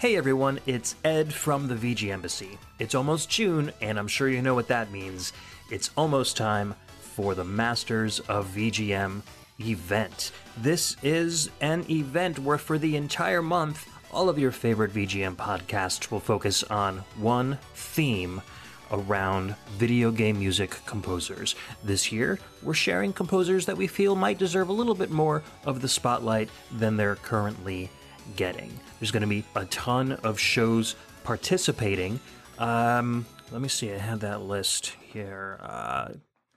[0.00, 2.58] Hey everyone, it's Ed from the VG Embassy.
[2.78, 5.32] It's almost June, and I'm sure you know what that means.
[5.70, 9.22] It's almost time for the Masters of VGM
[9.60, 10.32] event.
[10.58, 16.10] This is an event where, for the entire month, all of your favorite VGM podcasts
[16.10, 18.42] will focus on one theme
[18.90, 21.54] around video game music composers.
[21.84, 25.80] This year, we're sharing composers that we feel might deserve a little bit more of
[25.80, 27.88] the spotlight than they're currently
[28.36, 28.78] getting.
[28.98, 32.20] There's going to be a ton of shows participating.
[32.58, 35.58] Um, let me see, I have that list here.
[35.62, 36.08] Uh,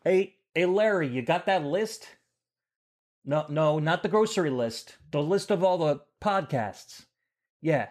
[0.03, 2.07] hey, hey, Larry, you got that list?
[3.25, 4.97] No, no, not the grocery list.
[5.11, 7.05] The list of all the podcasts.
[7.61, 7.87] Yeah.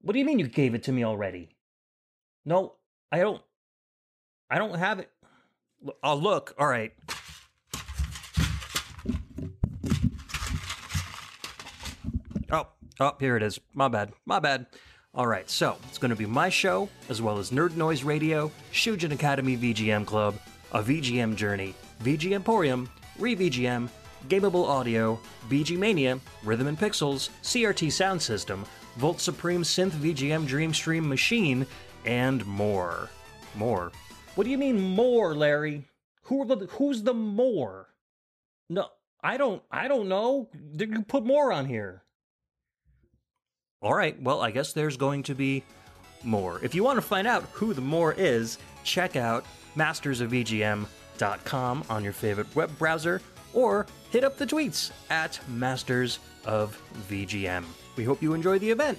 [0.00, 1.56] What do you mean you gave it to me already?
[2.44, 2.74] No,
[3.12, 3.42] I don't.
[4.50, 5.10] I don't have it.
[6.02, 6.54] I'll look.
[6.58, 6.92] All right.
[13.00, 13.60] Oh, here it is.
[13.74, 14.12] My bad.
[14.26, 14.66] My bad.
[15.14, 18.50] All right, so it's going to be my show, as well as Nerd Noise Radio,
[18.72, 20.34] Shujin Academy VGM Club,
[20.72, 23.88] a VGM Journey, VG Emporium, ReVGM,
[24.28, 28.64] Gameable Audio, BG Mania, Rhythm and Pixels, CRT Sound System,
[28.96, 31.66] Volt Supreme Synth VGM Dreamstream Machine,
[32.04, 33.08] and more.
[33.54, 33.92] More.
[34.34, 35.84] What do you mean more, Larry?
[36.24, 37.88] Who the who's the more?
[38.68, 38.88] No,
[39.22, 40.50] I don't I don't know.
[40.76, 42.02] Did you put more on here.
[43.80, 45.62] All right, well, I guess there's going to be
[46.24, 46.58] more.
[46.64, 49.44] If you want to find out who the more is, check out
[49.76, 53.22] mastersofvgm.com on your favorite web browser
[53.54, 57.64] or hit up the tweets at Masters of VGM.
[57.94, 58.98] We hope you enjoy the event.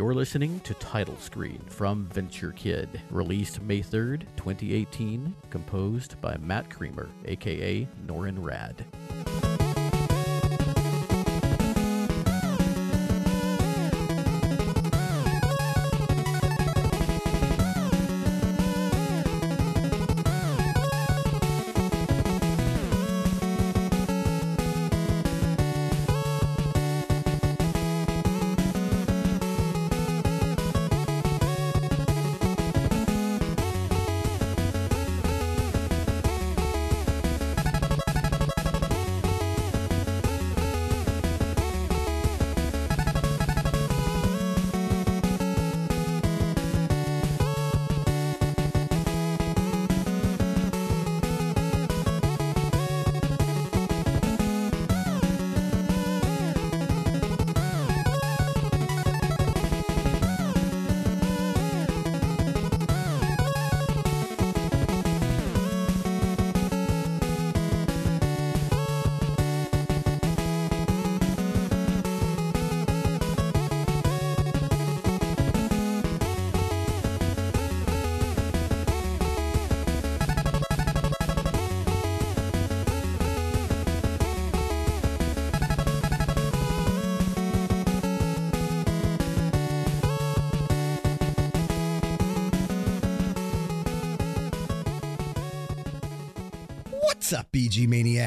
[0.00, 6.70] You're listening to Title Screen from Venture Kid, released May 3rd, 2018, composed by Matt
[6.70, 9.49] Creamer, aka Norrin Radd.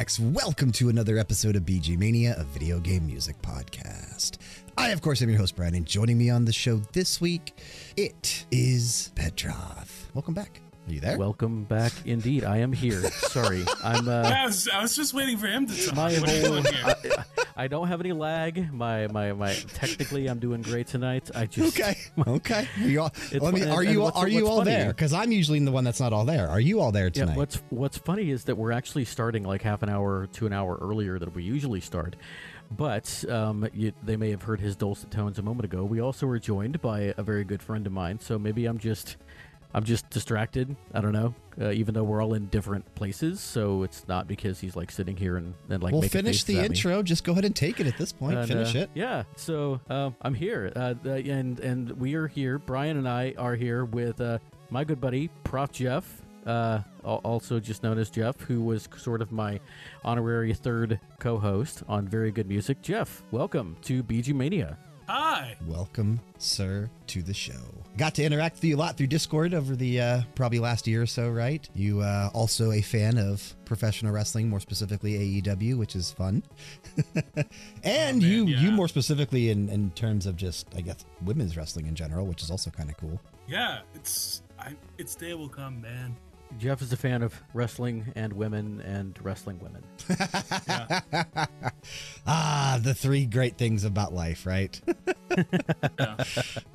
[0.04, 4.38] BG Welcome to another episode of BG Mania, a video game music podcast.
[4.78, 7.58] I, of course, am your host, Bryan, and joining me on the show this week,
[7.96, 10.10] it is Bedroth.
[10.14, 10.60] Welcome back.
[10.90, 11.18] Are you there?
[11.18, 12.44] Welcome back, indeed.
[12.44, 13.00] I am here.
[13.12, 14.10] Sorry, I'm.
[14.10, 15.96] Uh, I was, I was just waiting for him to talk.
[15.96, 16.76] my What are you whole, doing?
[16.84, 17.24] I,
[17.56, 18.72] I don't have any lag.
[18.74, 19.54] My my my.
[19.74, 21.30] Technically, I'm doing great tonight.
[21.36, 21.96] I just okay.
[22.28, 22.68] Okay.
[22.82, 24.88] Are you all, let me- are you all, are you all funny- there?
[24.88, 26.48] Because I'm usually the one that's not all there.
[26.50, 27.38] Are you all there Yeah, tonight?
[27.38, 30.78] what's what's funny is that we're actually starting like half an hour to an hour
[30.82, 32.16] earlier than we usually start.
[32.72, 35.84] But um, you, they may have heard his dulcet tones a moment ago.
[35.84, 38.20] We also were joined by a very good friend of mine.
[38.20, 39.18] So maybe I'm just
[39.74, 40.76] I'm just distracted.
[40.94, 41.34] I don't know.
[41.60, 45.16] Uh, even though we're all in different places, so it's not because he's like sitting
[45.16, 46.66] here and, and like we'll finish the at me.
[46.68, 47.04] intro.
[47.04, 48.38] Just go ahead and take it at this point.
[48.38, 48.90] And, finish uh, it.
[48.94, 49.24] Yeah.
[49.36, 52.58] So um, I'm here, uh, and and we are here.
[52.58, 54.40] Bryan and I are here with uh,
[54.70, 59.32] my good buddy Prof Jeff, uh, also just known as Jeff, who was sort of
[59.32, 59.60] my
[60.04, 62.82] honorary third co-host on Very Good Music.
[62.82, 64.78] Jeff, welcome to BG Mania.
[65.08, 65.56] Hi.
[65.68, 67.83] Welcome, sir, to the show.
[67.96, 71.04] Got to interact with you a lot through Discord over the uh, probably last year
[71.04, 71.68] or so, right?
[71.76, 76.42] You uh, also a fan of professional wrestling, more specifically AEW, which is fun.
[77.84, 81.86] and man, you, you more specifically in, in terms of just, I guess, women's wrestling
[81.86, 83.22] in general, which is also kind of cool.
[83.48, 84.76] Yeah, it's I.
[84.98, 86.16] Its day will come, man.
[86.58, 89.84] Jeff is a fan of wrestling and women and wrestling women.
[92.26, 94.80] Ah, the three great things about life, right?
[96.00, 96.24] Yeah.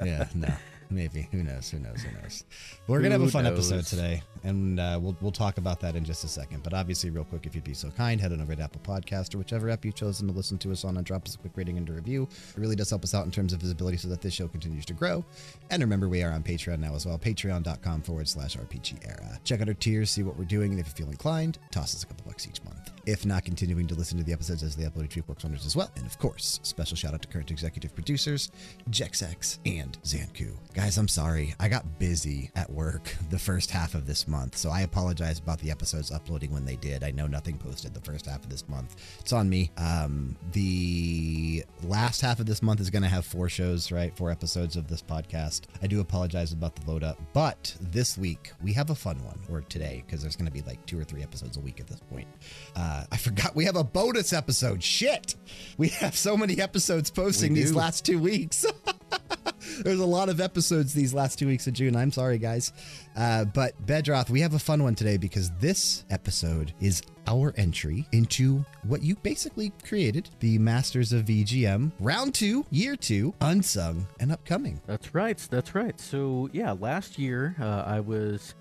[0.05, 0.53] yeah, no.
[0.91, 1.29] Maybe.
[1.33, 1.69] Who knows?
[1.71, 2.01] Who knows?
[2.03, 2.45] Who knows?
[2.87, 6.05] We're gonna have a fun episode today, and uh, we'll we'll talk about that in
[6.05, 6.63] just a second.
[6.63, 9.35] But obviously, real quick, if you'd be so kind, head on over to Apple Podcast
[9.35, 11.53] or whichever app you've chosen to listen to us on, and drop us a quick
[11.57, 12.23] rating and a review.
[12.23, 14.87] It really does help us out in terms of visibility, so that this show continues
[14.87, 15.25] to grow.
[15.71, 17.19] And remember, we are on Patreon now as well.
[17.19, 19.39] Patreon.com forward slash RPG era.
[19.45, 22.03] Check out our tiers, see what we're doing, and if you feel inclined, toss us
[22.03, 22.88] a couple bucks each month.
[23.09, 25.65] If not, continuing to listen to the episodes as they upload each week works wonders
[25.65, 25.91] as well.
[25.97, 28.51] And of course, special shout out to current executive producers,
[28.91, 30.55] Jexak and Xancu.
[30.75, 31.55] Guys, I'm sorry.
[31.59, 35.59] I got busy at work the first half of this month, so I apologize about
[35.61, 37.03] the episodes uploading when they did.
[37.03, 38.97] I know nothing posted the first half of this month.
[39.21, 39.71] It's on me.
[39.79, 44.15] Um, the last half of this month is going to have four shows, right?
[44.19, 45.63] Four episodes of this podcast.
[45.83, 49.39] I do apologize about the load up, but this week we have a fun one,
[49.51, 51.87] or today, because there's going to be like two or three episodes a week at
[51.87, 52.29] this point.
[52.77, 54.83] Uh, I forgot we have a bonus episode.
[54.83, 55.35] Shit.
[55.77, 58.67] We have so many episodes posting these last two weeks.
[59.83, 61.95] There's a lot of episodes these last two weeks of June.
[61.97, 62.73] I'm sorry, guys.
[63.17, 68.07] Uh, but Bedroth, we have a fun one today because this episode is our entry
[68.13, 74.33] into what you basically created the Masters of VGM, round two, year two, unsung, and
[74.33, 74.81] upcoming.
[74.87, 75.37] That's right.
[75.51, 75.99] That's right.
[76.01, 78.55] So yeah, last year uh, I was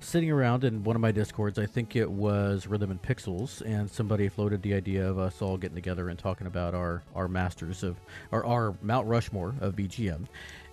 [0.00, 1.58] sitting around in one of my discords.
[1.58, 5.56] I think it was Rhythm and Pixels, and somebody floated the idea of us all
[5.56, 7.96] getting together and talking about our our masters of
[8.32, 10.26] or our Mount Rushmore of BGM.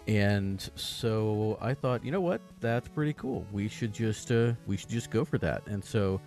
[0.07, 3.45] And so I thought, you know what, that's pretty cool.
[3.51, 5.67] We should just uh, we should just go for that.
[5.67, 6.21] And so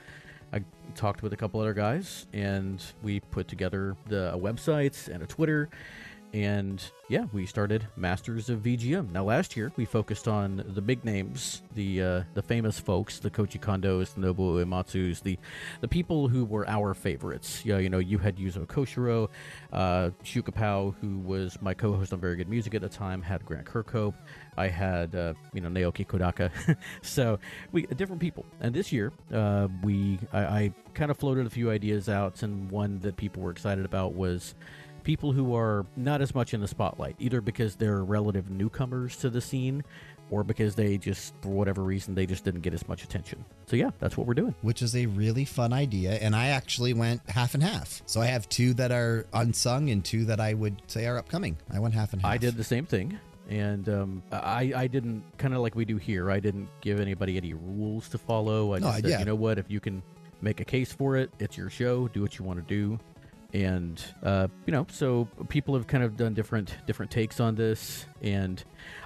[0.53, 0.63] I
[0.95, 5.27] talked with a couple other guys, and we put together the a website and a
[5.27, 5.71] Twitter,
[6.33, 9.11] and yeah, we started Masters of VGM.
[9.11, 13.31] Now, last year we focused on the big names, the uh, the famous folks, the
[13.31, 15.39] Koji Kondos, the Nobuo Uematsus, the
[15.81, 17.65] the people who were our favorites.
[17.65, 19.29] Yeah, you know, you had Yuzo Koshiro,
[19.73, 23.45] uh, Shuka Pao, who was my co-host on Very Good Music at the time, had
[23.45, 24.15] Grant Kirkhope.
[24.57, 26.51] I had uh, you know Naoki Kodaka,
[27.03, 27.39] so
[27.73, 28.47] we different people.
[28.61, 32.71] And this year, uh, we I, I kind of floated a few ideas out, and
[32.71, 34.55] one that people were excited about was
[35.11, 39.29] people who are not as much in the spotlight, either because they're relative newcomers to
[39.29, 39.83] the scene,
[40.31, 43.45] or because they just for whatever reason they just didn't get as much attention.
[43.67, 44.55] So yeah, that's what we're doing.
[44.63, 46.13] which is a really fun idea.
[46.13, 48.03] And I actually went half and half.
[48.07, 51.57] So I have two that are unsung and two that I would say are upcoming.
[51.73, 52.31] I went half and half.
[52.31, 53.19] I did the same thing.
[53.49, 56.31] And um, I, I didn't kind of like we do here.
[56.31, 58.75] I didn't give anybody any rules to follow.
[58.75, 59.19] I No, just said, yeah.
[59.19, 59.59] you know what?
[59.59, 60.05] If you can
[60.41, 62.07] make a case for it, it's your show.
[62.07, 63.01] Do what you want to do.
[63.53, 68.07] And uh, you know, so people have kind of done different different takes on this.
[68.23, 68.63] And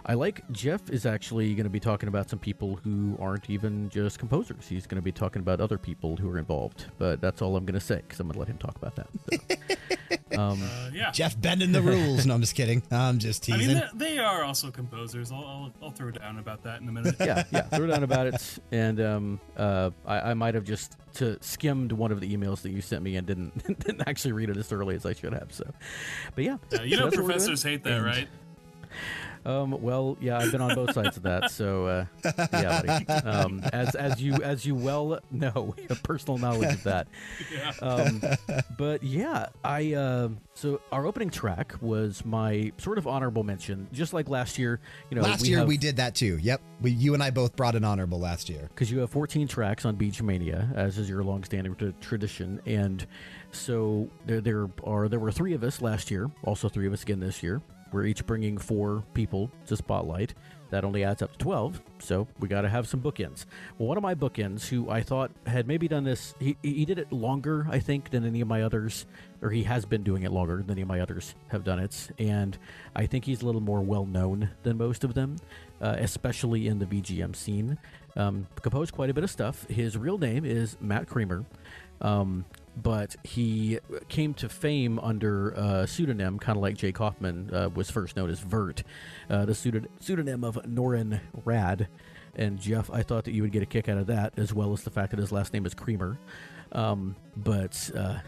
[0.07, 3.89] I like Jeff is actually going to be talking about some people who aren't even
[3.89, 4.67] just composers.
[4.69, 6.87] He's going to be talking about other people who are involved.
[6.99, 8.97] But that's all I'm going to say because I'm going to let him talk about
[8.97, 9.09] that.
[10.31, 11.11] So, um, Uh, yeah.
[11.11, 12.27] Jeff bending the rules.
[12.27, 12.83] no, I'm just kidding.
[12.91, 13.61] I'm just teasing.
[13.61, 13.77] I teasing.
[13.81, 15.33] mean, they, they are also composers.
[15.33, 17.17] I'll, I'll, I'll throw down about that in a minute.
[17.21, 17.63] yeah, yeah.
[17.75, 22.13] Throw down about it, and um, uh, I, I might have just to skimmed one
[22.13, 24.97] of the emails that you sent me and didn't didn't actually read it as thoroughly
[24.97, 25.51] as I should have.
[25.53, 25.65] So,
[26.35, 27.39] but yeah, Yeah, you so know, that's what we're doing.
[27.39, 28.29] professors hate that, And, right?
[29.45, 31.51] Um, well, yeah, I've been on both sides of that.
[31.51, 32.05] So, uh,
[32.53, 33.07] yeah, buddy.
[33.07, 37.07] Um, as as you as you well know, you have personal knowledge of that.
[37.83, 38.23] Um,
[38.79, 44.13] but yeah, I uh, so our opening track was my sort of honorable mention, just
[44.13, 44.81] like last year.
[45.11, 46.39] You know, last we year have, we did that too.
[46.39, 46.61] Yep.
[46.81, 48.69] We, you and I both brought an honorable last year.
[48.69, 53.07] because you have 14 tracks on BG Mania, as is your long-standing t- tradition, and
[53.53, 57.03] so there there are there were three of us last year, also three of us
[57.03, 57.61] again this year.
[57.95, 60.35] We're each bringing four people to spotlight.
[60.71, 63.45] That only adds up to 12, so we got to have some bookends.
[63.79, 66.99] Well, one of my bookends, who I thought had maybe done this, he, he did
[66.99, 69.07] it longer, I think, than any of my others,
[69.43, 72.11] or he has been doing it longer than any of my others have done it,
[72.19, 72.59] and
[72.97, 75.37] I think he's a little more well known than most of them,
[75.81, 77.79] uh, especially in the VGM scene.
[78.17, 79.69] Um, composed quite a bit of stuff.
[79.69, 81.45] His real name is Matt Creamer.
[82.01, 82.45] Um,
[82.77, 83.79] but he
[84.09, 88.31] came to fame under a pseudonym, kind of like Jake Kaufman uh, was first known
[88.31, 88.83] as virt,
[89.31, 91.87] uh, the pseudonym of Norrin Radd.
[92.37, 94.73] And Jeff, I thought that you would get a kick out of that, as well
[94.73, 96.19] as the fact that his last name is Creamer.
[96.73, 98.19] Um, but uh,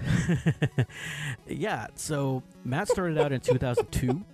[1.49, 4.25] yeah, so Matt started out in 2002.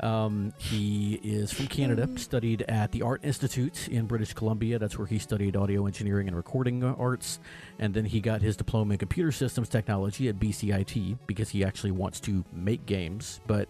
[0.00, 4.78] Um, he is from Canada, studied at the Art Institute in British Columbia.
[4.78, 7.40] That's where he studied audio engineering and recording arts.
[7.78, 11.90] And then he got his diploma in computer systems technology at BCIT because he actually
[11.90, 13.40] wants to make games.
[13.46, 13.68] But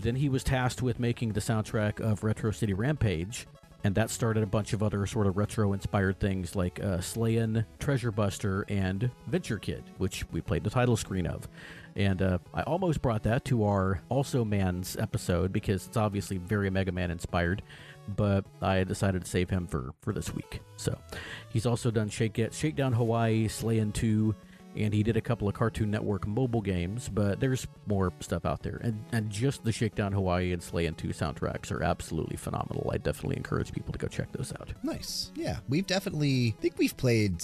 [0.00, 3.46] then he was tasked with making the soundtrack of Retro City Rampage.
[3.84, 7.64] and that started a bunch of other sort of retro inspired things like uh, Slayin,
[7.78, 11.48] Treasure Buster, and Venture Kid, which we played the title screen of.
[11.96, 16.68] And uh, I almost brought that to our Also Man's episode because it's obviously very
[16.68, 17.62] Mega Man inspired,
[18.06, 20.60] but I decided to save him for, for this week.
[20.76, 20.96] So
[21.48, 24.34] he's also done Shake It, Shakedown Hawaii, Slayin 2,
[24.76, 28.62] and he did a couple of Cartoon Network mobile games, but there's more stuff out
[28.62, 28.78] there.
[28.82, 32.90] And and just the Shakedown Hawaii and Slayin 2 soundtracks are absolutely phenomenal.
[32.92, 34.68] I definitely encourage people to go check those out.
[34.82, 35.32] Nice.
[35.34, 37.40] Yeah, we've definitely I think we've played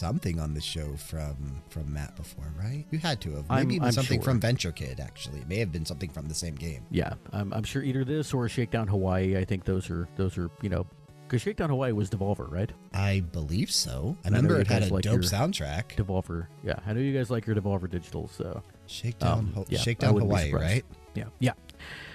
[0.00, 2.84] something on the show from from Matt before, right?
[2.90, 3.48] You had to have.
[3.48, 4.24] Maybe I'm- even I'm something sure.
[4.24, 4.98] from Venture Kid.
[4.98, 6.82] Actually, it may have been something from the same game.
[6.90, 9.36] Yeah, I'm, I'm sure either this or Shakedown Hawaii.
[9.36, 10.86] I think those are those are you know
[11.28, 12.70] because Shakedown Hawaii was Devolver, right?
[12.92, 14.16] I believe so.
[14.24, 15.94] I I remember it had a like dope soundtrack.
[15.96, 16.46] Devolver.
[16.64, 20.16] Yeah, I know you guys like your Devolver Digital, so Shakedown, um, Ho- yeah, Shakedown
[20.18, 20.84] Hawaii, right?
[21.14, 21.52] yeah, yeah.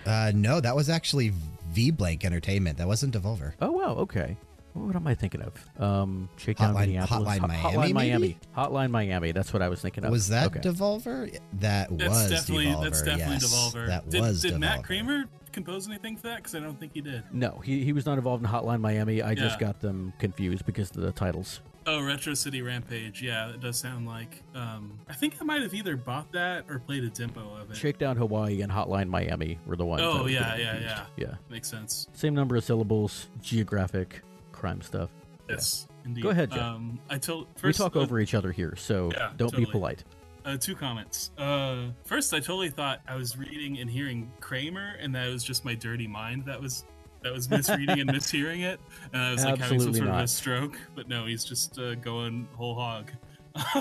[0.05, 1.31] Uh, no, that was actually
[1.69, 2.77] V Blank Entertainment.
[2.77, 3.53] That wasn't Devolver.
[3.61, 4.35] Oh wow, okay.
[4.75, 5.81] What am I thinking of?
[5.81, 7.93] Um, Shakedown Hotline- Minneapolis, Hotline Hot- Miami, Hotline maybe?
[7.93, 9.31] Miami, Hotline Miami.
[9.31, 10.11] That's what I was thinking of.
[10.11, 10.59] Was that okay.
[10.59, 11.39] Devolver?
[11.53, 12.83] That That's was definitely Devolver.
[12.83, 13.87] that's definitely yes, Devolver.
[13.87, 14.59] That did, was did Devolver.
[14.59, 16.37] Matt Kramer compose anything for that?
[16.37, 17.23] Because I don't think he did.
[17.31, 19.21] No, he, he was not involved in Hotline Miami.
[19.21, 21.61] I just got them confused because of the titles.
[21.87, 23.21] Oh, Retro City Rampage.
[23.21, 24.41] Yeah, it does sound like.
[24.55, 27.77] Um, I think I might have either bought that or played a demo of it.
[27.77, 30.01] Shakedown Hawaii and Hotline Miami were the ones.
[30.03, 31.35] Oh, was yeah, getting yeah, yeah.
[31.49, 32.07] Makes sense.
[32.13, 34.21] Same number of syllables, geographic,
[34.65, 35.11] crime stuff.
[35.47, 36.23] Yes, indeed.
[36.23, 36.59] Go ahead, Jeff.
[36.59, 40.03] Um, I told we talk uh, over each other here, so yeah, don't be polite.
[40.43, 41.29] Uh, two comments.
[41.37, 45.63] Uh, first, I totally thought I was reading and hearing Kramer, and that was just
[45.63, 46.83] my dirty mind that was
[47.21, 48.79] that was misreading and mishearing it,
[49.13, 50.29] and I was like having some Absolutely sort of a not.
[50.29, 50.79] stroke.
[50.95, 53.11] But no, he's just uh, going whole hog.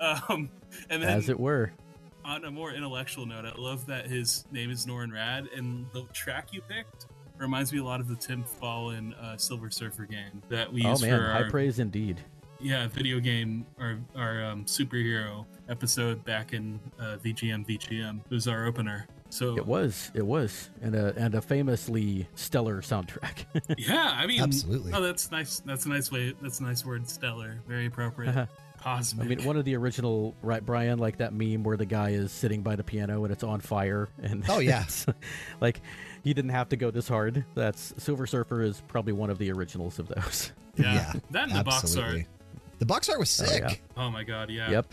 [0.00, 0.48] um,
[0.88, 1.72] and then As it were.
[2.24, 6.04] on a more intellectual note, I love that his name is Norrin Radd, and the
[6.12, 7.06] track you picked
[7.38, 10.98] reminds me a lot of the Tim Follin uh, Silver Surfer game that we Oh
[10.98, 12.20] man, for high our praise indeed.
[12.60, 18.20] yeah video game our our um, superhero episode back in uh, VGM VGM.
[18.30, 19.06] It was our opener.
[19.28, 23.44] So It was, it was, and a and a famously stellar soundtrack.
[23.76, 24.92] yeah, I mean, Absolutely.
[24.92, 25.58] Oh, that's nice.
[25.60, 26.32] That's a nice way.
[26.40, 27.08] That's a nice word.
[27.10, 27.58] Stellar.
[27.66, 28.30] Very appropriate.
[28.30, 28.46] Uh-huh.
[28.80, 29.26] Cosmic.
[29.26, 32.30] I mean, one of the original, right, Bryan, like that meme where the guy is
[32.30, 34.84] sitting by the piano and it's on fire, and Oh, yeah.
[35.60, 35.80] like
[36.26, 37.44] he didn't have to go this hard.
[37.54, 40.50] That's Silver Surfer is probably one of the originals of those.
[40.76, 40.92] yeah.
[40.94, 42.22] Yeah, That and the box art.
[42.80, 43.62] The box art was Oh, sick.
[43.62, 43.74] yeah.
[43.96, 44.50] Oh my god.
[44.50, 44.70] Yeah.
[44.70, 44.92] Yep.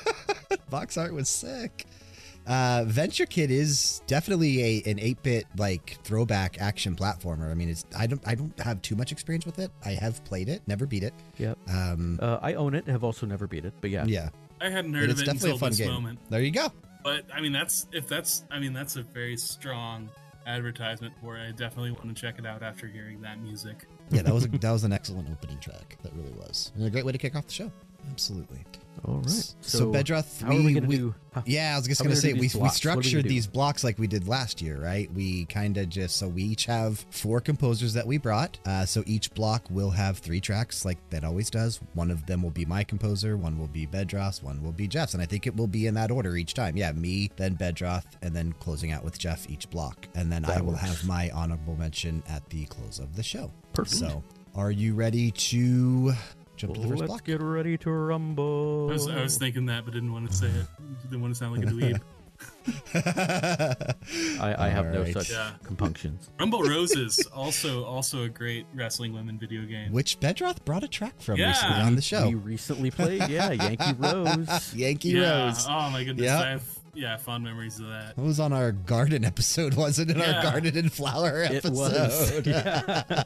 [0.70, 1.86] box art was sick.
[2.46, 7.50] Uh, Venture Kid is definitely a an eight bit like throwback action platformer.
[7.50, 9.70] I mean, it's I don't I don't have too much experience with it.
[9.84, 11.14] I have played it, never beat it.
[11.38, 11.58] Yep.
[11.68, 12.86] Um, Uh, I own it.
[12.86, 14.04] Have also never beat it, but yeah.
[14.06, 14.28] yeah,
[14.60, 15.90] I hadn't but heard it's of it definitely until a fun this game.
[15.92, 16.18] moment.
[16.30, 16.68] There you go.
[17.02, 18.44] But I mean, that's if that's.
[18.50, 20.08] I mean, that's a very strong
[20.46, 21.48] advertisement for it.
[21.48, 23.86] I definitely want to check it out after hearing that music.
[24.10, 25.96] Yeah, that was a, that was an excellent opening track.
[26.02, 27.72] That really was, and a great way to kick off the show.
[28.10, 28.64] Absolutely.
[29.06, 29.28] All right.
[29.28, 31.14] So, So, Bedroth, how are we gonna we- do?
[31.34, 33.84] huh, Yeah, I was just How gonna say we, we are we structured these blocks
[33.84, 35.12] like we did last year, right?
[35.12, 38.58] We kind of just so we each have four composers that we brought.
[38.64, 41.80] Uh, so each block will have three tracks, like that always does.
[41.92, 45.12] One of them will be my composer, one will be Bedroth, one will be Jeff's,
[45.12, 46.76] and I think it will be in that order each time.
[46.76, 50.60] Yeah, me, then Bedroth, and then closing out with Jeff each block, and then I
[50.62, 50.80] will works.
[50.82, 53.50] have my honorable mention at the close of the show.
[53.74, 53.98] Perfect.
[53.98, 54.22] So,
[54.54, 56.14] are you ready to
[56.66, 57.24] jump to the 1st Let's block?
[57.24, 58.88] get ready to rumble.
[58.90, 60.66] I was, I was thinking that, but didn't want to say it.
[61.02, 62.00] Didn't want to sound like a dweeb.
[64.40, 65.12] I, I have no Alright.
[65.14, 65.52] such Yeah.
[65.62, 66.30] compunctions.
[66.38, 69.92] Rumble Roses, also also a great wrestling women video game.
[69.92, 71.48] Which Bedroth brought a track from Yeah.
[71.48, 72.28] recently on the show.
[72.28, 74.74] We recently played, yeah, Yankee Rose.
[74.74, 75.44] Yankee yeah.
[75.46, 75.66] Rose.
[75.68, 76.24] Oh my goodness.
[76.26, 76.40] Yep.
[76.44, 78.16] I have yeah fond memories of that.
[78.16, 80.16] That was on our garden episode, wasn't it?
[80.20, 81.72] Our garden and flower It episode.
[81.74, 82.46] was.
[82.46, 83.22] Yeah.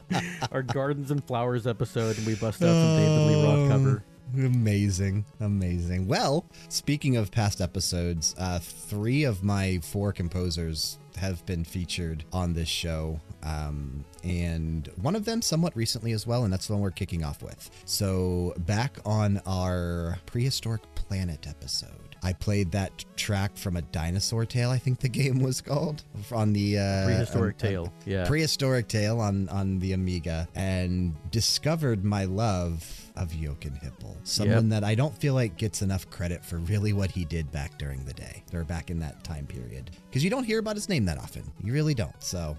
[0.51, 3.61] Our Gardens and Flowers episode, and we bust out some David Lee Oh.
[3.61, 4.03] Roth cover.
[4.35, 6.07] Amazing, amazing.
[6.07, 12.53] Well, speaking of past episodes, uh, three of my four composers have been featured on
[12.53, 16.81] this show, um, and one of them somewhat recently as well, and that's the one
[16.83, 17.69] we're kicking off with.
[17.85, 21.89] So, back on our prehistoric planet episode.
[22.23, 26.53] I played that track from a dinosaur tale, I think the game was called, on
[26.53, 27.93] the uh, Prehistoric on- Tale.
[28.05, 28.25] Yeah.
[28.27, 34.83] prehistoric tale on on the Amiga and discovered my love of Jochen Hippel, someone that
[34.83, 38.13] I don't feel like gets enough credit for really what he did back during the
[38.13, 41.17] day or back in that time period because you don't hear about his name that
[41.17, 41.43] often.
[41.63, 42.21] You really don't.
[42.23, 42.57] So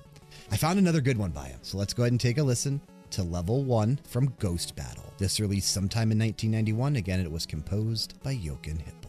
[0.50, 1.58] I found another good one by him.
[1.62, 5.12] So let's go ahead and take a listen to Level 1 from Ghost Battle.
[5.18, 6.96] This released sometime in 1991.
[6.96, 8.99] Again, it was composed by Jochen Hippel.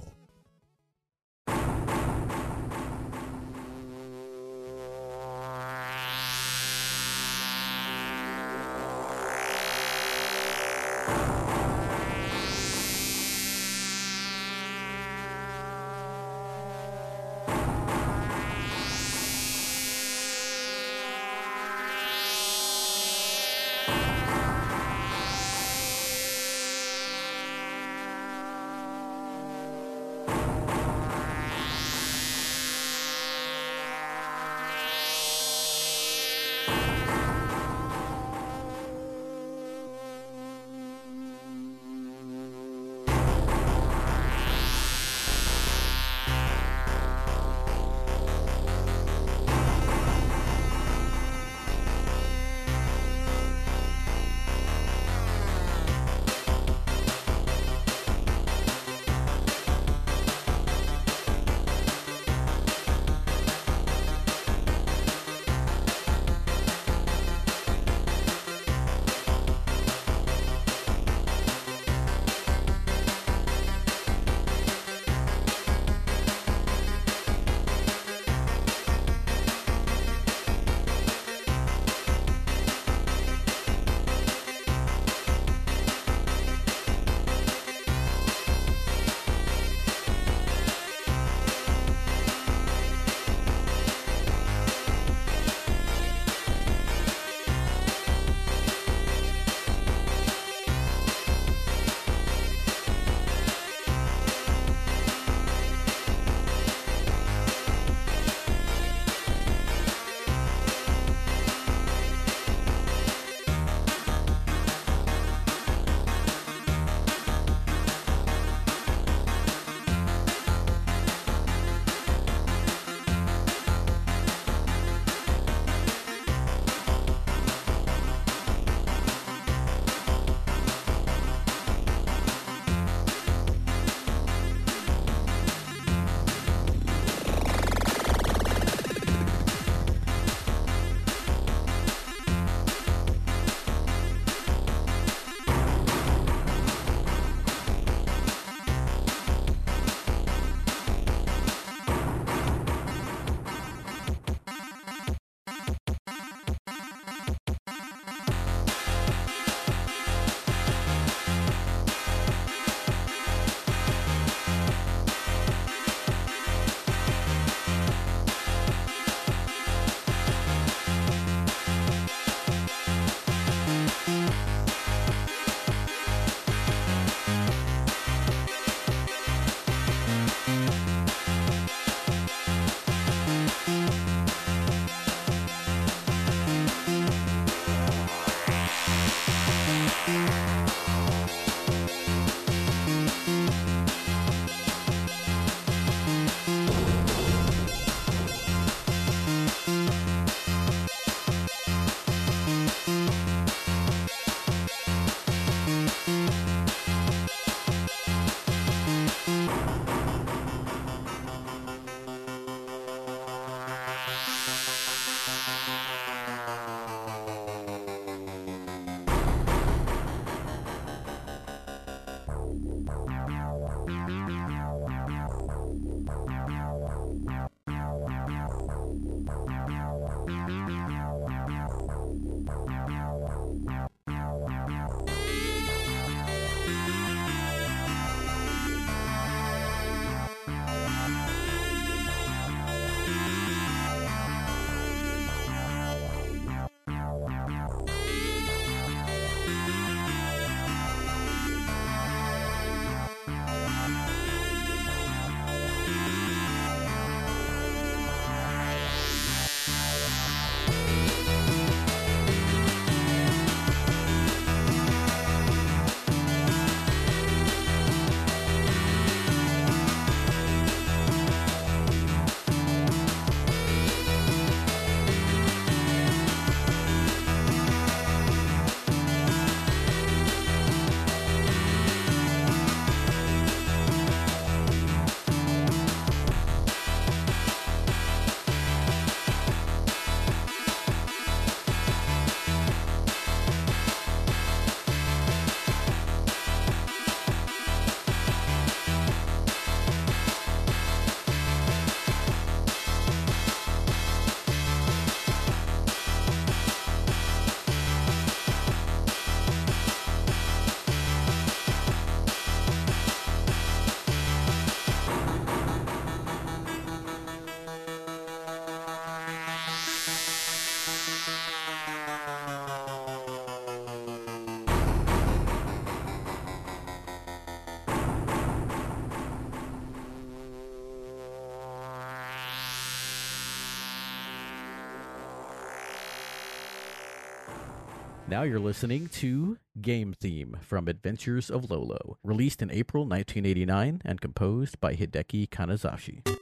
[338.32, 344.22] Now you're listening to Game Theme from Adventures of Lolo, released in April 1989 and
[344.22, 346.41] composed by Hideki Kanazashi.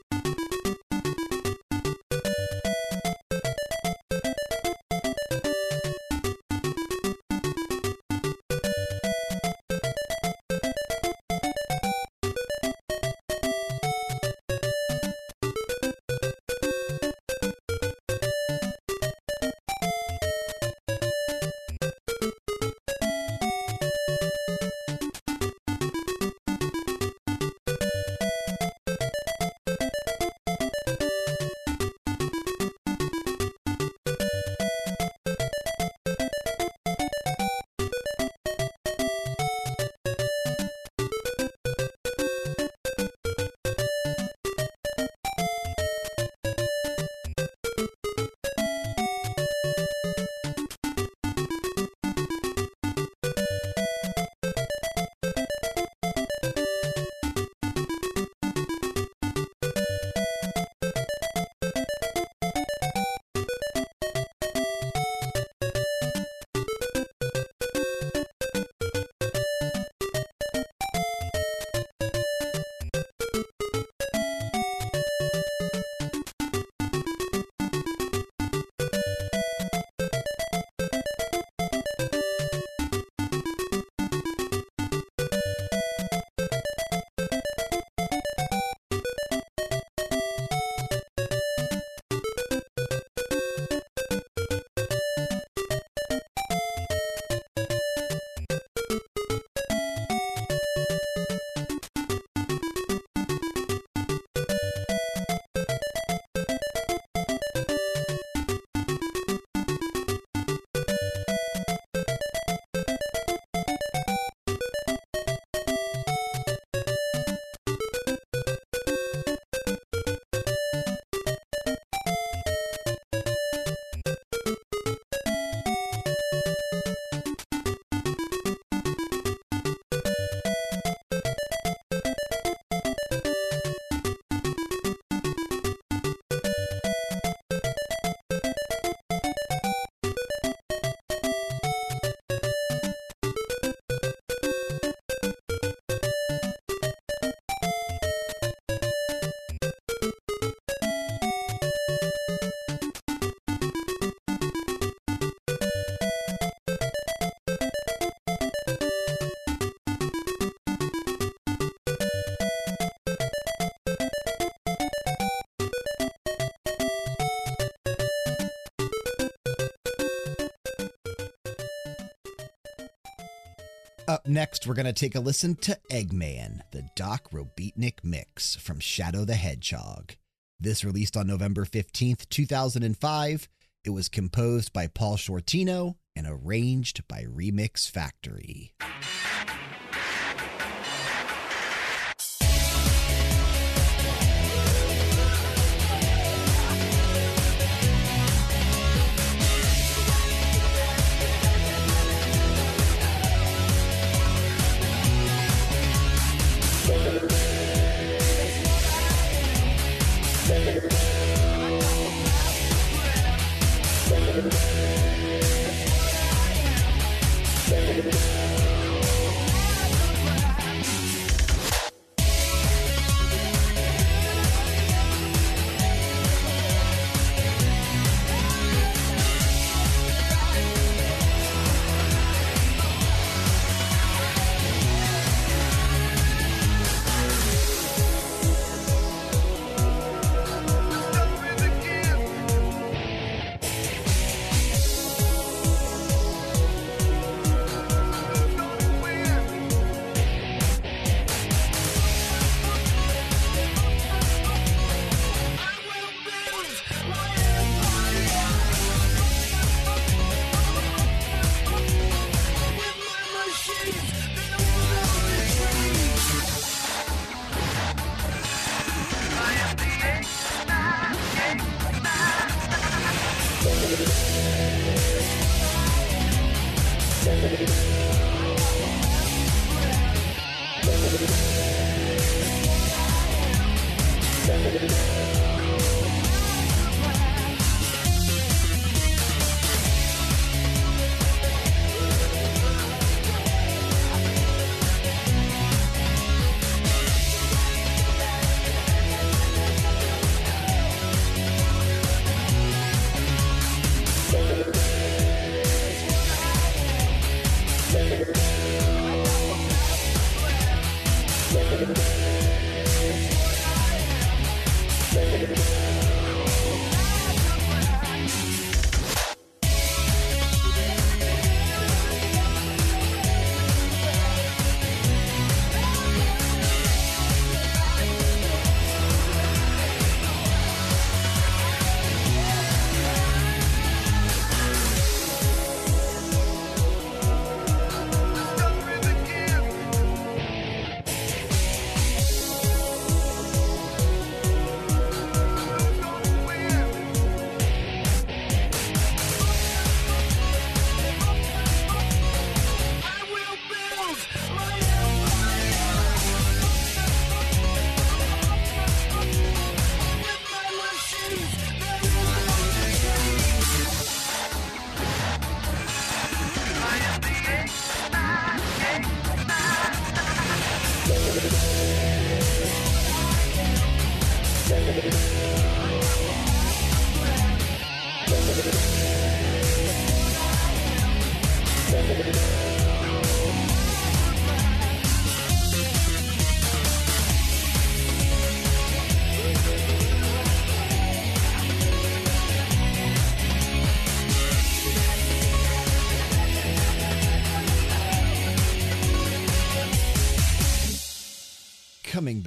[174.30, 179.24] Next, we're going to take a listen to Eggman, the Doc Robeatnik mix from Shadow
[179.24, 180.14] the Hedgehog.
[180.60, 183.48] This released on November 15th, 2005.
[183.82, 188.72] It was composed by Paul Shortino and arranged by Remix Factory.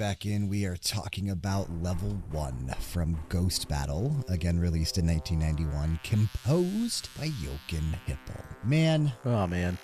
[0.04, 5.98] Back in, we are talking about level one from Ghost Battle, again released in 1991,
[6.04, 8.44] composed by Jochen Hippel.
[8.64, 9.78] Man, Oh man.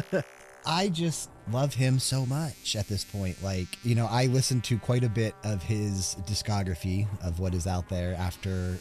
[0.66, 3.42] I just love him so much at this point.
[3.42, 7.66] Like, you know, I listened to quite a bit of his discography of what is
[7.66, 8.78] out there after,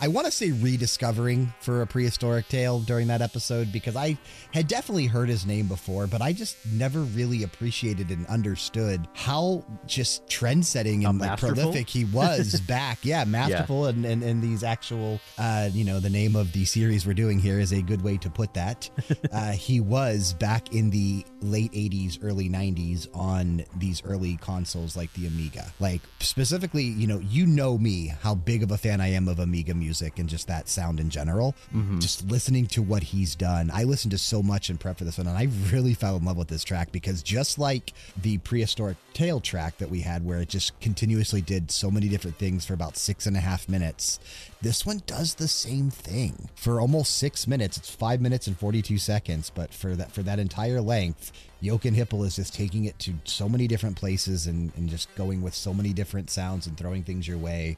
[0.00, 4.18] I want to say rediscovering for a prehistoric tale during that episode because I
[4.52, 9.64] had definitely heard his name before, but I just never really appreciated and understood how
[9.86, 12.98] just trend setting and like prolific he was back.
[13.02, 13.86] Yeah, masterful.
[13.86, 17.38] And, and, and these actual, uh, you know, the name of the series we're doing
[17.38, 18.88] here is a good way to put that.
[19.32, 25.12] uh, he was back in the late 80s, early 90s on these early consoles like
[25.14, 25.72] the Amiga.
[25.80, 29.38] Like, specifically, you know, you know me, how big of a fan I am of
[29.38, 31.54] Amiga music and just that sound in general.
[31.74, 32.00] Mm-hmm.
[32.00, 33.70] Just listening to what he's done.
[33.72, 36.24] I listened to so much in prep for this one, and I really fell in
[36.24, 40.40] love with this track because just like the prehistoric tale track that we had, where
[40.40, 44.18] it just continuously did so many different things for about six and a half minutes,
[44.64, 47.76] this one does the same thing for almost six minutes.
[47.76, 52.24] It's five minutes and 42 seconds, but for that for that entire length, Jochen Hippel
[52.24, 55.74] is just taking it to so many different places and, and just going with so
[55.74, 57.76] many different sounds and throwing things your way.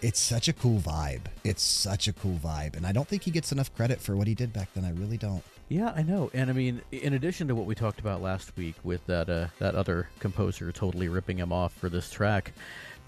[0.00, 1.26] It's such a cool vibe.
[1.44, 2.76] It's such a cool vibe.
[2.76, 4.86] And I don't think he gets enough credit for what he did back then.
[4.86, 5.44] I really don't.
[5.68, 6.30] Yeah, I know.
[6.34, 9.48] And I mean, in addition to what we talked about last week with that uh,
[9.58, 12.52] that other composer totally ripping him off for this track.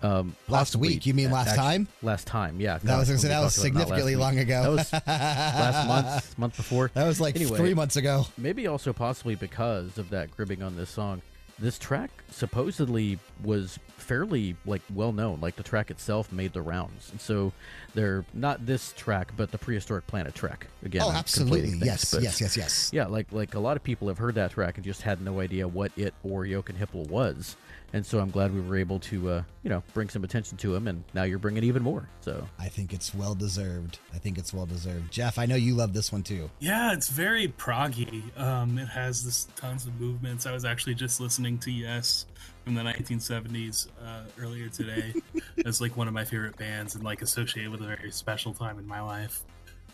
[0.04, 1.06] Um, Last week?
[1.06, 1.88] You mean last actu- time?
[2.02, 2.76] Last time, yeah.
[2.78, 4.62] That was, that was talked about- not last significantly long ago.
[4.62, 6.90] That was last month, month before.
[6.92, 8.26] That was like Anyway, three months ago.
[8.36, 11.22] Maybe also possibly because of that gripping on this song.
[11.58, 15.40] This track supposedly was fairly like well known.
[15.40, 17.52] Like the track itself made the rounds, and so
[17.94, 20.66] they're not this track, but the prehistoric planet track.
[20.84, 21.70] Again, oh, I'm absolutely.
[21.70, 22.90] things, Yes, but- yes, yes, yes.
[22.92, 25.38] Yeah, like like a lot of people have heard that track and just had no
[25.40, 27.56] idea what it or Jochen Hippel was,
[27.94, 30.74] and so I'm glad we were able to uh, you know bring some attention to
[30.74, 32.09] him, and now you're bringing even more.
[32.20, 34.00] So I think it's well deserved.
[34.12, 35.12] I think it's well deserved.
[35.12, 36.50] Jeff, I know you love this one too.
[36.59, 38.37] Yeah, it's very proggy.
[38.38, 40.44] Um, it has this tons of movements.
[40.44, 42.26] I was actually just listening to Yes
[42.64, 45.14] from the 1970s uh, earlier today.
[45.59, 48.80] it's like one of my favorite bands and like associated with a very special time
[48.80, 49.44] in my life.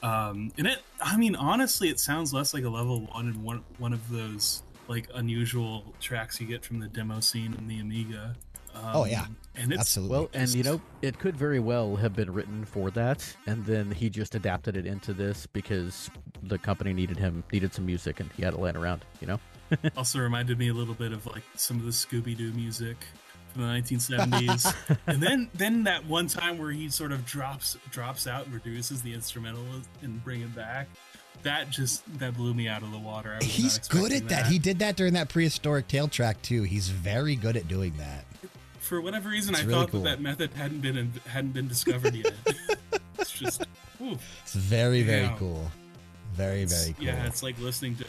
[0.02, 3.62] Um, and it, I mean, honestly, it sounds less like a level one and one
[3.76, 8.35] one of those like unusual tracks you get from the demo scene in the Amiga.
[8.74, 9.26] Um, Oh, yeah.
[9.55, 10.16] and it's Absolutely.
[10.16, 13.92] well, and you know, it could very well have been written for that, and then
[13.92, 16.11] he just adapted it into this because
[16.42, 19.05] the company needed him needed some music, and he had to land around.
[19.20, 19.40] You know.
[19.96, 22.96] also reminded me a little bit of like some of the Scooby Doo music
[23.53, 24.74] from the 1970s.
[25.07, 29.03] and then then that one time where he sort of drops drops out and reduces
[29.03, 29.64] the instrumental
[30.03, 30.88] and bring it back.
[31.42, 33.38] That just that blew me out of the water.
[33.42, 34.46] He's good at that.
[34.46, 36.62] He did that during that prehistoric tail track too.
[36.64, 38.24] He's very good at doing that.
[38.81, 40.03] For whatever reason, It's I really thought cool.
[40.03, 42.35] that that method hadn't been hadn't been discovered yet.
[43.18, 43.62] it's just,
[44.03, 45.37] ooh, It's very, very Yeah.
[45.38, 45.70] cool.
[46.35, 47.05] Very, very cool.
[47.07, 48.05] Yeah, it's like listening to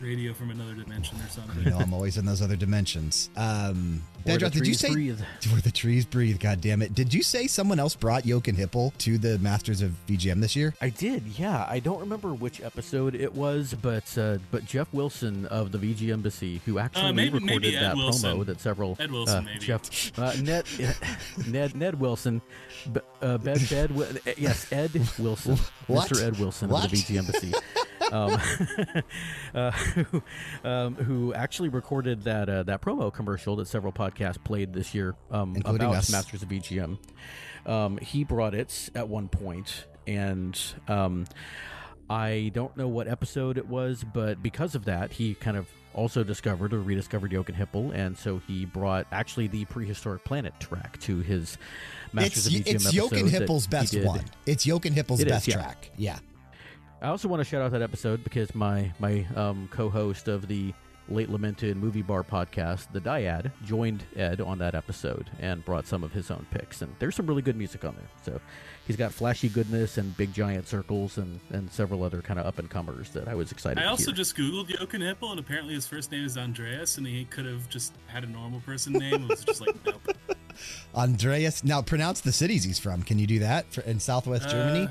[0.00, 1.62] radio from another dimension or something.
[1.64, 3.28] you know, I'm always in those other dimensions.
[3.36, 5.20] Um, Where the Bedrock, did you say breathe.
[5.50, 6.40] where the trees breathe?
[6.40, 6.94] God damn it!
[6.94, 10.74] Did you say someone else brought Jochen Hippel to the Masters of VGM this year?
[10.80, 11.66] I did, yeah.
[11.68, 16.12] I don't remember which episode it was, but uh, but Jeff Wilson of the VG
[16.12, 18.38] Embassy, who actually maybe- recorded maybe that Wilson.
[18.38, 19.58] promo that several Ed Wilson, uh, maybe.
[19.60, 20.64] Jeff uh, Ned
[21.46, 22.40] Ned Ned Wilson,
[23.22, 26.08] uh, Bed Bed eh, yes Ed Wilson, What?
[26.10, 26.22] Mr.
[26.26, 26.84] Ed Wilson What?
[26.86, 27.52] of the VG Embassy.
[28.12, 28.40] Um,
[29.54, 30.22] uh, who,
[30.64, 35.14] um, who actually recorded that uh, that promo commercial that several podcasts played this year
[35.30, 36.10] um, Including about us.
[36.10, 36.98] Masters of VGM.
[37.66, 41.26] Um, he brought it at one point, and um,
[42.08, 46.24] I don't know what episode it was, but because of that, he kind of also
[46.24, 51.20] discovered or rediscovered Jochen Hippel, and so he brought actually the prehistoric planet track to
[51.20, 51.58] his
[52.12, 54.24] Masters It's of VGM it's Jochen Hippel's best one.
[54.46, 55.54] It's Jochen Hippel's It is, best yeah.
[55.54, 55.90] track.
[55.96, 56.18] Yeah.
[57.02, 60.74] I also want to shout out that episode because my my um, co-host of the
[61.08, 66.04] late lamented movie bar podcast, the Dyad, joined Ed on that episode and brought some
[66.04, 66.82] of his own picks.
[66.82, 68.08] And there's some really good music on there.
[68.22, 68.40] So
[68.86, 72.58] he's got flashy goodness and big giant circles and and several other kind of up
[72.58, 73.78] and comers that I was excited.
[73.78, 74.16] I to also hear.
[74.16, 77.68] just googled Jochen Hippel, and apparently his first name is Andreas, and he could have
[77.70, 79.24] just had a normal person name.
[79.24, 80.16] It was just like, nope.
[80.94, 81.64] Andreas.
[81.64, 83.02] Now pronounce the cities he's from.
[83.02, 84.88] Can you do that for, in Southwest Germany?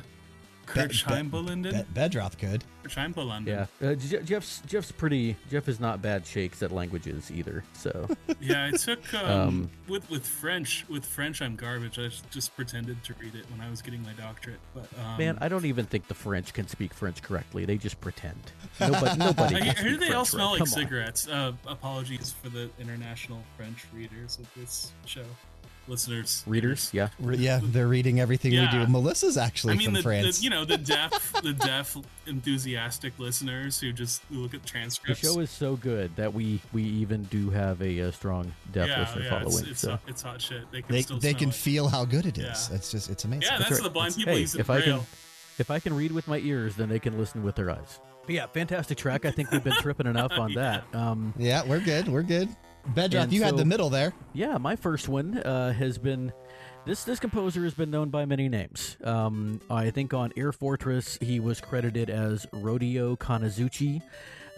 [0.70, 1.72] Kurt Be- Scheinbelinden?
[1.94, 2.64] Be- Bedroth could.
[2.84, 3.48] Kurt Scheinbelinden.
[3.48, 5.36] Yeah, uh, Je- Jeff's Jeff's pretty.
[5.50, 7.64] Jeff is not bad shakes at languages either.
[7.74, 8.08] So
[8.40, 10.86] Yeah, I took um, Um, with with French.
[10.88, 11.98] With French, I'm garbage.
[11.98, 14.60] I just- just pretended to read it when I was getting my doctorate.
[14.76, 17.66] But um, man, I don't even think the French can speak French correctly.
[17.66, 18.40] They just pretend.
[18.80, 19.56] Nobody, nobody.
[19.58, 20.52] I can hear speak they all French smell right.
[20.52, 21.28] like Come cigarettes.
[21.28, 25.26] Uh, apologies for the international French readers of this show,
[25.90, 27.10] listeners, Readers, yeah.
[27.20, 28.72] Re- Yeah, they're reading everything Yeah.
[28.80, 28.92] we do.
[28.92, 30.38] Melissa's actually I mean, from the, France.
[30.38, 31.98] the you know the deaf, the deaf,
[32.28, 35.22] enthusiastic listeners who just look at The transcripts.
[35.22, 38.88] The show is so good that we we even do have a, uh strong deaf
[38.88, 39.60] yeah, listener yeah, following.
[39.60, 40.72] it's, it's, so hot, it's hot shit.
[40.72, 41.56] They can they still they can it.
[41.56, 42.70] feel how good it is.
[42.70, 42.76] Yeah.
[42.78, 43.44] It's just it's amazing.
[43.52, 43.84] Yeah, that's right.
[43.84, 44.98] the blind It's- people hey, using if I braille.
[45.00, 45.08] can
[45.58, 48.00] if I can read with my ears, then they can listen with their eyes.
[48.26, 49.26] But yeah, fantastic track.
[49.26, 50.82] I think we've been tripping enough on Yeah.
[50.92, 50.98] that.
[50.98, 52.08] Um, yeah, we're good.
[52.08, 52.48] We're good.
[52.94, 54.14] Bedroth, And you had the middle there.
[54.34, 56.32] yeah, my first one uh, has been
[56.86, 57.04] this.
[57.04, 58.98] This composer has been known by many names.
[59.04, 64.02] Um, I think on Air Fortress he was credited as Rodeo Kanazuchi.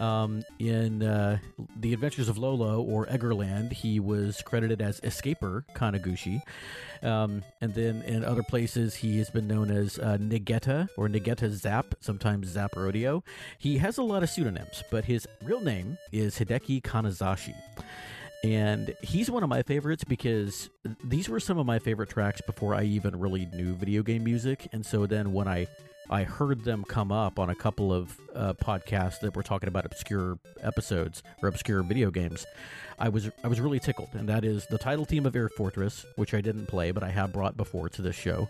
[0.00, 1.38] Um, in uh,
[1.78, 6.42] The Adventures of Lolo or Eggerland, he was credited as Escaper Kanaguchi.
[7.04, 11.48] Um, and then in other places, he has been known as uh, Nigeta or Nigeta
[11.50, 13.22] Zap, sometimes Zap Rodeo.
[13.58, 17.54] He has a lot of pseudonyms, but his real name is Hideki Kanazashi.
[18.44, 20.68] And he's one of my favorites because
[21.04, 24.66] these were some of my favorite tracks before I even really knew video game music.
[24.72, 25.68] And so then when I
[26.10, 29.86] I heard them come up on a couple of uh, podcasts that were talking about
[29.86, 32.44] obscure episodes or obscure video games.
[32.98, 36.04] I was I was really tickled, and that is the title theme of Air Fortress,
[36.16, 38.48] which I didn't play, but I have brought before to this show,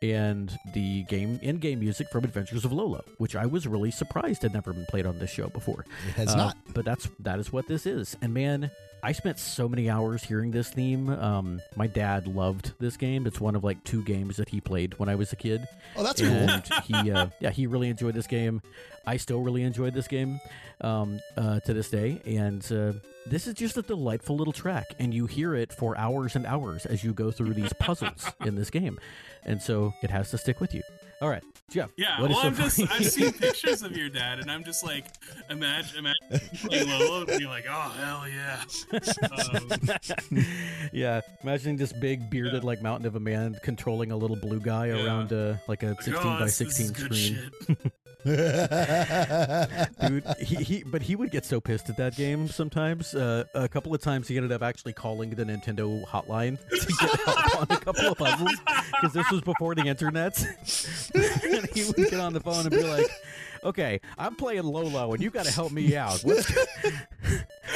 [0.00, 4.52] and the game in-game music from Adventures of Lolo, which I was really surprised had
[4.52, 5.84] never been played on this show before.
[6.08, 6.56] It has Uh, not.
[6.74, 8.16] But that's that is what this is.
[8.22, 8.70] And man,
[9.04, 11.08] I spent so many hours hearing this theme.
[11.08, 13.26] Um, my dad loved this game.
[13.26, 15.66] It's one of like two games that he played when I was a kid.
[15.96, 16.78] Oh, that's cool.
[16.84, 18.62] he, uh, yeah, he really enjoyed this game.
[19.04, 20.40] I still really enjoyed this game
[20.82, 22.22] um, uh, to this day.
[22.24, 22.92] And uh,
[23.26, 26.86] this is just a delightful little track, and you hear it for hours and hours
[26.86, 29.00] as you go through these puzzles in this game.
[29.44, 30.82] And so it has to stick with you.
[31.22, 31.90] All right, Jeff.
[31.96, 35.06] Yeah, well, I'm just funny- I've seen pictures of your dad, and I'm just like,
[35.48, 35.98] imagine,
[36.30, 38.60] imagine playing Lolo and like, oh hell yeah.
[40.32, 40.44] Um,
[40.92, 42.66] yeah, imagining this big bearded Yeah.
[42.66, 45.04] like mountain of a man controlling a little blue guy Yeah.
[45.06, 47.92] around uh, like a like, 16 oh, by this- this is 16 good screen.
[50.06, 53.16] Dude, he, he but he would get so pissed at that game sometimes.
[53.16, 57.20] Uh, a couple of times he ended up actually calling the Nintendo hotline to get
[57.20, 58.52] help on a couple of puzzles
[58.92, 60.38] because this was before the internet.
[61.44, 63.06] and he would get on the phone and be like,
[63.64, 66.22] "Okay, I'm playing Lolo, and you got to help me out."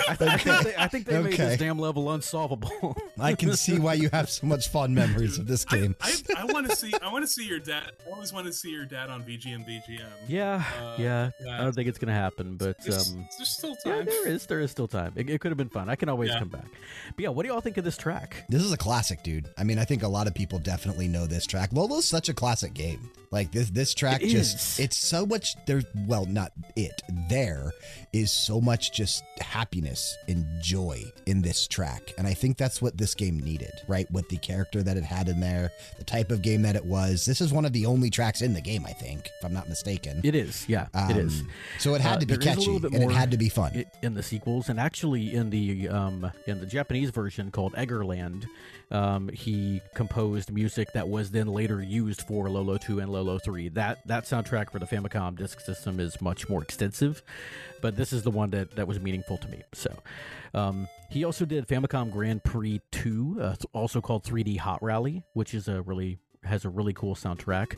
[0.09, 2.97] I, th- I think they, I think they made this damn level unsolvable.
[3.19, 5.97] I can see why you have so much fond memories of this game.
[6.01, 7.93] I, I want to see I want to see your dad.
[8.07, 10.01] I always want to see your dad on VGM VGM.
[10.29, 11.31] yeah, Uh, yeah.
[11.45, 11.61] yeah.
[11.61, 14.05] I don't think it's gonna happen, but There's, um, there's still yeah, time.
[14.07, 14.47] there is.
[14.47, 15.13] There is still time.
[15.17, 15.89] It, it could have been fun.
[15.89, 16.41] I can always Yeah.
[16.41, 16.67] come back.
[17.15, 18.45] But yeah, what do y'all think of this track?
[18.49, 19.49] This is a classic, dude.
[19.57, 21.71] I mean, I think a lot of people definitely know this track.
[21.73, 23.11] Lolo's such a classic game.
[23.33, 24.85] Like this this track It just is.
[24.85, 27.03] it's so much there's well, not it.
[27.29, 27.73] There
[28.13, 32.13] is so much just happiness and joy in this track.
[32.19, 34.11] And I think that's what this game needed, right?
[34.11, 37.25] With the character that it had in there, the type of game that it was.
[37.25, 39.69] This is one of the only tracks in the game, I think, if I'm not
[39.69, 40.21] mistaken.
[40.25, 40.67] It is.
[40.69, 41.41] Yeah, it is.
[41.41, 41.49] Um,
[41.79, 43.49] So it had Uh, to be there is a catchy and it had to be
[43.49, 43.85] fun.
[44.03, 48.47] in the sequels, and actually in the um, in the Japanese version called Eggerland,
[48.91, 53.71] um, he composed music that was then later used for Lolo 2 and Lolo 3.
[53.71, 57.23] That that soundtrack for the Famicom Disk System is much more extensive,
[57.83, 59.63] but this is the one that that was meaningful to me.
[59.73, 59.95] So.
[60.55, 65.53] Um, he also did Famicom Grand Prix 2, uh, also called 3D Hot Rally, which
[65.53, 67.77] is a really has a really cool soundtrack.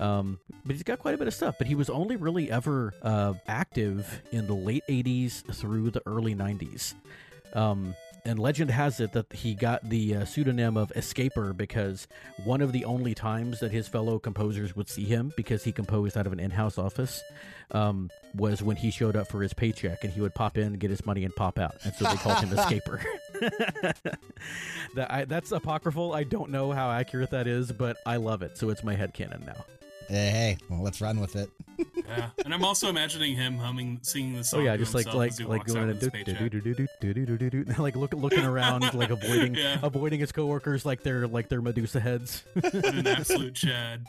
[0.00, 1.56] Um, but he's got quite a bit of stuff.
[1.58, 6.34] But he was only really ever uh, active in the late 80s through the early
[6.34, 6.94] 90s.
[7.54, 7.94] Um,
[8.26, 12.08] and legend has it that he got the uh, pseudonym of Escaper because
[12.44, 16.16] one of the only times that his fellow composers would see him, because he composed
[16.16, 17.22] out of an in house office,
[17.70, 20.90] um, was when he showed up for his paycheck and he would pop in, get
[20.90, 21.76] his money, and pop out.
[21.84, 23.00] And so they called him Escaper.
[24.94, 26.12] that I, that's apocryphal.
[26.12, 28.58] I don't know how accurate that is, but I love it.
[28.58, 29.64] So it's my head headcanon now.
[30.08, 31.50] Hey, hey, well, let's run with it.
[32.08, 34.60] Yeah, and I'm also imagining him humming, singing the song.
[34.60, 36.38] Oh yeah, just like like as he like walks going out to with his paycheck.
[36.38, 39.80] do-do-do-do-do-do-do-do-do-do, like look, looking around, like avoiding Yeah.
[39.82, 42.44] avoiding his coworkers like they're like they're Medusa heads.
[42.54, 44.06] What an absolute chad.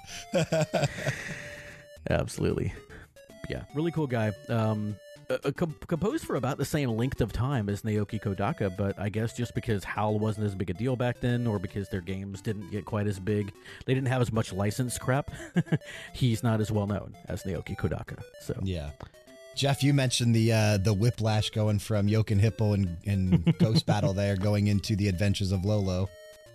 [2.10, 2.74] Absolutely.
[3.50, 4.32] Yeah, really cool guy.
[4.48, 4.96] Um,
[5.30, 8.98] uh, uh, com- composed for about the same length of time as Naoki Kodaka, but
[9.00, 12.02] I guess just because HAL wasn't as big a deal back then, or because their
[12.02, 13.52] games didn't get quite as big,
[13.86, 15.32] they didn't have as much license crap.
[16.14, 18.22] he's not as well known as Naoki Kodaka.
[18.42, 18.92] So Yeah.
[19.56, 24.14] Jeff, you mentioned the uh, the whiplash going from Jochen Hippel and, and Ghost Battle
[24.14, 26.10] there going into the adventures of Lolo.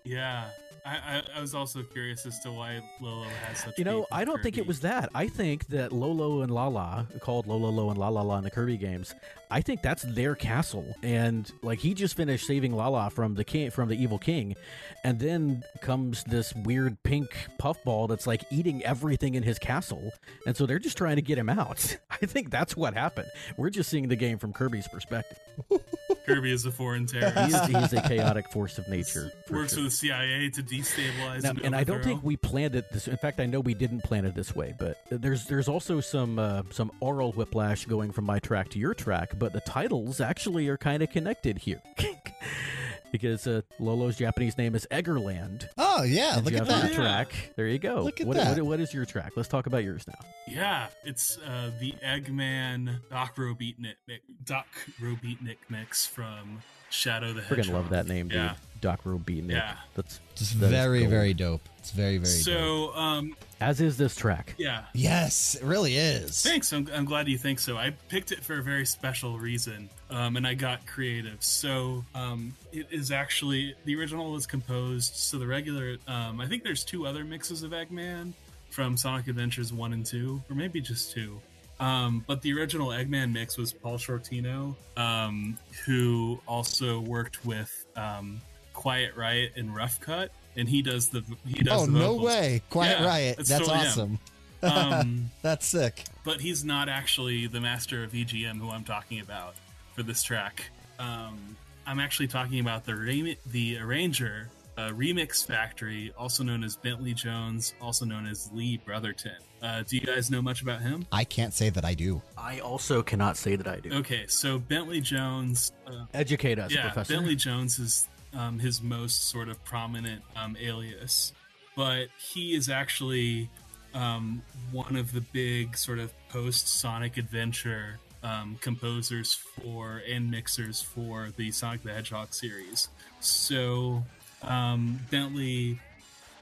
[0.05, 0.45] Yeah.
[0.85, 3.79] I, I, I was also curious as to why Lolo has such.
[3.79, 5.11] You know, I don't think it was that.
[5.15, 8.51] I think that Lolo and Lala, called Lolo Lo and La La La in the
[8.51, 9.15] Kirby games,
[9.51, 10.95] I think that's their castle.
[11.03, 14.57] And like he just finished saving Lala from the king from the evil king,
[15.05, 17.29] and then comes this weird pink
[17.59, 20.11] puffball that's like eating everything in his castle.
[20.47, 21.97] And so they're just trying to get him out.
[22.11, 23.29] I think that's what happened.
[23.57, 25.39] We're just seeing the game from Kirby's perspective.
[26.27, 27.55] Kirby is a foreign terrorist.
[27.55, 29.33] is, he is a chaotic force of nature.
[29.47, 29.79] for Works sure.
[29.79, 33.09] for the CIA to destabilize Now, and, and I don't think we planned it this.
[33.09, 34.75] In fact, I know we didn't plan it this way.
[34.79, 38.95] But there's there's also some uh, some oral whiplash going from my track to your
[38.95, 39.39] track.
[39.39, 41.83] But the titles actually are kind of connected here,
[43.13, 45.69] because uh, Lolo's Japanese name is Eggerland.
[45.79, 47.03] Oh yeah, and look at Japanese that.
[47.03, 47.53] track.
[47.57, 48.03] There you go.
[48.03, 48.57] Look at what, that.
[48.57, 49.33] What, what is your track?
[49.37, 50.19] Let's talk about yours now.
[50.49, 54.67] Yeah, it's uh, the Eggman Doc Robeatnik mi- Doc
[55.01, 57.67] Robeatnik mix from Shadow the We're Hedgehog.
[57.67, 58.37] gonna love that name, dude.
[58.39, 58.55] Yeah.
[58.81, 59.53] Doc Robeatnik.
[59.53, 59.77] Yeah.
[59.95, 61.11] That's Just that is very, gold.
[61.11, 61.61] very dope.
[61.79, 62.45] It's very, very dope.
[62.45, 64.55] So, um, As is this track.
[64.59, 64.85] yeah.
[64.93, 66.43] Yes, it really is.
[66.43, 66.73] Thanks.
[66.73, 67.77] I'm, I'm glad you think so.
[67.77, 71.45] I picked it for a very special reason, um, and I got creative.
[71.45, 75.15] So um, it is actually the original was composed.
[75.15, 78.33] So the regular, um, I think there's two other mixes of Eggman
[78.71, 81.41] from Sonic Adventures one and two, or maybe just two.
[81.83, 88.41] Um, but the original Eggman mix was Paul Shortino, um, who also worked with um,
[88.73, 92.63] Quiet Riot and Rough Cut, and he does the he does Oh the no way!
[92.71, 93.37] Quiet Yeah, Riot.
[93.39, 94.19] that's That's awesome.
[94.65, 96.05] Um, That's sick.
[96.25, 99.57] but he's not actually the master of VGM who I'm talking about
[99.97, 100.71] for this track.
[101.01, 106.77] Um, I'm actually talking about the remi- the arranger, uh, Remix Factory, also known as
[106.77, 109.33] Bentley Jones, also known as Lee Brotherton.
[109.63, 111.07] Uh, do you guys know much about him?
[111.13, 112.21] I can't say that I do.
[112.37, 113.93] I also cannot say that I do.
[113.93, 117.15] Okay, so Bentley Jones, uh, Educate us, yeah, Professor.
[117.15, 121.33] Bentley Jones is um, his most sort of prominent um, alias,
[121.77, 123.49] but he is actually
[123.95, 124.43] um,
[124.73, 131.29] one of the big sort of post Sonic Adventure um, composers for and mixers for
[131.37, 132.89] the Sonic the Hedgehog series.
[133.21, 134.03] So
[134.43, 135.79] um, Bentley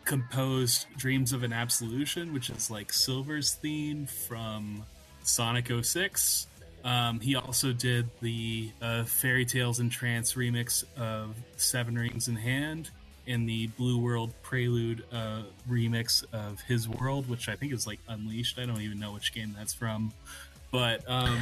[0.05, 4.85] composed Dreams of an Absolution, which is like Silver's theme from
[5.23, 6.47] Sonic 06.
[6.85, 12.37] Um, he also did the uh, Fairy Tales and Trance remix of Seven Rings in
[12.37, 12.91] Hand
[13.27, 18.01] and the Blue World Prelude uh, remix of His World, which I think is like
[18.09, 18.59] Unleashed.
[18.59, 20.13] I don't even know which game that's from.
[20.71, 21.37] But um,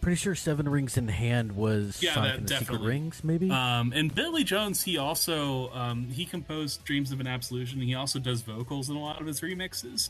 [0.00, 2.88] Pretty sure Seven Rings in Hand was Yeah, Sonic that- and the Secret definitely.
[2.88, 3.50] Rings, maybe.
[3.50, 7.94] Um, and Billy Jones, he also um, he composed "Dreams of an Absolution." And he
[7.94, 10.08] also does vocals in a lot of his remixes.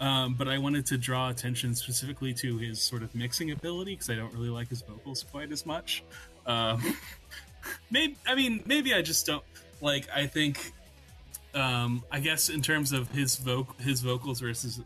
[0.00, 4.10] Um, but I wanted to draw attention specifically to his sort of mixing ability because
[4.10, 6.02] I don't really like his vocals quite as much.
[6.46, 6.80] Um,
[7.90, 9.44] maybe I mean maybe I just don't
[9.80, 10.08] like.
[10.14, 10.72] I think
[11.54, 14.80] um, I guess in terms of his voc his vocals versus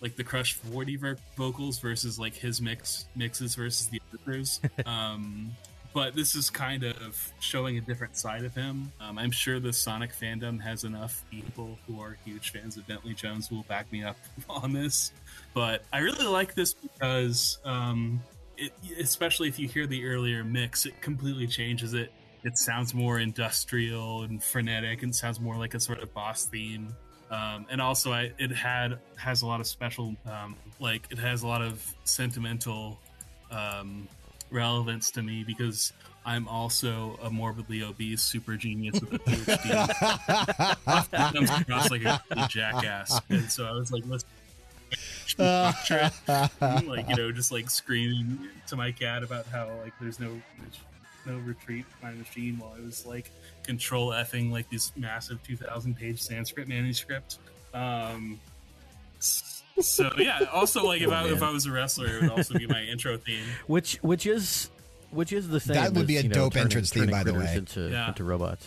[0.00, 4.60] like the Crush Forty ver- vocals versus like his mix mixes versus the others.
[4.86, 5.52] um,
[5.92, 8.92] but this is kind of showing a different side of him.
[9.00, 13.14] Um, I'm sure the Sonic fandom has enough people who are huge fans of Bentley
[13.14, 14.16] Jones who will back me up
[14.48, 15.12] on this.
[15.52, 18.22] But I really like this because, um,
[18.56, 22.12] it, especially if you hear the earlier mix, it completely changes it.
[22.44, 26.94] It sounds more industrial and frenetic, and sounds more like a sort of boss theme.
[27.30, 31.42] Um, and also, I, it had has a lot of special, um, like it has
[31.42, 32.98] a lot of sentimental
[33.50, 34.08] um,
[34.50, 35.92] relevance to me because
[36.26, 40.76] I'm also a morbidly obese super genius with a PhD.
[40.86, 44.24] Often comes across like a complete jackass, and so I was like, let's
[45.38, 50.40] like you know, just like screaming to my cat about how like there's no
[51.26, 53.30] no retreat my machine while I was like
[53.70, 57.38] control effing like this massive 2,000 page Sanskrit manuscript.
[57.72, 58.40] Um,
[59.20, 62.66] so yeah, also like if I if I was a wrestler, it would also be
[62.66, 63.44] my intro theme.
[63.68, 64.70] which which is
[65.10, 65.74] which is the same.
[65.76, 67.54] That would as, be a you know, dope turning- entrance theme, turning by the way.
[67.54, 68.08] Into, Yeah.
[68.08, 68.66] into robots.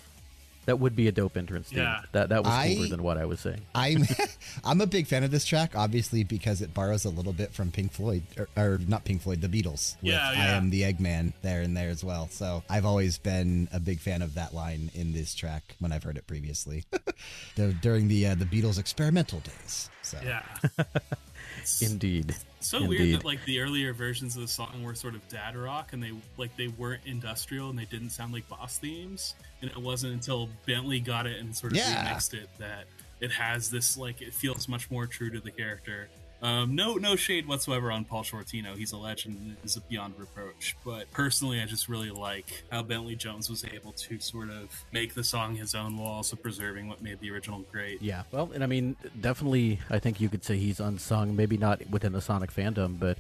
[0.65, 1.79] That would be a dope entrance theme.
[1.79, 2.01] Yeah.
[2.13, 3.61] That that was I- cooler than what I was saying.
[3.75, 4.03] I'm
[4.63, 7.71] I'm a big fan of this track, obviously because it borrows a little bit from
[7.71, 9.95] Pink Floyd, or, or not Pink Floyd, the Beatles.
[10.01, 12.27] With Yeah, I am the Eggman there and there as well.
[12.29, 16.03] So I've always been a big fan of that line in this track when I've
[16.03, 16.85] heard it previously,
[17.55, 19.89] the, during the uh, the Beatles experimental days.
[20.01, 21.32] So Yeah, It's
[21.81, 22.35] Indeed.
[22.59, 25.93] so weird that like the earlier versions of the song were sort of dad rock
[25.93, 29.35] and they like they weren't industrial and they didn't sound like boss themes.
[29.61, 32.05] And it wasn't until Bentley got it and sort of Yeah.
[32.13, 32.85] remixed it that
[33.19, 36.09] it has this like it feels much more true to the character.
[36.43, 38.75] Um, no, no shade whatsoever on Paul Shortino.
[38.75, 40.75] He's a legend and is beyond reproach.
[40.83, 45.13] But personally, I just really like how Bentley Jones was able to sort of make
[45.13, 48.01] the song his own while also preserving what made the original great.
[48.01, 51.33] Yeah, well, and I mean, definitely, I think you could say he's unsung.
[51.35, 53.17] Maybe not within the Sonic fandom, but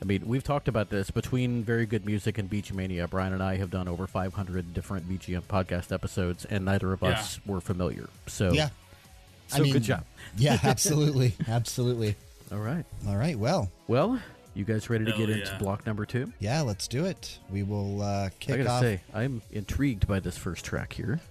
[0.00, 3.08] I mean, we've talked about this between very good music and BG Mania.
[3.08, 7.40] Bryan and I have done over 500 different BGM podcast episodes, and neither of us
[7.44, 8.08] were familiar.
[8.28, 8.68] So, Yeah.
[9.48, 10.04] so good job.
[10.36, 11.34] yeah, absolutely.
[11.48, 12.14] absolutely.
[12.52, 12.84] All right.
[13.08, 13.38] All right.
[13.38, 14.20] Well, Well,
[14.54, 16.32] you guys ready to Hell get into block number two?
[16.40, 17.38] yeah, let's do it.
[17.50, 18.60] We will uh, kick off.
[18.60, 18.80] I gotta off.
[18.82, 21.20] say, I'm intrigued by this first track here.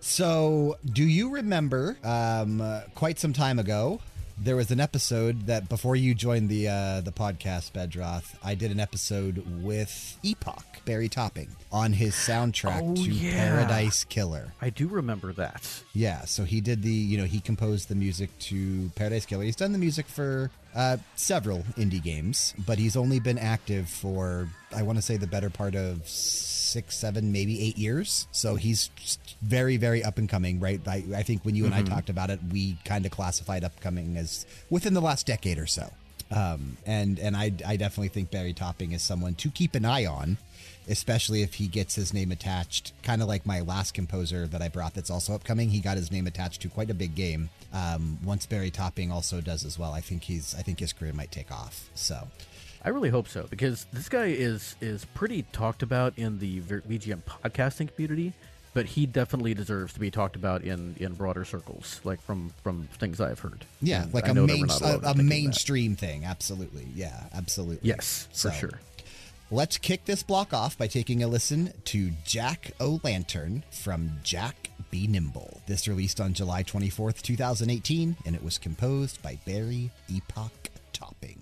[0.00, 4.00] So, do you remember um, uh, quite some time ago?
[4.38, 8.70] There was an episode that before you joined the uh, the podcast, Bedroth, I did
[8.70, 13.32] an episode with Epoch Barry Topping on his soundtrack Oh, to yeah.
[13.34, 14.52] Paradise Killer.
[14.60, 15.82] I do remember that.
[15.94, 19.42] Yeah, so he did the, you know, he composed the music to Paradise Killer.
[19.42, 24.48] He's done the music for uh, several indie games, but he's only been active for,
[24.74, 26.06] I want to say, the better part of
[26.66, 28.26] six, seven, maybe eight years.
[28.32, 28.90] So he's
[29.42, 30.80] very, very up and coming, right?
[30.86, 34.16] I, I think when you and I talked about it, we kind of classified upcoming
[34.16, 35.90] as within the last decade or so.
[36.30, 40.06] Um, and and I, I definitely think Barry Topping is someone to keep an eye
[40.06, 40.38] on
[40.88, 44.68] especially if he gets his name attached, kind of like my last composer that I
[44.68, 45.70] brought that's also upcoming.
[45.70, 47.50] He got his name attached to quite a big game.
[47.72, 51.12] Um, once Barry Topping also does as well, I think he's I think his career
[51.12, 51.90] might take off.
[51.94, 52.28] So
[52.86, 57.22] I really hope so because this guy is is pretty talked about in the VGM
[57.24, 58.32] podcasting community,
[58.74, 62.88] but he definitely deserves to be talked about in in broader circles, like from from
[62.98, 63.64] things I've heard.
[63.82, 66.24] yeah, And like I a know that we're main a, a mainstream thing.
[66.24, 67.80] Absolutely, yeah, absolutely.
[67.82, 68.80] Yes, for sure.
[69.50, 74.70] Let's kick this block off by taking a listen to Jack O' Lantern from Jack
[74.90, 75.06] B.
[75.08, 75.60] Nimble.
[75.66, 81.38] This released on July 24th, 2018, and it was composed by Barry Epoch Topping.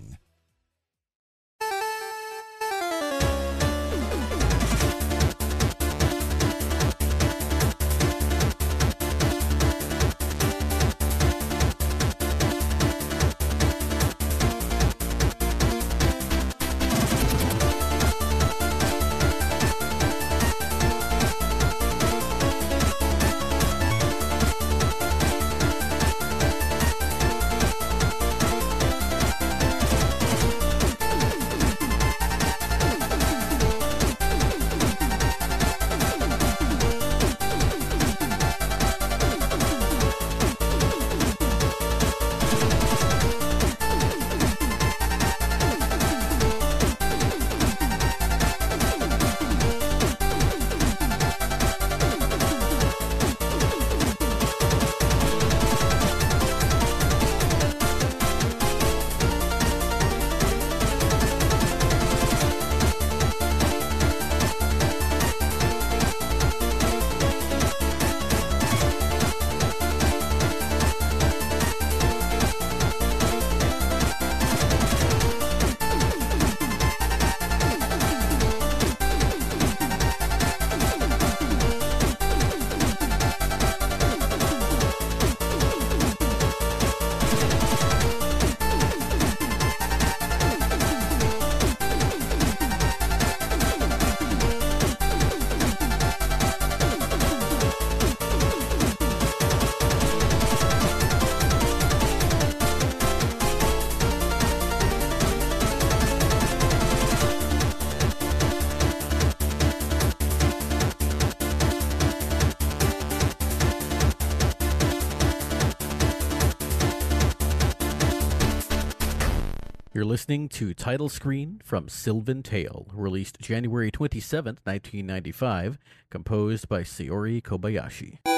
[120.15, 125.77] Listening to Title Screen from Sylvan Tale, released January 27, 1995,
[126.09, 128.34] composed by Sayori Kobayashi.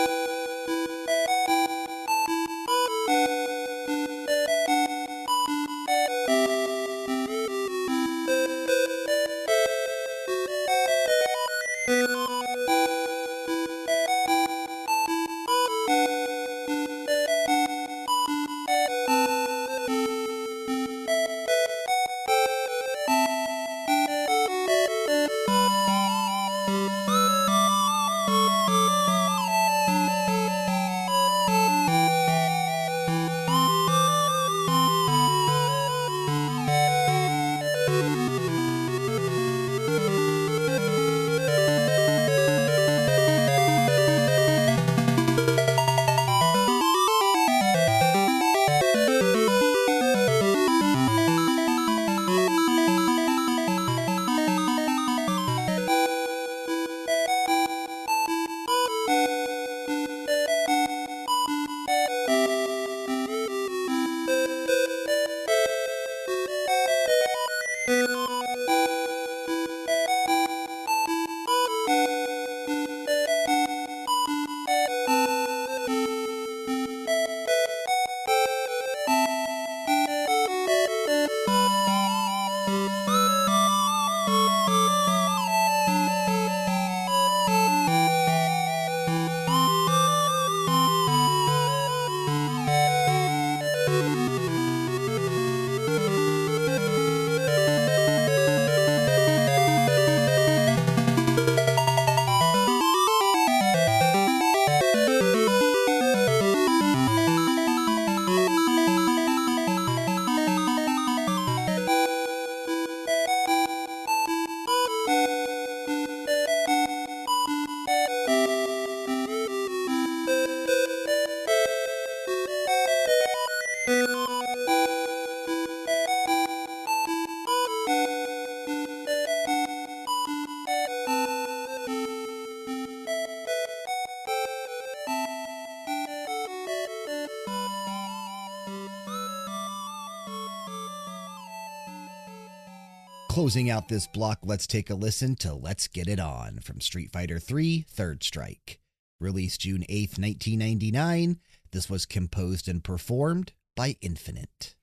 [143.47, 147.13] Closing out this block, let's take a listen to Let's Get It On from Street
[147.13, 148.81] Fighter III Third Strike.
[149.21, 151.39] Released June 8, 1999,
[151.71, 154.75] this was composed and performed by Infinite.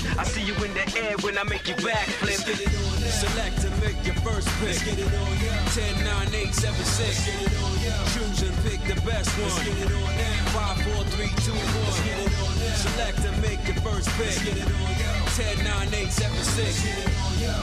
[0.00, 0.18] Split.
[0.18, 2.40] I see you in the air when I make you backflip.
[3.10, 4.80] Select to make your first pick.
[4.86, 7.24] Let's 10, 9, 8, 7, 6.
[8.14, 9.48] Choose and pick the best one.
[9.48, 10.74] Let's get it on now.
[10.74, 11.60] 5, 4, 3, 2, 1.
[12.74, 14.36] Select to make your first pick.
[14.36, 16.82] Let's 10, 9, 8, 7, 6.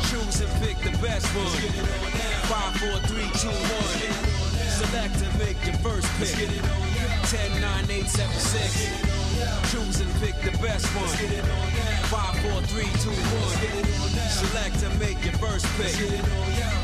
[0.10, 1.46] Choose and pick the best one.
[1.46, 2.42] Let's get it on now.
[2.50, 4.38] 5, 4, 3, 2, 1.
[4.78, 6.38] Select to make your first pick.
[6.38, 9.07] Let's 10, 9, 8, 7, 6.
[9.70, 11.08] Choose and pick the best one.
[12.10, 14.28] 5, 4, 3, 2, 1.
[14.30, 15.94] Select to make your first pick.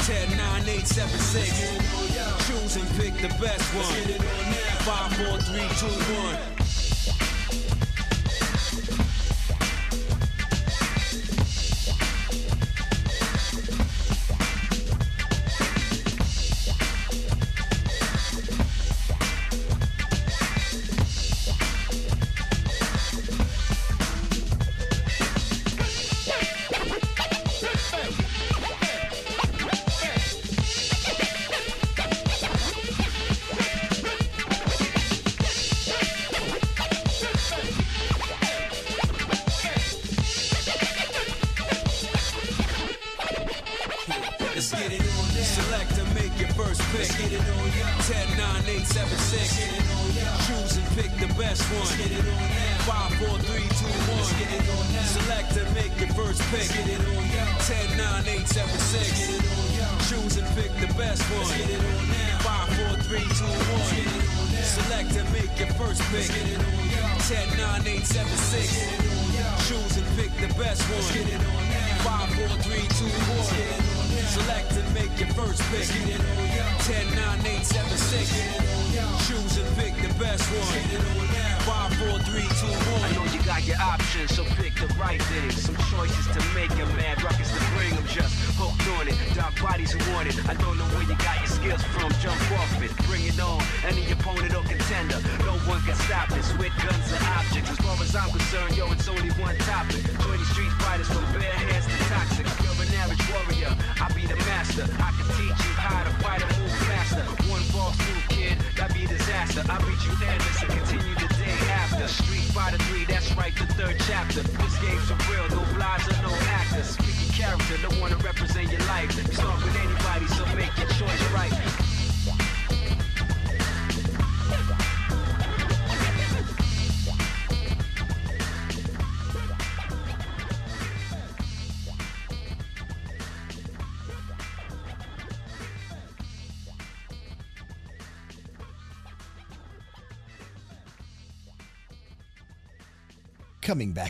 [0.05, 2.47] 10, 9, 8, 7, 6.
[2.47, 4.19] Choose and pick the best one.
[4.85, 5.87] 5, 4, 3, 2,
[6.47, 6.52] 1.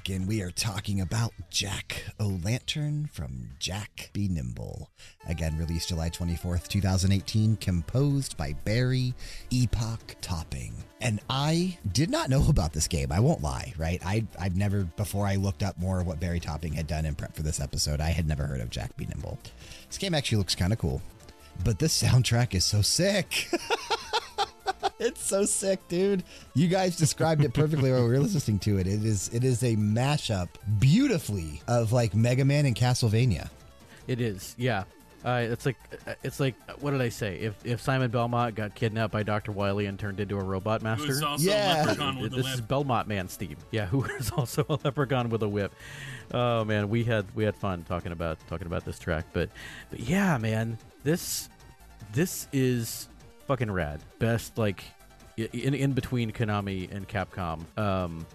[0.04, 4.28] Back in, we are talking about Jack O'Lantern from Jack B.
[4.28, 4.90] Nimble.
[5.30, 9.14] Again, released July 24th, 2018, composed by Barry
[9.50, 10.74] Epoch Topping.
[11.00, 13.14] And I did not know about this game.
[13.14, 14.02] I won't lie, right?
[14.06, 17.16] I, I've never, before I looked up more of what Barry Topping had done in
[17.16, 19.06] prep for this episode, I had never heard of Jack B.
[19.06, 19.40] Nimble.
[19.88, 21.02] This game actually looks kind of cool,
[21.64, 23.48] but this soundtrack is so sick.
[25.42, 26.24] It's so sick, dude.
[26.54, 28.88] You guys described it perfectly while we were listening to it.
[28.88, 33.50] It is it is a mashup beautifully of like Mega Man and Castlevania.
[34.08, 34.84] It is, yeah.
[35.26, 35.78] Uh, it's like
[36.24, 37.38] it's like what did I say?
[37.40, 41.08] If if Simon Belmont got kidnapped by Doctor Wily and turned into a robot master,
[41.08, 41.78] was also Yeah.
[41.78, 42.62] a leprechaun with a this is.
[42.62, 43.58] Belmont Man theme.
[43.72, 45.74] Yeah, who is also a leprechaun with a whip.
[46.34, 49.50] Oh man, we had we had fun talking about talking about this track, but
[49.90, 51.48] but yeah, man, this
[52.12, 53.08] this is
[53.48, 54.02] fucking rad.
[54.20, 55.03] Best like i-
[55.38, 57.66] in in between Konami and Capcom.
[57.78, 58.26] Um,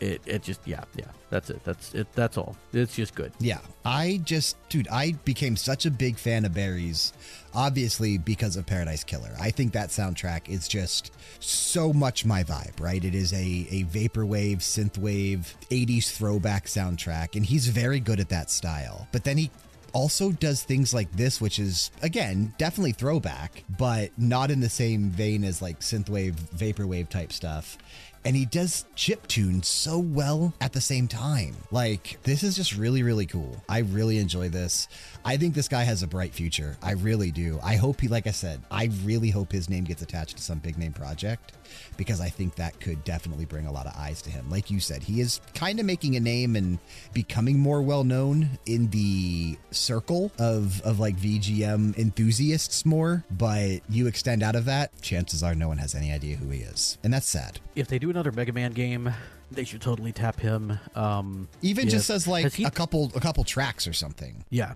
[0.00, 2.56] it it just yeah yeah that's it that's it that's all.
[2.72, 3.32] It's just good.
[3.38, 3.58] Yeah.
[3.84, 7.12] I just dude, I became such a big fan of Barry's
[7.54, 9.34] obviously because of Paradise Killer.
[9.40, 13.02] I think that soundtrack is just so much my vibe, right?
[13.02, 18.50] It is a a vaporwave, synthwave, 80s throwback soundtrack and he's very good at that
[18.50, 19.08] style.
[19.12, 19.50] But then he
[19.92, 25.10] also does things like this, which is again definitely throwback, but not in the same
[25.10, 27.78] vein as like synthwave, vaporwave type stuff.
[28.26, 31.54] And he does chip tune so well at the same time.
[31.70, 33.62] Like, this is just really, really cool.
[33.68, 34.88] I really enjoy this.
[35.24, 36.76] I think this guy has a bright future.
[36.82, 37.60] I really do.
[37.62, 40.58] I hope he, like I said, I really hope his name gets attached to some
[40.58, 41.52] big name project
[41.96, 44.50] because I think that could definitely bring a lot of eyes to him.
[44.50, 46.80] Like you said, he is kind of making a name and
[47.12, 53.24] becoming more well known in the circle of, of like VGM enthusiasts more.
[53.30, 56.60] But you extend out of that, chances are no one has any idea who he
[56.60, 56.98] is.
[57.04, 57.60] And that's sad.
[57.76, 59.12] If they do another Mega Man game,
[59.50, 60.78] they should totally tap him.
[60.94, 64.44] Um, Even if- just as like he- a couple a couple tracks or something.
[64.50, 64.74] Yeah.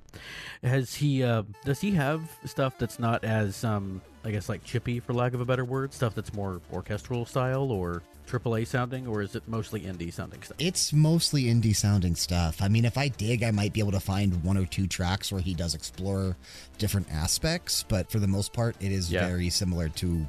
[0.62, 5.00] Has he uh does he have stuff that's not as um I guess like chippy
[5.00, 9.22] for lack of a better word, stuff that's more orchestral style or AAA sounding or
[9.22, 10.56] is it mostly indie sounding stuff?
[10.60, 12.60] It's mostly indie sounding stuff.
[12.62, 15.32] I mean, if I dig, I might be able to find one or two tracks
[15.32, 16.36] where he does explore
[16.78, 19.26] different aspects, but for the most part, it is Yeah.
[19.26, 20.28] very similar to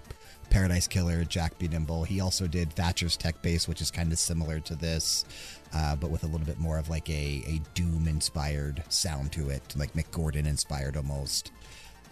[0.52, 1.68] Paradise Killer, Jack B.
[1.68, 2.04] Nimble.
[2.04, 5.26] He also did Thatcher's Tech Base, which is kind of similar to this,
[5.74, 9.50] uh, but with a little bit more of like a, a Doom inspired sound to
[9.50, 11.52] it, like Mick Gordon inspired almost.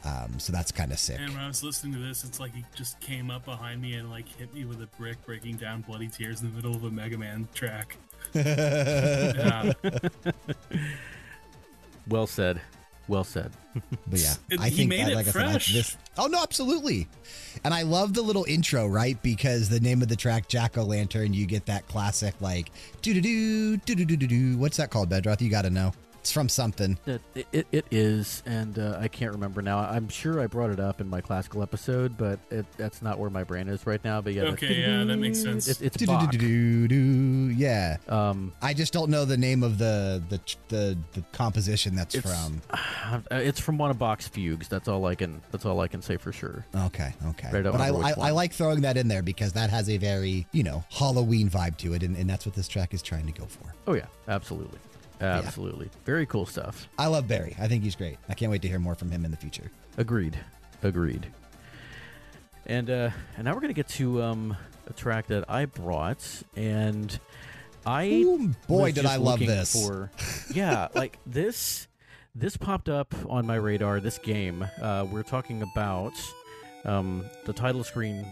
[0.06, 1.20] Um, so that's kind of sick.
[1.20, 3.96] And when I was listening to this, it's like he just came up behind me
[3.96, 6.86] and like hit me with a brick, breaking down bloody tears in the middle of
[6.86, 7.98] a Mega Man track.
[8.34, 9.74] yeah,
[12.08, 12.62] Well said.
[13.10, 13.52] Well said.
[14.08, 15.68] But yeah, it, I think that, like I fresh.
[15.68, 15.98] said, I, this.
[16.18, 17.08] Oh no, absolutely.
[17.66, 19.22] And I love the little intro, right?
[19.22, 22.70] Because the name of the track, Jack O' Lantern, you get that classic like
[23.02, 23.22] do do
[23.78, 24.58] do do do do do.
[24.58, 25.42] What's that called, Bedroth?
[25.42, 25.92] You got to know.
[26.22, 26.98] It's from something.
[27.06, 27.22] It,
[27.54, 29.80] it, it is, and uh, I can't remember now.
[29.80, 33.30] I'm sure I brought it up in my classical episode, but it, that's not where
[33.30, 34.20] my brain is right now.
[34.20, 35.68] But yeah, Okay, yeah, that makes sense.
[35.70, 36.34] It's, it's Bach.
[36.34, 37.98] Yeah.
[38.08, 42.30] Um, I just don't know the name of the the the, the composition that's It's-
[42.46, 42.62] from.
[42.70, 44.68] uh, it's from one of Bach's fugues.
[44.68, 45.42] That's all I can.
[45.52, 46.66] That's all I can say for sure.
[46.76, 47.48] Okay, okay.
[47.52, 49.98] But I but I, I, I like throwing that in there because that has a
[49.98, 53.26] very, you know, Halloween vibe to it, and, and that's what this track is trying
[53.26, 53.74] to go for.
[53.88, 54.80] Oh yeah, absolutely,
[55.22, 55.90] absolutely.
[56.06, 56.88] Very cool stuff.
[56.98, 57.56] I love Barry.
[57.60, 58.18] I think he's great.
[58.28, 59.72] I can't wait to hear more from him in the future.
[59.98, 60.38] Agreed.
[60.84, 61.32] Agreed.
[62.66, 64.56] And uh, and now we're gonna get to um,
[64.88, 67.20] a track that I brought, and
[67.86, 69.74] I Ooh, boy, did I love this.
[69.74, 70.12] For,
[70.54, 71.88] yeah, like this.
[72.36, 74.00] This popped up on my radar.
[74.00, 74.68] This game.
[74.82, 76.14] Uh, we're talking about
[76.86, 78.26] um, the title screen.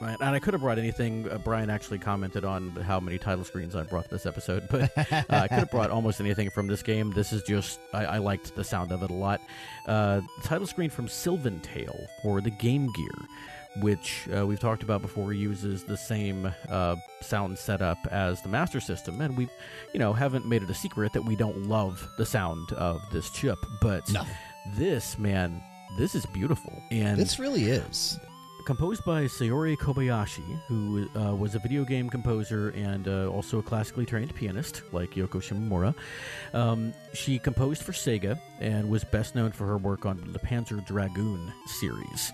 [0.00, 1.30] And I could have brought anything.
[1.30, 5.22] Uh, Bryan actually commented on how many title screens I brought this episode, but uh,
[5.30, 7.10] I could have brought almost anything from this game.
[7.12, 9.40] This is just I, I liked the sound of it a lot.
[9.86, 13.28] Uh, title screen from Sylvan Tale for the Game Gear,
[13.82, 18.80] which uh, we've talked about before, uses the same uh, sound setup as the Master
[18.80, 19.48] System, and we,
[19.94, 23.30] you know, haven't made it a secret that we don't love the sound of this
[23.30, 23.58] chip.
[23.80, 24.22] But No.
[24.76, 25.62] this man,
[25.96, 28.18] this is beautiful, and This really is.
[28.64, 33.62] Composed by Sayori Kobayashi, who uh, was a video game composer and uh, also a
[33.62, 35.94] classically trained pianist, like Yoko Shimomura.
[36.52, 40.84] Um, she composed for Sega and was best known for her work on the Panzer
[40.86, 42.32] Dragoon series.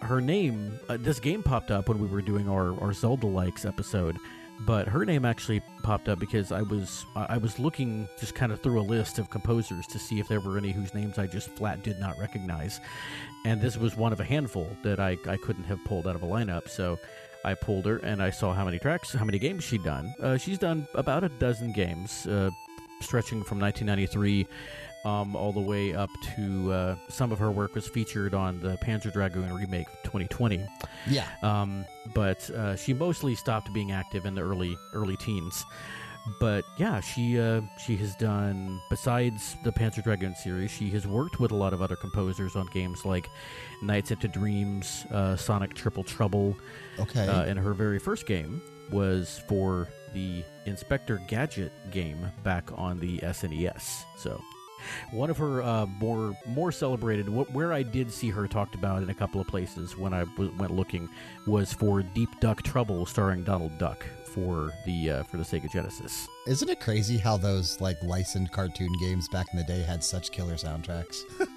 [0.00, 3.64] Her name, uh, this game popped up when we were doing our, our Zelda likes
[3.64, 4.16] episode,
[4.66, 8.60] but her name actually popped up because I was I was looking just kind of
[8.60, 11.50] through a list of composers to see if there were any whose names I just
[11.50, 12.80] flat did not recognize
[13.44, 16.22] and this was one of a handful that I, I couldn't have pulled out of
[16.22, 16.68] a lineup.
[16.68, 16.98] So
[17.44, 20.14] I pulled her and I saw how many tracks, how many games she'd done.
[20.20, 22.50] Uh, she's done about a dozen games, uh,
[23.00, 24.46] stretching from 1993
[25.04, 28.76] um, all the way up to uh, some of her work was featured on the
[28.78, 30.64] Panzer Dragoon remake 2020.
[31.08, 31.26] Yeah.
[31.42, 31.84] Um,
[32.14, 35.64] but uh, she mostly stopped being active in the early early teens.
[36.40, 41.38] But yeah, she uh, she has done besides the Panzer Dragoon series, she has worked
[41.38, 43.28] with a lot of other composers on games like
[43.82, 46.56] Nights into Dreams, uh, Sonic Triple Trouble,
[46.98, 47.28] Okay.
[47.28, 53.18] uh, and her very first game was for the Inspector Gadget game back on the
[53.18, 54.04] SNES.
[54.16, 54.40] So,
[55.10, 59.02] one of her uh, more more celebrated, wh- where I did see her talked about
[59.02, 61.08] in a couple of places when I w- went looking,
[61.46, 66.26] was for Deep Duck Trouble, starring Donald Duck for the uh, for the Sega Genesis.
[66.46, 70.30] Isn't it crazy how those like licensed cartoon games back in the day had such
[70.32, 71.20] killer soundtracks?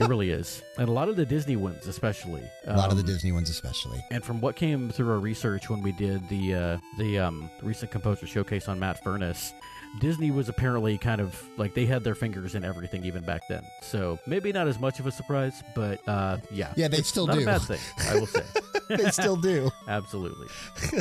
[0.00, 2.44] It really is, and a lot of the Disney ones, especially.
[2.68, 3.98] A lot of the Um, Disney ones, especially.
[4.12, 7.90] And from what came through our research when we did the uh, the um, recent
[7.90, 9.52] composer showcase on Matt Furness,
[10.00, 13.62] Disney was apparently kind of like they had their fingers in everything even back then.
[13.82, 17.26] So maybe not as much of a surprise, but uh, yeah, Yeah, they It's still
[17.26, 17.42] not do.
[17.42, 18.44] a bad thing, I will say.
[18.88, 19.70] they still do.
[19.88, 20.46] Absolutely.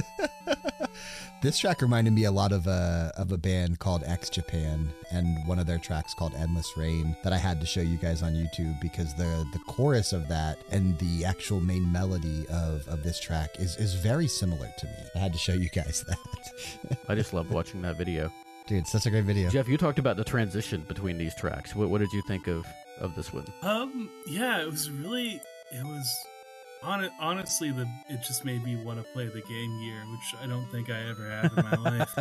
[1.44, 5.38] This track reminded me a lot of a of a band called X Japan, and
[5.48, 8.34] one of their tracks called "Endless Rain" that I had to show you guys on
[8.34, 13.20] YouTube because the the chorus of that and the actual main melody of of this
[13.20, 14.94] track is is very similar to me.
[15.16, 16.98] I had to show you guys that.
[17.08, 18.32] I just loved watching that video.
[18.68, 19.50] Dude, it's such a great video.
[19.50, 21.74] Jeff, you talked about the transition between these tracks.
[21.74, 22.66] What, what did you think of
[23.00, 23.46] of this one?
[23.62, 25.40] Um, yeah, it was really,
[25.72, 26.26] it was,
[26.84, 30.48] on honestly, the it just made me want to play the Game Gear, which I
[30.48, 32.18] don't think I ever have in my life.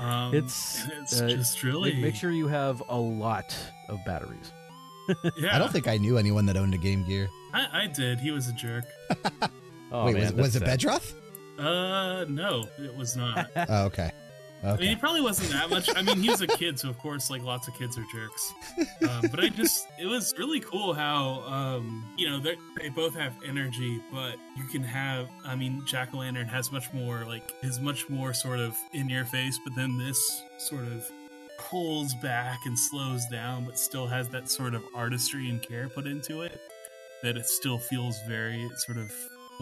[0.00, 3.54] Um, It's, it's uh, just really Make, make sure you have a lot
[3.90, 4.50] of batteries.
[5.36, 7.28] Yeah, I don't think I knew anyone that owned a Game Gear.
[7.52, 8.18] I, I did.
[8.18, 8.84] He was a jerk.
[9.94, 10.64] Oh, Wait, man, was, was it.
[10.64, 11.12] Bedroth?
[11.58, 13.50] Uh, no, it was not.
[13.68, 14.10] Oh, okay.
[14.64, 15.88] I mean, he probably wasn't that much.
[15.94, 18.52] I mean, he was a kid, so of course, like lots of kids are jerks.
[19.08, 23.34] Um, but I just, it was really cool how, um, you know, they both have
[23.44, 27.80] energy, but you can have, I mean, Jack O' Lantern has much more, like, is
[27.80, 31.10] much more sort of in your face, but then this sort of
[31.58, 36.06] pulls back and slows down, but still has that sort of artistry and care put
[36.06, 36.60] into it
[37.22, 39.12] that it still feels very sort of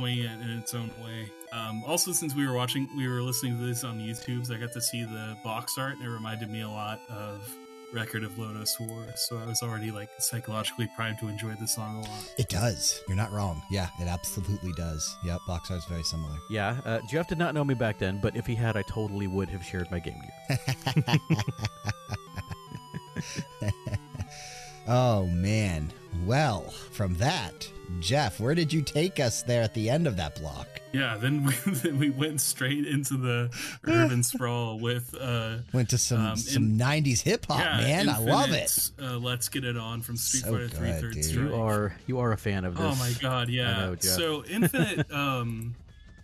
[0.01, 1.31] poignant in its own way.
[1.53, 4.59] Um, also, since we were watching, we were listening to this on YouTube, so I
[4.59, 7.55] got to see the box art, and it reminded me a lot of
[7.93, 9.07] Record of Lodoss War.
[9.17, 12.35] So I was already like psychologically primed to enjoy the song a lot.
[12.39, 13.03] It does.
[13.09, 13.63] You're not wrong.
[13.71, 15.17] Yeah, it absolutely does.
[15.25, 16.37] Yep, box art's very similar.
[16.49, 19.27] Yeah, uh, Jeff did not know me back then, but if he had, I totally
[19.27, 21.19] would have shared my Game Gear.
[24.89, 25.93] oh man.
[26.27, 30.37] Well, from that Jeff, where did you take us there at the end of that
[30.37, 30.69] block?
[30.93, 33.51] Yeah, then we, then we went straight into the
[33.85, 38.09] urban sprawl with uh Went to some Um, some in- 90s hip hop, yeah, man.
[38.09, 38.71] I love it.
[38.99, 41.25] Infinite, Uh, Let's get it on from Street So Fighter Three Third dude.
[41.25, 41.49] Strike.
[41.49, 42.85] You are you are a fan of this.
[42.87, 43.73] Oh my god, yeah.
[43.87, 45.75] know, so Infinite, um,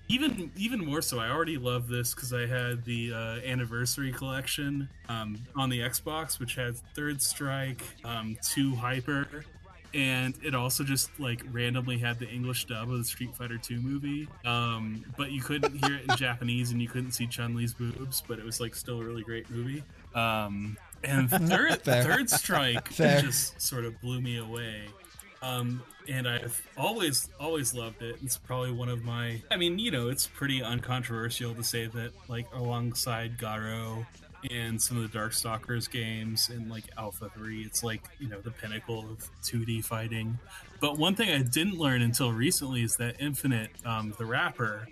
[0.08, 1.18] even even more so.
[1.18, 6.38] I already love this because I had the uh, anniversary collection um, on the Xbox,
[6.38, 9.44] which had Third Strike, um, Two Hyper,
[9.94, 13.80] and it also just like randomly had the English dub of the Street Fighter Two
[13.80, 14.28] movie.
[14.44, 18.22] Um, but you couldn't hear it in Japanese, and you couldn't see Chun Li's boobs,
[18.26, 19.82] but it was like still a really great movie.
[20.14, 23.20] Um, and third Third Strike Fair.
[23.20, 24.82] just sort of blew me away.
[25.42, 28.16] Um, and I've always, always loved it.
[28.22, 29.42] It's probably one of my.
[29.50, 34.06] I mean, you know, it's pretty uncontroversial to say that, like, alongside Garou
[34.50, 38.50] and some of the Darkstalkers games and like Alpha 3, it's like, you know, the
[38.50, 40.38] pinnacle of 2D fighting.
[40.80, 44.86] But one thing I didn't learn until recently is that Infinite, um, the rapper,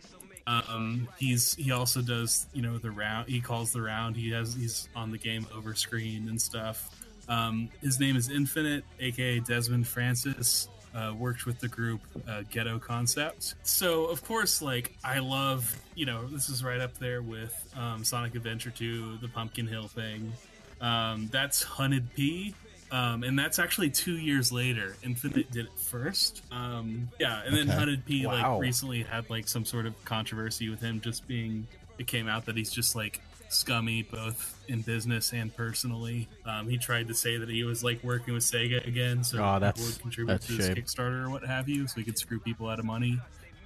[0.47, 3.29] um, he's he also does you know the round.
[3.29, 4.17] He calls the round.
[4.17, 6.91] He has he's on the game over screen and stuff.
[7.29, 10.69] Um, his name is Infinite, aka Desmond Francis.
[10.95, 13.55] Uh, worked with the group uh, Ghetto Concept.
[13.65, 18.05] So of course, like I love you know this is right up there with um,
[18.05, 20.33] Sonic Adventure 2, the Pumpkin Hill thing.
[20.81, 22.55] Um, that's Hunnid-P.
[22.93, 24.95] Um, and that's actually two years later.
[25.03, 26.43] Infinite did it first.
[26.53, 27.79] Um, yeah, and then Okay.
[27.79, 28.53] Hunnid-P Wow.
[28.55, 31.67] like recently had like some sort of controversy with him just being.
[31.99, 33.21] It came out that he's just like
[33.55, 36.29] scummy both in business and personally.
[36.45, 39.59] Um, he tried to say that he was like working with Sega again, so Oh,
[39.59, 40.77] that's- would contribute that's to his shame.
[40.77, 43.19] Kickstarter or what have you, so he could screw people out of money.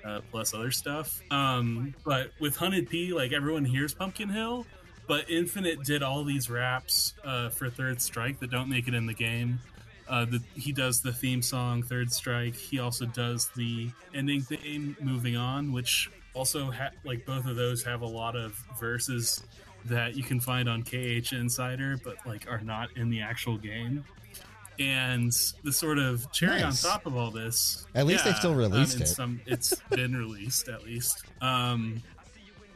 [0.05, 1.20] Uh, plus other stuff.
[1.30, 4.64] Um, but with Hunnid-P, like everyone hears Pumpkin Hill,
[5.09, 9.07] but Infinite did all these raps uh, for Third Strike that don't make it in
[9.07, 9.59] the game.
[10.09, 12.55] Uh, the, he does the theme song Third Strike.
[12.55, 17.82] He also does the ending theme Moving On, which also ha- like both of those
[17.82, 19.43] have a lot of verses
[19.86, 24.04] that you can find on KHInsider, but like are not in the actual game.
[24.78, 25.32] And
[25.64, 26.84] the sort of cherry Nice.
[26.84, 29.06] on top of all this, At least they still released in it.
[29.08, 31.24] Some, it's been released at least.
[31.40, 32.02] Um,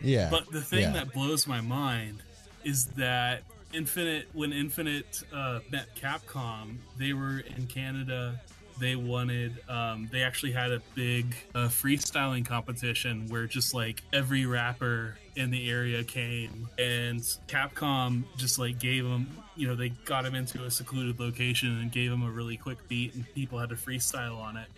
[0.00, 0.28] Yeah.
[0.28, 0.92] but the thing yeah.
[0.92, 2.22] that blows my mind
[2.64, 3.42] is that
[3.72, 8.40] Infinite, when Infinite uh, met Capcom, they were in Canada.
[8.80, 14.44] They wanted, um, they actually had a big uh, freestyling competition where just like every
[14.44, 20.24] rapper in the area came, and Capcom just like gave them, you know, they got
[20.24, 23.70] him into a secluded location and gave him a really quick beat, and people had
[23.70, 24.68] to freestyle on it.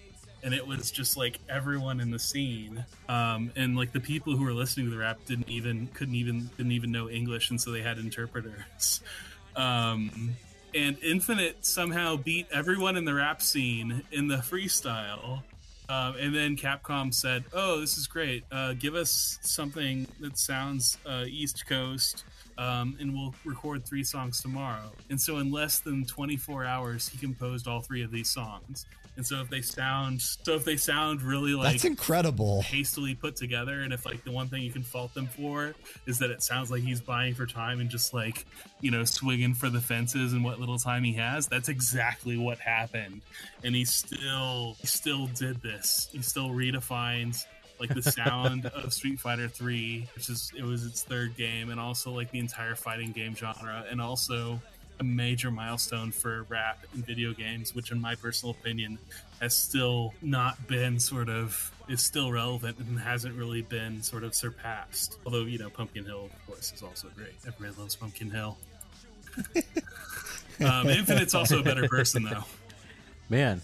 [0.42, 2.84] And it was just like everyone in the scene.
[3.08, 6.50] Um, and like the people who were listening to the rap didn't even couldn't even
[6.58, 9.00] didn't even know english and so they had interpreters.
[9.56, 10.34] Um,
[10.74, 15.42] and infinite somehow beat everyone in the rap scene in the freestyle
[15.88, 20.98] um, and then capcom said oh this is great uh, give us something that sounds
[21.06, 22.24] uh, east coast
[22.58, 24.92] um, and we'll record three songs tomorrow.
[25.10, 28.86] And so, in less than 24 hours, he composed all three of these songs.
[29.16, 32.62] And so, if they sound, so if they sound really like That's incredible.
[32.62, 35.74] hastily put together, and if like the one thing you can fault them for
[36.06, 38.44] is that it sounds like he's buying for time and just like
[38.80, 42.58] you know swinging for the fences and what little time he has, that's exactly what
[42.58, 43.22] happened.
[43.62, 46.08] And he still, he still did this.
[46.10, 47.44] He still redefines
[47.80, 51.78] like the sound of Street Fighter 3, which is it was its third game, and
[51.80, 54.60] also like the entire fighting game genre, and also
[55.00, 58.98] a major milestone for rap in video games, which in my personal opinion
[59.40, 64.34] has still not been sort of is still relevant and hasn't really been sort of
[64.34, 65.18] surpassed.
[65.26, 67.34] Although, you know, Pumpkin Hill, of course, is also great.
[67.46, 68.56] Everybody loves Pumpkin Hill.
[70.64, 72.44] um, Infinite's also a better person though.
[73.28, 73.62] Man,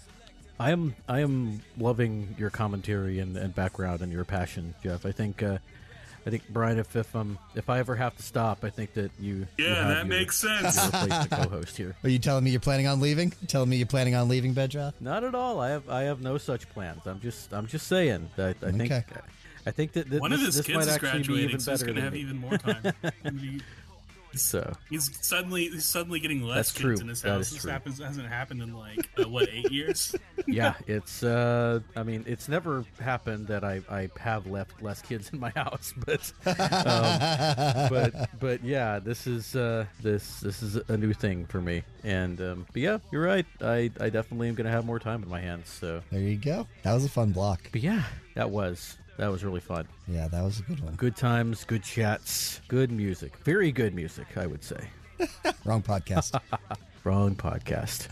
[0.59, 5.05] I am I am loving your commentary and, and background and your passion, Jeff.
[5.05, 5.57] I think uh,
[6.25, 9.11] I think Bryan, if if um if I ever have to stop, I think that
[9.19, 10.75] you you Yeah, have that your- makes sense.
[10.75, 11.95] your replacement co-host here.
[12.03, 13.31] Are you telling me you're planning on leaving?
[13.47, 14.93] Telling me you're planning on leaving Bedroth?
[14.99, 15.59] Not at all.
[15.59, 17.07] I have I have no such plans.
[17.07, 19.03] I'm just I'm just saying that I think Okay.
[19.65, 21.49] I think that, that One this, of his this kids might is actually be graduating,
[21.49, 22.19] even so he's better going to have me.
[22.21, 22.93] even more time.
[24.31, 26.97] He- So he's suddenly he's suddenly getting less That's kids true.
[27.01, 27.47] in his house.
[27.47, 27.71] is This true.
[27.71, 30.15] happens hasn't happened in like uh, what eight years.
[30.47, 35.29] yeah, it's uh I mean it's never happened that I I have left less kids
[35.33, 40.97] in my house, but um, but but yeah, this is uh this this is a
[40.97, 41.83] new thing for me.
[42.03, 43.45] And um but yeah, you're right.
[43.61, 45.69] I I definitely am going to have more time in my hands.
[45.69, 46.67] So There you go.
[46.83, 47.69] That was a fun block.
[47.71, 48.03] but yeah,
[48.35, 49.87] that was that was really fun.
[50.07, 50.95] Yeah, that was a good one.
[50.95, 53.37] Good times, good chats, good music.
[53.43, 54.89] Very good music, I would say.
[55.63, 56.41] Wrong podcast.
[57.03, 58.07] Wrong podcast.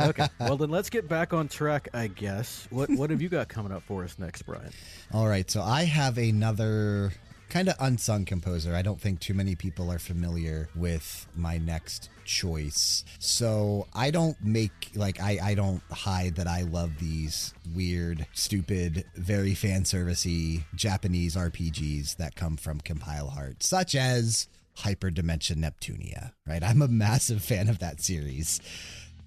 [0.00, 2.66] okay, well then let's get back on track, I guess.
[2.70, 4.70] What what have you got coming up for us next, Bryan?
[5.12, 7.12] All right, so I have another
[7.48, 8.74] kind of unsung composer.
[8.74, 13.04] I don't think too many people are familiar with my next choice.
[13.18, 19.04] So I don't make like I, I don't hide that I love these weird, stupid,
[19.14, 26.62] very fan servicey Japanese RPGs that come from Compile Heart, such as Hyperdimension Neptunia, right?
[26.62, 28.60] I'm a massive fan of that series.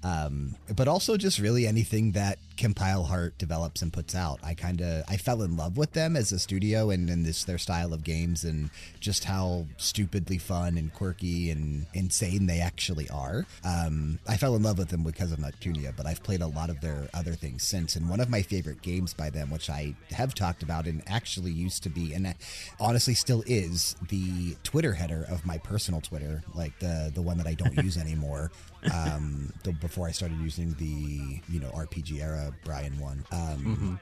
[0.04, 4.40] Um, but also just really anything that Compile Heart develops and puts out.
[4.44, 7.44] I kind of I fell in love with them as a studio and, and this
[7.44, 13.10] their style of games and just how stupidly fun and quirky and insane they actually
[13.10, 13.48] are.
[13.66, 16.70] Um, I fell in love with them because of Neptunia, but I've played a lot
[16.70, 17.96] of their other things since.
[17.96, 21.52] And one of my favorite games by them, which I have talked about and actually
[21.52, 22.36] used to be, and
[22.80, 27.48] honestly still is, the Twitter header of my personal Twitter, like the the one that
[27.48, 28.52] I don't use anymore.
[28.94, 33.26] Um, the, before I started using the you know RPGera Bryan one.
[33.32, 34.00] Um,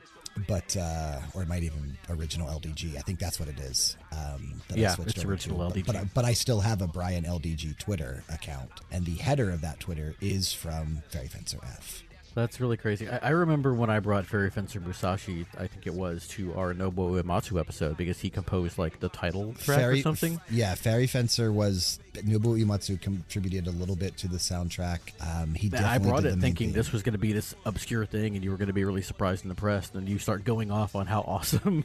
[0.47, 2.95] But uh, or it might even original LDG.
[2.95, 3.97] I think that's what it is.
[4.13, 5.75] Um, that I Yeah, switched it's over original to.
[5.81, 6.13] But, but, I, LDG.
[6.13, 10.15] but I still have a Brian LDG Twitter account, and the header of that Twitter
[10.21, 12.03] is from Fairy Fencer F.
[12.35, 13.09] That's really crazy.
[13.09, 16.73] I, I remember when I brought Fairy Fencer Musashi, I think it was, to our
[16.73, 20.33] Nobuo Uematsu episode because he composed like the title track Fairy, or something.
[20.35, 24.99] f- yeah, Fairy Fencer was Nobuo Uematsu contributed a little bit to the soundtrack.
[25.21, 28.35] Um, he I brought it the thinking this was going to be this obscure thing,
[28.35, 29.95] and you were going to be really surprised and impressed.
[29.95, 31.83] And you start going off on how awesome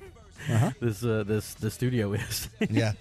[0.81, 2.49] this uh, this the studio is.
[2.71, 2.93] yeah,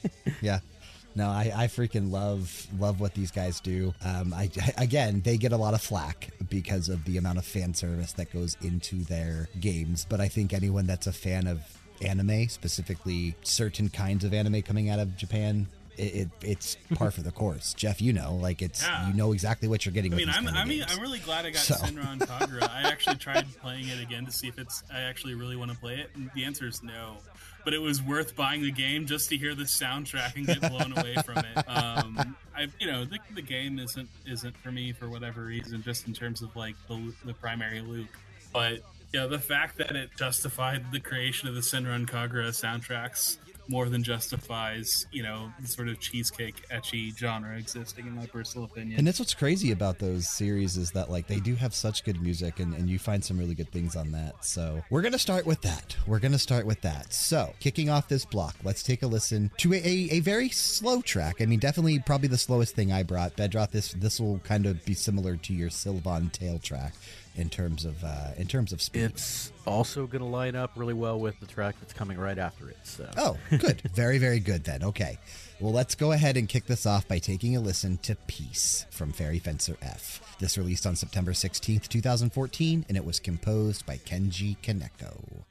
[0.41, 0.59] yeah.
[1.15, 3.93] No, I, I freaking love love what these guys do.
[4.03, 7.73] Um, I again, they get a lot of flack because of the amount of fan
[7.73, 10.05] service that goes into their games.
[10.09, 11.61] But I think anyone that's a fan of
[12.01, 15.67] anime, specifically certain kinds of anime coming out of Japan,
[15.97, 17.73] it, it it's par for the course.
[17.75, 19.07] Jeff, you know, like it's Yeah.
[19.09, 20.11] you know exactly what you're getting.
[20.13, 20.83] I with mean, I'm, I mean.
[20.87, 22.63] I'm really glad I got So- Senran Kagura.
[22.69, 24.83] I actually tried playing it again to see if it's.
[24.91, 27.17] I actually really want to play it, and the answer is no.
[27.63, 30.97] But it was worth buying the game just to hear the soundtrack and get blown
[30.97, 31.57] away from it.
[31.69, 36.07] Um, I, you know, the, the game isn't isn't for me for whatever reason, just
[36.07, 38.09] in terms of like the the primary loop.
[38.51, 38.83] But
[39.19, 43.37] know, the fact that it justified the creation of the Senran Kagura soundtracks
[43.67, 48.65] more than justifies, you know, the sort of cheesecake etchy genre existing, in my personal
[48.65, 48.97] opinion.
[48.97, 52.21] And that's what's crazy about those series is that like they do have such good
[52.21, 54.43] music and, and you find some really good things on that.
[54.45, 55.95] So we're gonna start with that.
[56.07, 57.13] We're gonna start with that.
[57.13, 61.01] So kicking off this block, let's take a listen to a, a, a very slow
[61.01, 61.41] track.
[61.41, 63.35] I mean, definitely probably the slowest thing I brought.
[63.35, 66.93] Bedroth, this this will kind of be similar to your Sylvan Tale track
[67.35, 69.03] in terms of uh, in terms of speed.
[69.03, 72.69] it's also going to line up really well with the track that's coming right after
[72.69, 72.77] it.
[72.83, 73.81] So Oh, good.
[73.93, 74.83] very, very good then.
[74.83, 75.17] Okay.
[75.59, 79.11] Well, let's go ahead and kick this off by taking a listen to Peace from
[79.13, 80.35] Fairy Fencer F.
[80.39, 85.43] This released on September 16th, 2014, and it was composed by Kenji Kaneko.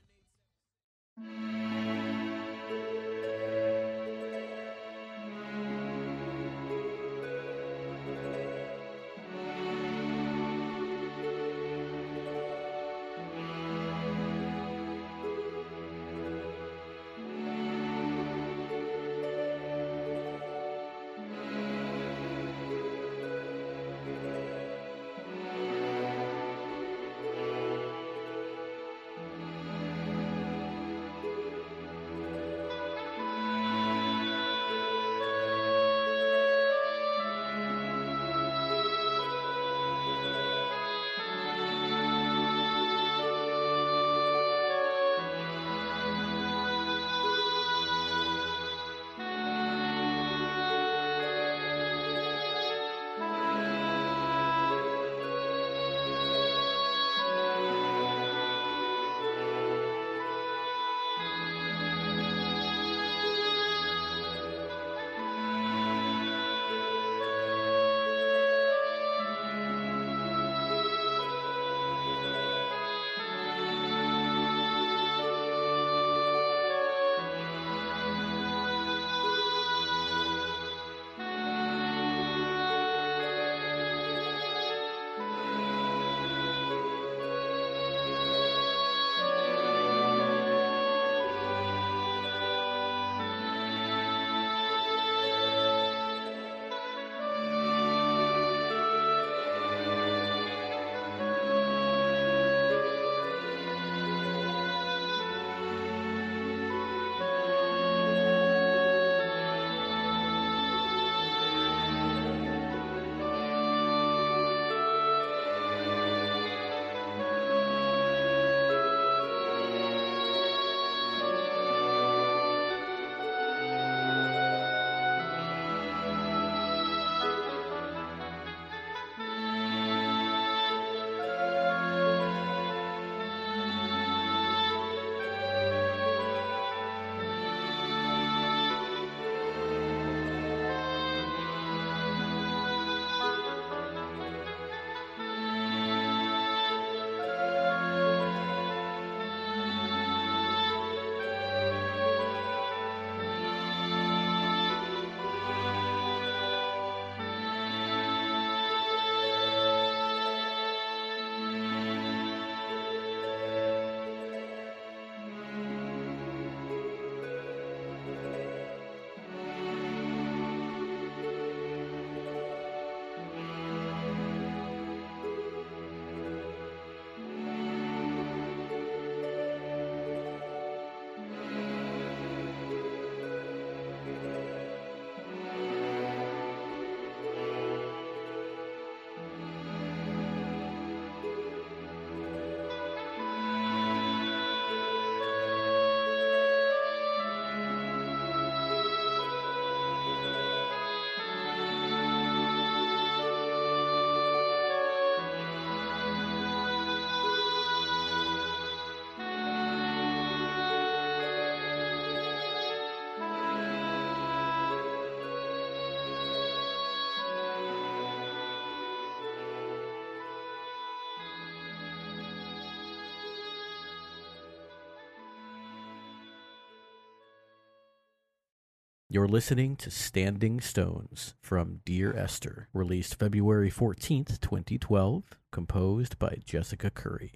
[229.12, 236.88] You're listening to Standing Stones from Dear Esther, released February 14th, 2012, composed by Jessica
[236.88, 237.34] Curry.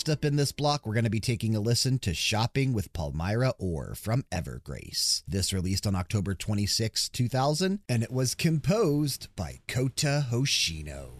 [0.00, 2.90] Last up in this block, we're going to be taking a listen to Shopping with
[2.94, 5.22] Palmira Ore from Evergrace.
[5.28, 11.19] This released on October 26, 2000, and it was composed by Kota Hoshino.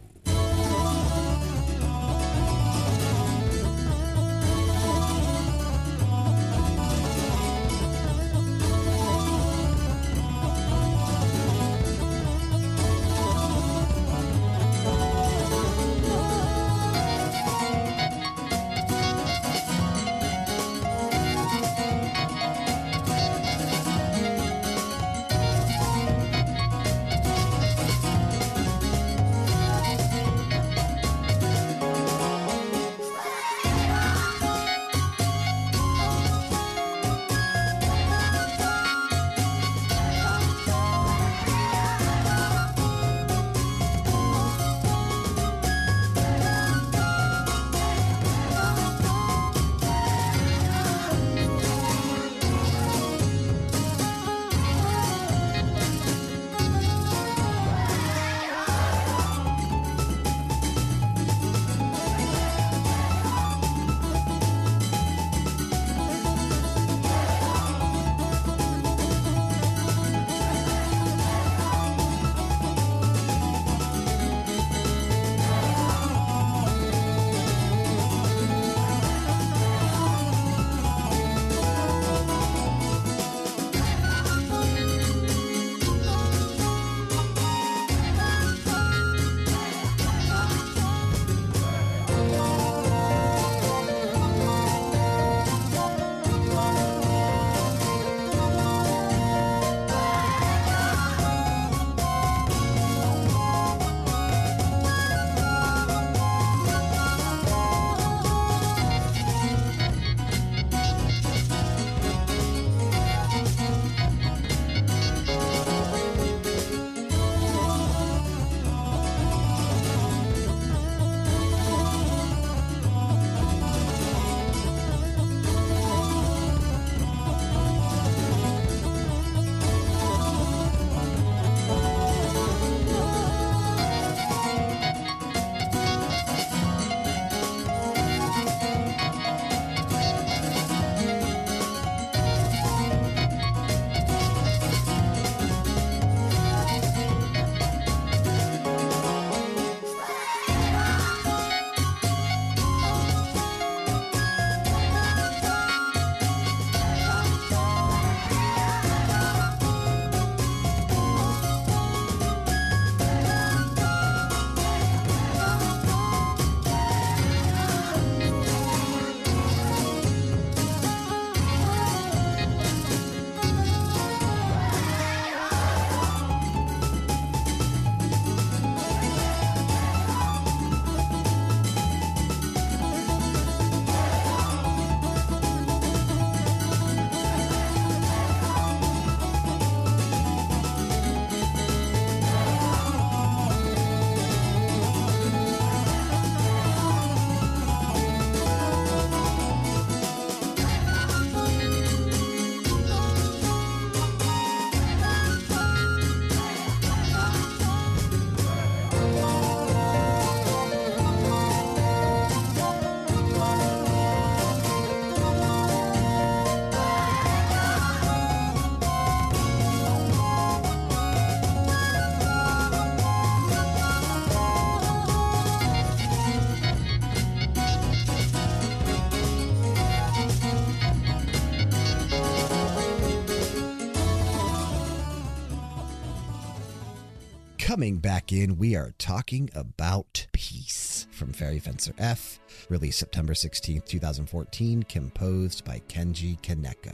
[237.80, 242.38] Coming back in, we are talking about Peace from Fairy Fencer F,
[242.68, 246.89] released September 16th, 2014, composed by Kenji Kaneko.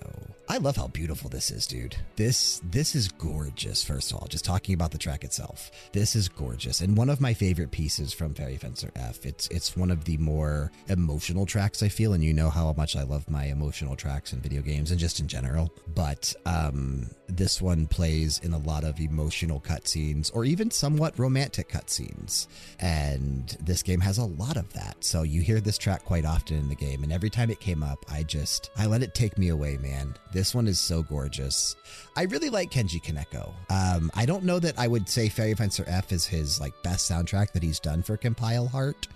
[0.56, 1.96] I love how beautiful this is, dude.
[2.16, 5.70] This this is gorgeous, first of all, just talking about the track itself.
[5.92, 6.80] This is gorgeous.
[6.80, 9.26] And one of my favorite pieces from Fairy Fencer F.
[9.26, 12.96] It's it's one of the more emotional tracks I feel, and you know how much
[12.96, 15.70] I love my emotional tracks in video games and just in general.
[15.94, 21.68] But um this one plays in a lot of emotional cutscenes or even somewhat romantic
[21.68, 22.46] cutscenes.
[22.80, 24.96] And this game has a lot of that.
[25.00, 27.02] So you hear this track quite often in the game.
[27.02, 30.14] And every time it came up, I just, I let it take me away, man.
[30.32, 31.76] This one is so gorgeous.
[32.16, 33.52] I really like Kenji Kaneko.
[33.70, 37.10] Um, I don't know that I would say Fairy Fencer F is his like best
[37.10, 39.08] soundtrack that he's done for Compile Heart.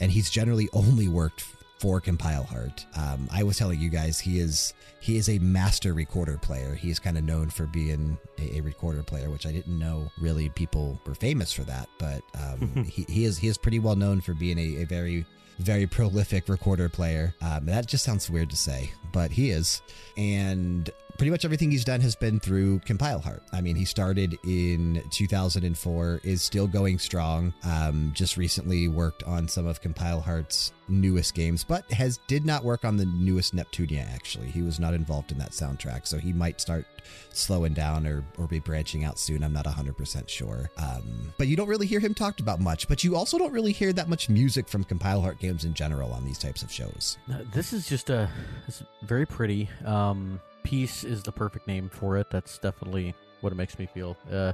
[0.00, 1.44] And he's generally only worked
[1.78, 2.86] for Compile Heart.
[2.96, 6.74] Um, I was telling you guys he is he is a master recorder player.
[6.74, 10.10] He is kind of known for being a, a, recorder player, which I didn't know
[10.18, 11.88] really people were famous for that.
[11.98, 15.26] But um, he, he is he is pretty well known for being a, a very
[15.58, 17.34] very prolific recorder player.
[17.40, 19.82] Um, that just sounds weird to say, but he is.
[20.16, 23.42] And pretty much everything he's done has been through Compile Heart.
[23.52, 27.52] I mean, he started in 2004, is still going strong.
[27.64, 32.64] Um, just recently worked on some of Compile Heart's newest games, but has did not
[32.64, 34.06] work on the newest Neptunia.
[34.14, 36.86] Actually, he was not involved in that soundtrack, so he might start
[37.32, 39.42] slowing down or or be branching out soon.
[39.42, 40.70] I'm not 100 percent sure.
[40.76, 42.88] Um, but you don't really hear him talked about much.
[42.88, 46.12] But you also don't really hear that much music from Compile Heart games in general
[46.12, 47.18] on these types of shows.
[47.52, 48.30] This is just a
[48.68, 49.68] it's very pretty.
[49.84, 52.28] Um, Peace is the perfect name for it.
[52.30, 54.16] That's definitely what it makes me feel.
[54.30, 54.52] Uh,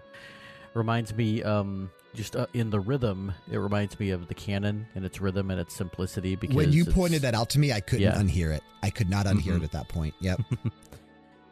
[0.74, 5.04] reminds me, um, just uh, in the rhythm, it reminds me of the canon and
[5.06, 6.36] its rhythm and its simplicity.
[6.36, 8.14] Because when you pointed that out to me, I couldn't Yeah.
[8.20, 8.62] unhear it.
[8.82, 9.58] I could not unhear Mhm.
[9.58, 10.14] it at that point.
[10.20, 10.40] Yep.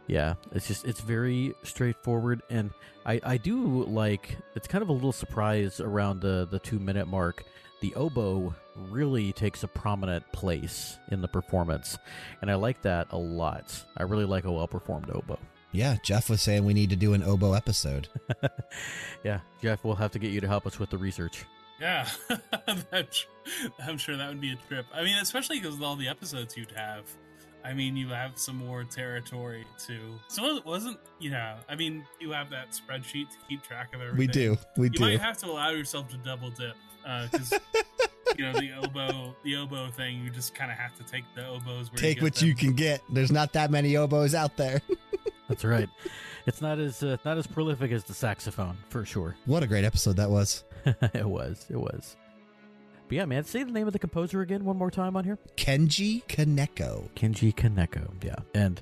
[0.07, 2.71] Yeah, it's just it's very straightforward, and
[3.07, 7.07] I I do like it's kind of a little surprise around the the two minute
[7.07, 7.45] mark.
[7.81, 11.99] The oboe really takes a prominent place in the performance,
[12.41, 13.85] and I like that a lot.
[13.97, 15.39] I really like a well performed oboe.
[15.73, 15.97] yeah.
[16.03, 18.09] Jeff was saying we need to do an oboe episode.
[19.25, 21.45] yeah, Jeff, we'll have to get you to help us with the research.
[21.81, 22.07] Yeah,
[22.67, 23.17] That-
[23.85, 24.87] I'm sure that would be a trip.
[24.95, 27.05] I mean, especially because of all the episodes you'd have.
[27.63, 29.99] I mean, you have some more territory to.
[30.29, 31.57] So it wasn't, you know.
[31.69, 34.19] I mean, you have that spreadsheet to keep track of everything.
[34.19, 34.57] We do.
[34.79, 35.05] We You do.
[35.05, 37.53] You might have to allow yourself to double dip because
[38.37, 40.23] you know the oboe, the oboe thing.
[40.25, 41.91] You just kind of have to take the oboes.
[41.91, 42.49] Where Take you get what them.
[42.49, 43.03] you can get.
[43.11, 44.81] There's not that many oboes out there.
[45.49, 45.89] That's right.
[46.47, 49.37] it's not as uh, not as prolific as the saxophone for sure.
[49.47, 50.63] what a great episode that was.
[50.87, 51.67] it was.
[51.69, 52.17] It was.
[53.09, 55.37] But yeah, man, say the name of the composer again one more time on here.
[55.57, 57.11] Kenji Kaneko.
[57.17, 58.09] Kenji Kaneko.
[58.23, 58.81] Yeah, and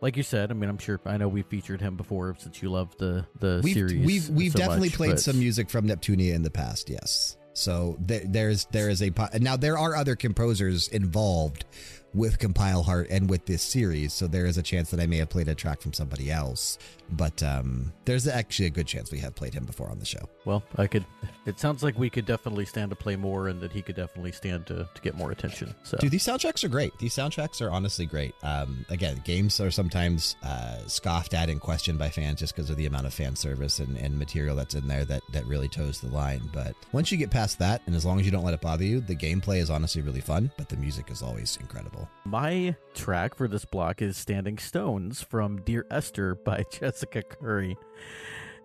[0.00, 2.70] like you said, I mean, I'm sure I know we featured him before since you
[2.70, 4.04] love the the We've series.
[4.04, 6.90] we've we've so definitely much, played but- some music from Neptunia in the past.
[6.90, 7.36] Yes.
[7.60, 11.66] So there, there's there is a now there are other composers involved
[12.14, 15.18] with Compile Heart and with this series, so there is a chance that I may
[15.18, 16.78] have played a track from somebody else.
[17.12, 20.28] But um, there's actually a good chance we have played him before on the show.
[20.44, 21.04] Well, I could.
[21.44, 24.32] It sounds like we could definitely stand to play more, and that he could definitely
[24.32, 25.74] stand to, to get more attention.
[25.82, 26.96] So Dude, these soundtracks are great.
[26.98, 28.34] These soundtracks are honestly great.
[28.42, 32.76] Um, again, games are sometimes uh, scoffed at and questioned by fans just because of
[32.76, 36.00] the amount of fan service and, and material that's in there that, that really toes
[36.00, 36.48] the line.
[36.52, 38.84] But once you get past that, and as long as you don't let it bother
[38.84, 41.99] you, the gameplay is honestly really fun, but the music is always incredible.
[42.24, 47.76] My track for this block is "Standing Stones" from "Dear Esther" by Jessica Curry,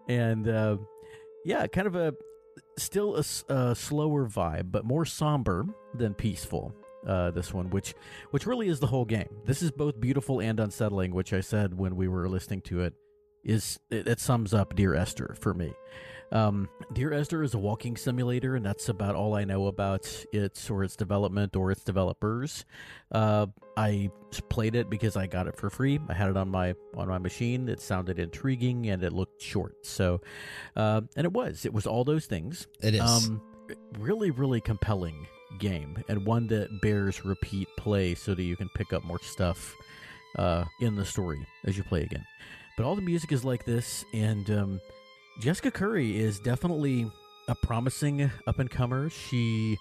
[0.08, 0.78] and uh,
[1.46, 2.14] yeah, kind of a
[2.78, 3.24] still a
[3.76, 6.74] slower vibe, but more somber than peaceful.
[7.06, 7.94] Uh, this one, which
[8.32, 9.30] which really is the whole game.
[9.46, 12.94] This is both beautiful and unsettling, which I said when we were listening to it.
[13.44, 15.74] Is it, it sums up Dear Esther for me.
[16.32, 20.70] Um, Dear Esther is a walking simulator, and that's about all I know about its
[20.70, 22.66] or its development or its developers.
[23.12, 23.48] Uh,
[23.78, 24.10] I
[24.50, 26.00] played it because I got it for free.
[26.10, 27.70] I had it on my on my machine.
[27.70, 29.86] It sounded intriguing and it looked short.
[29.86, 30.22] So,
[30.76, 31.66] uh, and it was.
[31.66, 32.68] It was all those things.
[32.82, 33.02] It is.
[33.02, 33.42] Um,
[33.98, 35.28] really, really compelling
[35.60, 39.76] game and one that bears repeat play so that you can pick up more stuff
[40.38, 42.26] uh, in the story as you play again.
[42.78, 44.82] But all the music is like this, and um,
[45.40, 47.12] Jessica Curry is definitely
[47.48, 49.10] a promising up and comer.
[49.10, 49.78] She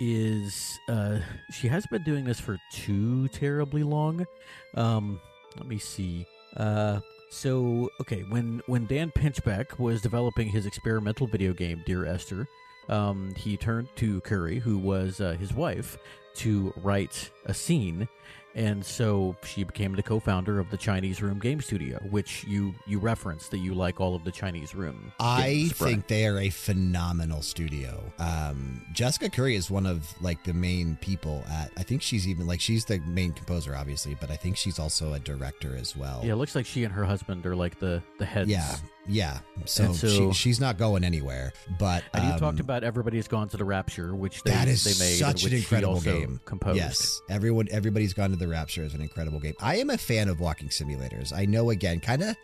[0.00, 1.18] is uh,
[1.52, 4.26] she hasn't been doing this for too terribly long.
[4.74, 5.20] Um,
[5.56, 6.26] let me see.
[6.56, 7.00] Uh,
[7.30, 12.48] so okay, when when Dan Pinchbeck was developing his experimental video game Dear Esther,
[12.88, 15.98] um, he turned to Curry, who was uh, his wife,
[16.36, 18.08] to write a scene,
[18.54, 22.98] and so she became the co-founder of the Chinese Room Game Studio, which you you
[22.98, 25.12] referenced that you like all of the Chinese Room.
[25.20, 28.02] I think they are a phenomenal studio.
[28.18, 31.70] Um, Jessica Curry is one of like the main people at.
[31.76, 35.12] I think she's even like she's the main composer, obviously, but I think she's also
[35.12, 36.20] a director as well.
[36.24, 38.48] Yeah, it looks like she and her husband are like the the heads.
[38.48, 38.76] yeah,
[39.08, 39.38] yeah.
[39.64, 41.52] So, so- she, she's not going anywhere.
[41.78, 44.84] But And you um, talked about Everybody's Gone to the Rapture, which they, that is
[44.84, 46.40] they made, such which an incredible game.
[46.44, 46.76] Composed.
[46.76, 49.54] Yes, everyone, everybody's gone to the Rapture is an incredible game.
[49.60, 51.32] I am a fan of walking simulators.
[51.32, 52.36] I know again, kind of,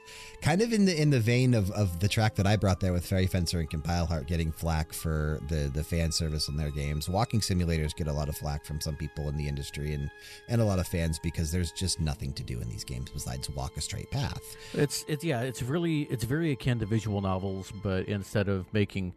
[0.42, 2.92] kind of in the in the vein of, of the track that I brought there
[2.92, 6.70] with Fairy Fencer and Compile Heart getting flack for the the fan service in their
[6.70, 7.08] games.
[7.08, 10.10] Walking simulators get a lot of flack from some people in the industry and
[10.48, 13.48] and a lot of fans because there's just nothing to do in these games besides
[13.50, 14.56] walk a straight path.
[14.72, 19.14] It's it's yeah, it's really it's very akin to visual novels, but instead of making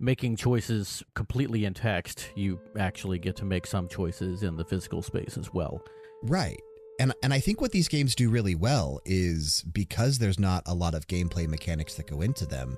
[0.00, 5.02] making choices completely in text, you actually get to make some choices in the physical
[5.02, 5.82] space as well.
[6.22, 6.60] Right.
[7.00, 10.74] And and I think what these games do really well is because there's not a
[10.74, 12.76] lot of gameplay mechanics that go into them,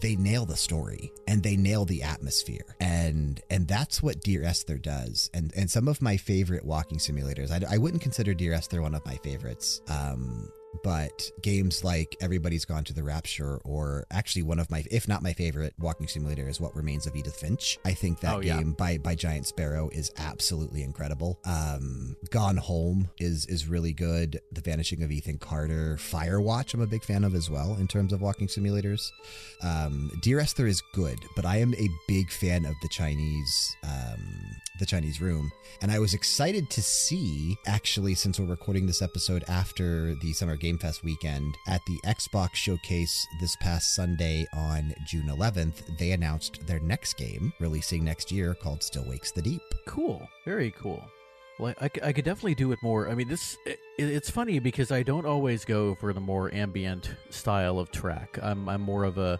[0.00, 2.76] they nail the story and they nail the atmosphere.
[2.80, 5.30] And and that's what Dear Esther does.
[5.32, 8.94] And and some of my favorite walking simulators, I, I wouldn't consider Dear Esther one
[8.94, 9.80] of my favorites.
[9.88, 10.50] Um
[10.82, 15.22] but games like Everybody's Gone to the Rapture, or actually one of my, if not
[15.22, 17.78] my favorite walking simulator, is What Remains of Edith Finch.
[17.84, 18.56] I think that Oh, yeah.
[18.58, 21.38] game by by Giant Sparrow is absolutely incredible.
[21.44, 24.40] Um, Gone Home is is really good.
[24.52, 28.12] The Vanishing of Ethan Carter, Firewatch, I'm a big fan of as well in terms
[28.12, 29.10] of walking simulators.
[29.62, 34.56] Um, Dear Esther is good, but I am a big fan of the Chinese um,
[34.82, 39.44] the Chinese Room, and I was excited to see actually since we're recording this episode
[39.46, 45.28] after the Summer Game Fest weekend at the Xbox showcase this past Sunday on June
[45.28, 49.62] 11th, they announced their next game releasing next year called Still Wakes the Deep.
[49.86, 51.00] Cool, very cool.
[51.60, 53.08] Well, I, I could definitely do it more.
[53.08, 57.14] I mean, this it, it's funny because I don't always go for the more ambient
[57.30, 58.36] style of track.
[58.42, 59.38] I'm I'm more of a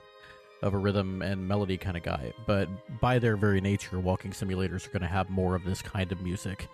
[0.63, 2.33] of a rhythm and melody kind of guy.
[2.47, 2.69] But
[3.01, 6.21] by their very nature, walking simulators are going to have more of this kind of
[6.23, 6.69] music,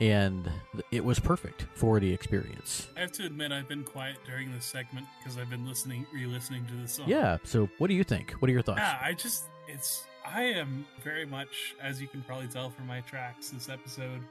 [0.00, 0.50] and
[0.90, 2.88] it was perfect for the experience.
[2.96, 6.66] I have to admit, I've been quiet during this segment because I've been listening, re-listening
[6.66, 7.08] to the song.
[7.08, 7.38] Yeah.
[7.44, 8.32] So, what do you think?
[8.32, 8.80] What are your thoughts?
[8.80, 13.00] Yeah, I just it's I am very much, as you can probably tell from my
[13.00, 14.22] tracks this episode,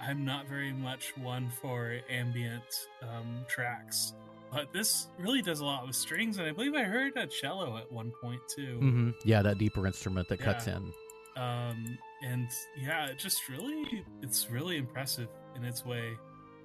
[0.00, 4.14] I'm not very much one for ambient um, tracks.
[4.54, 7.76] But this really does a lot with strings, and I believe I heard a cello
[7.76, 8.78] at one point too.
[8.78, 10.92] hmm Yeah, that deeper instrument that cuts in.
[11.36, 12.48] um and
[12.80, 16.12] yeah it just really it's really impressive in its way.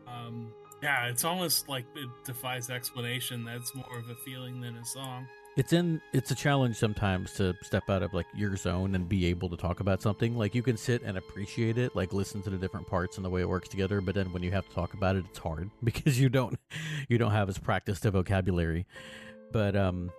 [0.07, 0.53] Um
[0.83, 3.43] yeah it's almost like it defies explanation.
[3.43, 5.27] That's more of a feeling than a song
[5.59, 9.25] It's in it's a challenge sometimes to step out of like your zone and be
[9.25, 10.37] able to talk about something.
[10.37, 13.29] Like you can sit and appreciate it, like listen to the different parts and the
[13.29, 15.69] way it works together, but then when you have to talk about it, it's hard
[15.83, 16.57] because you don't
[17.09, 18.85] you don't have as practiced a vocabulary.
[19.51, 20.11] But um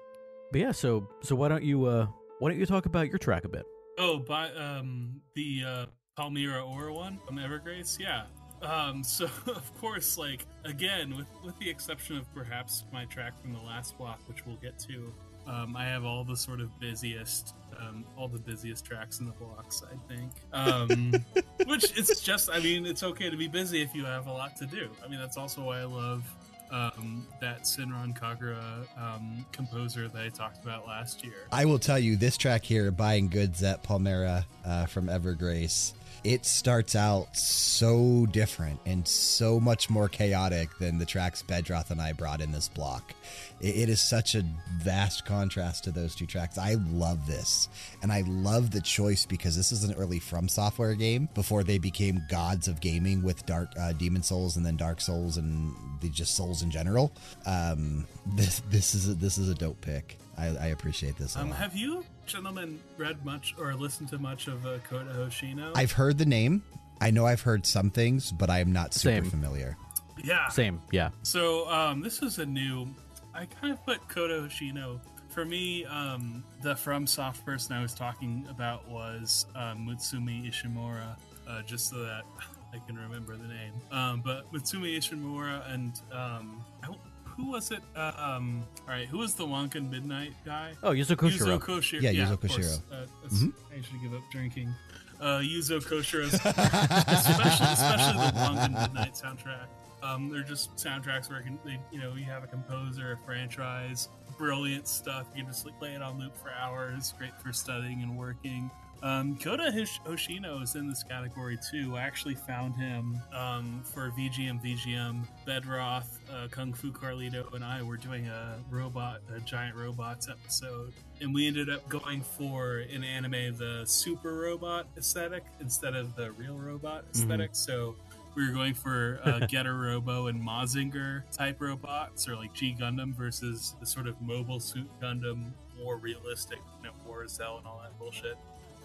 [0.53, 2.07] but yeah, so so why don't you uh
[2.39, 3.65] why don't you talk about your track a bit?
[3.99, 5.87] oh by um the uh
[6.19, 8.25] palmira ore one from evergrace yeah
[8.63, 13.53] um so of course like again with with the exception of perhaps my track from
[13.53, 15.13] the last block which we'll get to
[15.47, 19.33] um, I have all the sort of busiest, um, all the busiest tracks in the
[19.33, 19.83] blocks.
[19.83, 21.13] I think, um,
[21.67, 22.51] which it's just.
[22.51, 24.89] I mean, it's okay to be busy if you have a lot to do.
[25.05, 26.23] I mean, that's also why I love
[26.71, 31.47] um, that Senran Kagura um, composer that I talked about last year.
[31.53, 35.93] I will tell you this track here, Buying Goods at Palmira uh, from Evergrace,
[36.25, 42.01] it starts out so different and so much more chaotic than the tracks Bedroth and
[42.01, 43.15] I brought in this block.
[43.61, 44.45] It- it is such a
[44.79, 46.57] vast contrast to those two tracks.
[46.59, 47.69] I love this.
[48.03, 51.79] And I love the choice because this is an early From Software game before they
[51.79, 56.09] became gods of gaming with Dark uh, Demon's Souls and then Dark Souls and the
[56.09, 57.13] just Souls in general.
[57.47, 58.07] Um,
[58.37, 60.19] this this is a, this is a dope pick.
[60.39, 61.59] I, I appreciate this a Um, lot.
[61.59, 65.73] have you gentlemen read much or listened to much of uh, Kota Hoshino?
[65.75, 66.63] I've heard the name.
[67.01, 69.25] I know I've heard some things, but I am not super Same.
[69.31, 69.77] familiar.
[70.23, 70.49] yeah.
[70.49, 71.11] Same, yeah.
[71.23, 72.87] So um, this is a new.
[73.35, 75.01] I kind of put Kota Hoshino.
[75.29, 81.17] For me, um, the From Soft person I was talking about was um, Mutsumi Ishimura,
[81.49, 82.23] uh, just so that
[82.75, 83.73] I can remember the name.
[83.93, 86.97] Um, but Mutsumi Ishimura and um, who-
[87.41, 87.81] who was it?
[87.97, 90.73] Uh, um, all right, who was the Wangan Midnight guy?
[90.83, 91.59] Oh, Yuzo Koshiro.
[91.59, 92.03] Yuzo Koshiro.
[92.03, 92.37] Yeah, Yeah, Yuzo.
[92.41, 92.79] Koshiro.
[92.93, 93.45] Uh, that's-
[93.77, 94.75] I should give up drinking.
[95.21, 99.67] Uh, Yuzo Koshiro's, especially, especially the Wangan Midnight soundtrack.
[100.03, 103.25] Um, they're just soundtracks where you, can, they, you know you have a composer, a
[103.27, 104.09] franchise,
[104.39, 105.27] brilliant stuff.
[105.35, 107.13] You can just like play it on loop for hours.
[107.19, 108.71] Great for studying and working.
[109.03, 111.97] Um, Kota Hish- Hoshino is in this category too.
[111.97, 115.27] I actually found him um, for VGM VGM.
[115.47, 120.93] Bedroth, uh, Kung Fu Carlito, and I were doing a robot, a giant robots episode,
[121.21, 126.31] and we ended up going for an anime the super robot aesthetic instead of the
[126.33, 127.97] real robot esthetic So
[128.35, 133.15] we were going for uh, Getter Robo and Mazinger type robots, or like G Gundam
[133.15, 137.81] versus the sort of mobile suit Gundam, more realistic, you know, War Cell and all
[137.83, 138.37] that bullshit,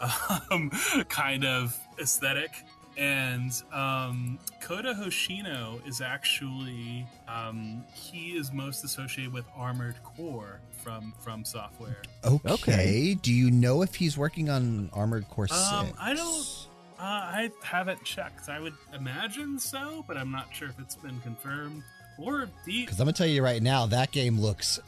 [0.51, 0.69] um,
[1.09, 2.51] kind of aesthetic.
[2.97, 11.13] And um, Kota Hoshino is actually um, he is most associated with Armored Core from
[11.25, 11.95] FromSoftware.
[12.23, 12.49] Okay.
[12.53, 13.13] Okay.
[13.21, 15.59] Do you know if he's working on Armored Core 6?
[15.71, 16.67] Um, I don't-
[16.97, 18.47] Uh, I haven't checked.
[18.47, 21.83] I would imagine so, but I'm not sure if it's been confirmed.
[22.17, 24.79] Because I'm going to tell you right now, that game looks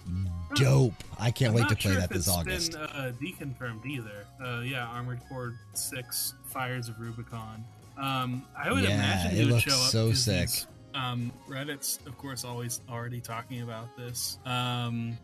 [0.56, 0.94] dope.
[1.20, 2.74] I can't I'm wait to play sure that this August.
[2.74, 4.26] Been uh, deconfirmed either.
[4.44, 7.64] Uh, yeah, Armored Core Six: Fires of Rubicon.
[7.98, 9.90] Um, I would Yeah, imagine it would show up.
[9.90, 10.50] so sick.
[10.94, 14.38] Um, Reddit's of course always already talking about this.
[14.46, 15.18] Um,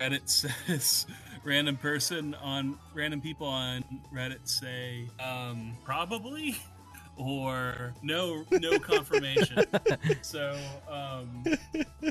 [0.00, 0.28] Reddit
[0.66, 1.06] says
[1.44, 6.56] random person on random people on Reddit say um, probably
[7.16, 9.64] or no no confirmation.
[10.22, 10.56] so
[10.90, 11.44] um,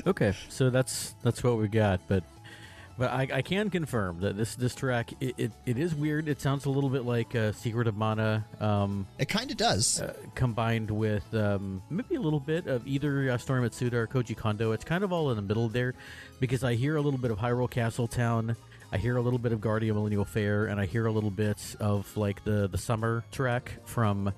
[0.06, 2.24] Okay, so that's that's what we got, but
[2.96, 6.28] but I, I can confirm that this this track it, it, it is weird.
[6.28, 10.00] It sounds a little bit like uh, Secret of Mana um, It kind of does.
[10.00, 14.36] uh, combined with um, maybe a little bit of either uh, Story Mitsuda or Koji
[14.36, 14.70] Kondo.
[14.72, 15.94] It's kind of all in the middle there
[16.38, 18.54] because I hear a little bit of Hyrule Castle Town.
[18.92, 21.74] I hear a little bit of Guardian Millennial Fair, and I hear a little bit
[21.80, 24.32] of like the the summer track from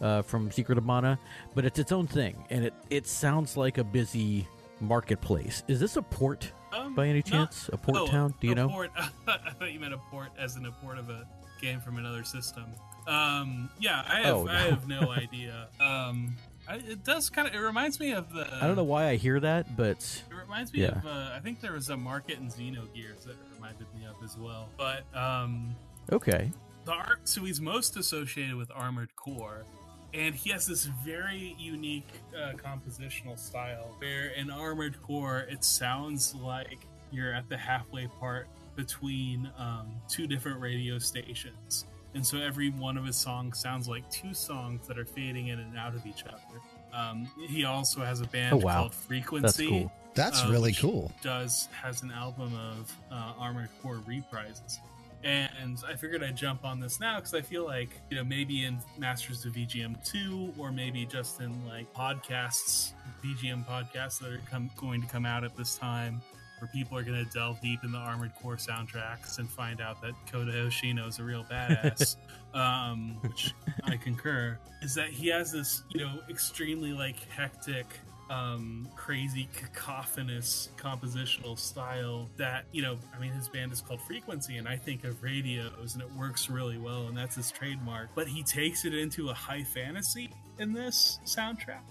[0.00, 1.18] uh, from Secret of Mana,
[1.54, 4.46] but it's its own thing, and it it sounds like a busy
[4.80, 5.62] marketplace.
[5.68, 7.68] Is this a port um, by any not- chance?
[7.72, 8.34] A port Oh, town?
[8.40, 8.68] Do you know?
[8.68, 8.90] Port,
[9.26, 11.26] I thought you meant a port as in a port of a
[11.60, 12.64] game from another system.
[13.06, 14.70] Um, yeah, I have, Oh, I no.
[14.70, 15.68] have no idea.
[15.80, 16.36] Um,
[16.68, 17.54] I, it does kind of.
[17.54, 18.46] It reminds me of the.
[18.54, 20.98] I don't know why I hear that, but It reminds me Yeah.
[20.98, 21.06] of.
[21.06, 24.68] Uh, I think there was a market in Xenogears that reminded me of as well.
[24.76, 25.74] But um,
[26.12, 26.50] okay.
[26.84, 27.20] the art.
[27.24, 29.64] So he's most associated with Armored Core.
[30.14, 36.34] And he has this very unique uh, compositional style where in Armored Core, it sounds
[36.34, 41.84] like you're at the halfway part between um, two different radio stations.
[42.14, 45.58] And so every one of his songs sounds like two songs that are fading in
[45.58, 46.60] and out of each other.
[46.92, 48.74] Um, he also has a band Oh, wow.
[48.78, 49.92] called That's Frequency cool.
[50.14, 51.12] That's uh, really cool.
[51.22, 54.78] Does has an album of uh, Armored Core reprises,
[55.24, 58.64] and I figured I'd jump on this now because I feel like you know maybe
[58.64, 62.92] in Masters of VGM two or maybe just in like podcasts,
[63.24, 66.20] VGM podcasts that are come, going to come out at this time.
[66.60, 70.02] Where people are going to delve deep in the Armored Core soundtracks and find out
[70.02, 72.16] that Kota Hoshino is a real badass,
[72.52, 73.54] um, which
[73.84, 74.58] I concur.
[74.82, 77.86] Is that he has this, you know, extremely like hectic
[78.30, 84.58] um, crazy cacophonous compositional style that you know i mean his band is called frequency
[84.58, 88.08] and i think of radios and it works really well and that's his trademark.
[88.14, 91.82] But he takes it into a high fantasy in this soundtrack.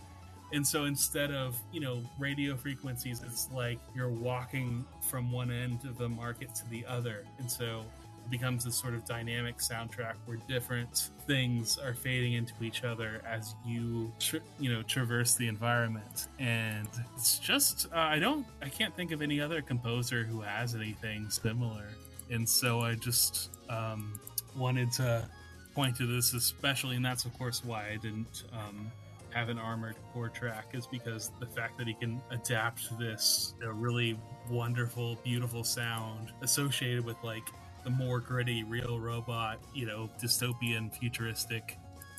[0.54, 5.80] And so instead of you know radio frequencies it's like you're walking from one end
[5.86, 7.26] of the market to the other.
[7.40, 7.84] And so
[8.30, 13.56] becomes this sort of dynamic soundtrack where different things are fading into each other as
[13.66, 16.28] you tr- you know traverse the environment.
[16.40, 20.76] And it's just uh, i don't i can't think of any other composer who has
[20.76, 21.88] anything similar.
[22.30, 24.20] And so i just um,
[24.56, 25.28] wanted to
[25.74, 28.92] point to this especially and that's of course why i didn't um,
[29.30, 33.68] have an armored core track is because the fact that he can adapt this you
[33.68, 34.18] know, really
[34.50, 37.44] wonderful beautiful sound associated with like
[37.88, 41.78] the more gritty real robot you know dystopian futuristic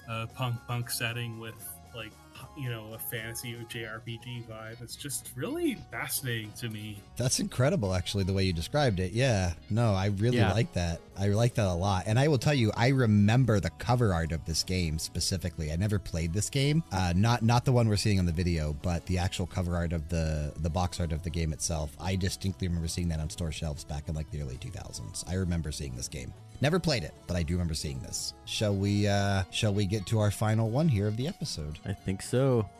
[0.08, 1.62] uh, punk punk setting with
[1.94, 2.10] like
[2.56, 4.80] you know a fantasy JRPG vibe.
[4.82, 7.00] It's just really fascinating to me.
[7.16, 9.12] That's incredible, actually, the way you described it.
[9.12, 9.52] Yeah.
[9.70, 10.52] No, I really Yeah.
[10.52, 11.00] like that.
[11.18, 12.04] I like that a lot.
[12.06, 15.72] And I will tell you, I remember the cover art of this game specifically.
[15.72, 16.82] I never played this game.
[16.92, 19.92] Uh, not not the one we're seeing on the video, but the actual cover art
[19.92, 21.96] of the the box art of the game itself.
[22.00, 25.24] I distinctly remember seeing that on store shelves back in like the early 2000s.
[25.28, 26.32] I remember seeing this game.
[26.60, 28.34] Never played it, but I do remember seeing this.
[28.44, 31.78] Shall we uh shall we get to our final one here of the episode?
[31.84, 32.27] I think so.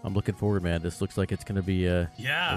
[0.05, 0.83] I'm looking forward, man.
[0.83, 2.11] This looks like it's going to be a,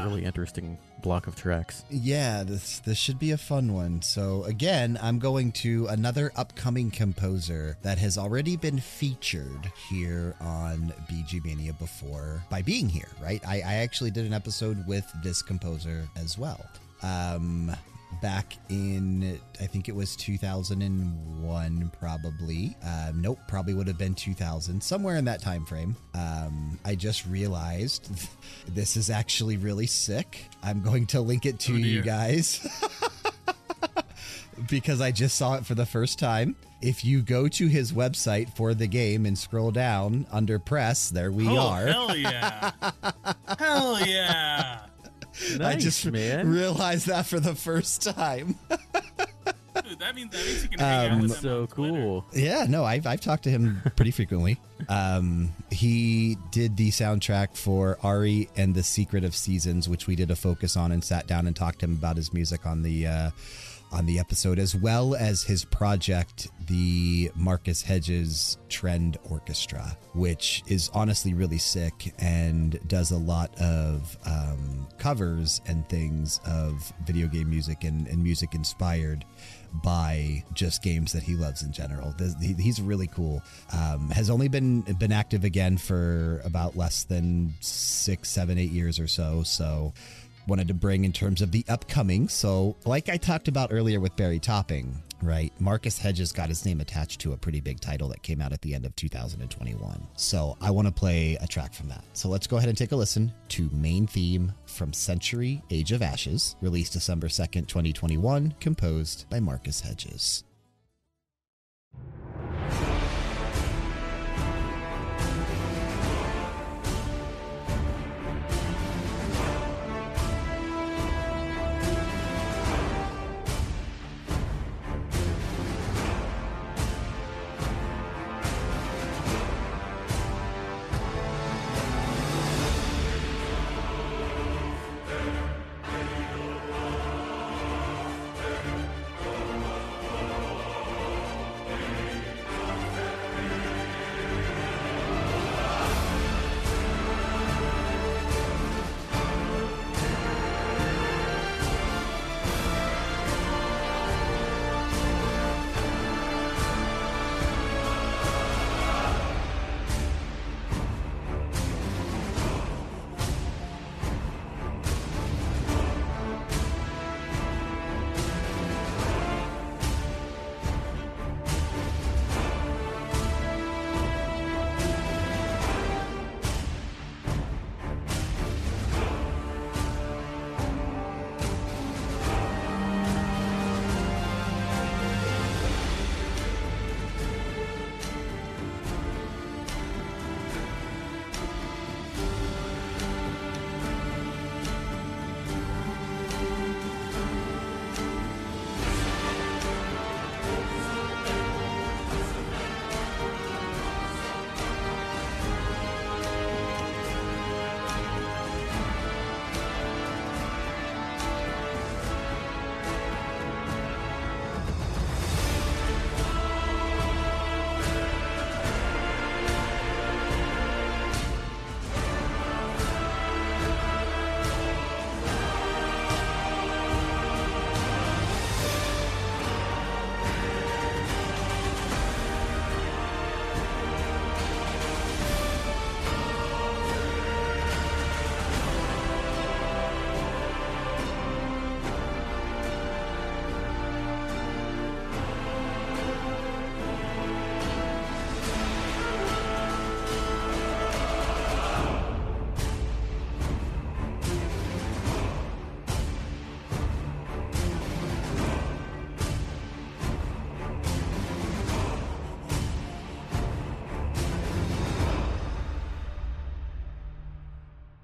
[0.03, 1.83] a really interesting block of tracks.
[1.89, 4.01] Yeah, this this should be a fun one.
[4.01, 10.93] So again, I'm going to another upcoming composer that has already been featured here on
[11.09, 13.41] BG Mania before by being here, right?
[13.47, 16.63] I, I actually did an episode with this composer as well.
[17.03, 17.75] Um
[18.21, 22.75] back in, I think it was 2001, probably.
[22.83, 25.95] Um, nope, probably would have been 2000, somewhere in that time frame.
[26.13, 28.09] Um, I just realized
[28.67, 30.45] this is actually really sick.
[30.63, 32.65] I'm going to link it to Oh, you guys.
[34.69, 36.55] because I just saw it for the first time.
[36.81, 41.31] If you go to his website for the game and scroll down under press, there
[41.31, 41.85] we oh, are.
[41.87, 42.71] hell yeah.
[43.59, 44.79] hell yeah.
[45.57, 46.49] Nice, I just man.
[46.49, 48.55] realized that for the first time.
[48.69, 52.25] Dude, that means that means you can hang out with him so cool.
[52.33, 54.59] yeah, no, I've, I've talked to him pretty frequently.
[54.89, 60.29] Um, he did the soundtrack for Ary and the Secret of Seasons, which we did
[60.29, 63.07] a focus on and sat down and talked to him about his music on the
[63.07, 63.29] uh,
[63.91, 70.89] on the episode, as well as his project, the Marcus Hedges Trend Orchestra, which is
[70.93, 77.49] honestly really sick and does a lot of um, covers and things of video game
[77.49, 79.25] music and, and music inspired
[79.83, 82.13] by just games that he loves in general.
[82.41, 83.41] He's really cool.
[83.73, 88.99] Um, has only been been active again for about less than six, seven, eight years
[88.99, 89.43] or so.
[89.43, 89.93] So
[90.47, 92.27] wanted to bring in terms of the upcoming.
[92.27, 95.53] So like I talked about earlier with Barry Topping, right?
[95.59, 98.61] Marcus Hedges got his name attached to a pretty big title that came out at
[98.61, 100.07] the end of 2021.
[100.15, 102.03] So I want to play a track from that.
[102.13, 106.01] So let's go ahead and take a listen to main theme from Century Age of
[106.01, 110.43] Ashes, released December 2nd, 2021, composed by Marcus Hedges.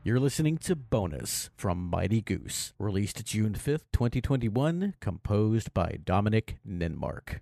[0.07, 7.41] You're listening to Bonus from Mighty Goose, released June 5th, 2021, composed by Dominik Ninmark.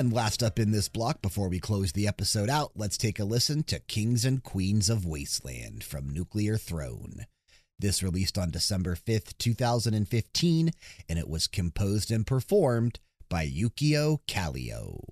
[0.00, 3.24] And last up in this block, before we close the episode out, let's take a
[3.24, 7.26] listen to Kings and Queens of Wasteland from Nuclear Throne.
[7.78, 10.70] This released on December 5th, 2015,
[11.06, 12.98] and it was composed and performed
[13.28, 15.02] by Jukio Kallio.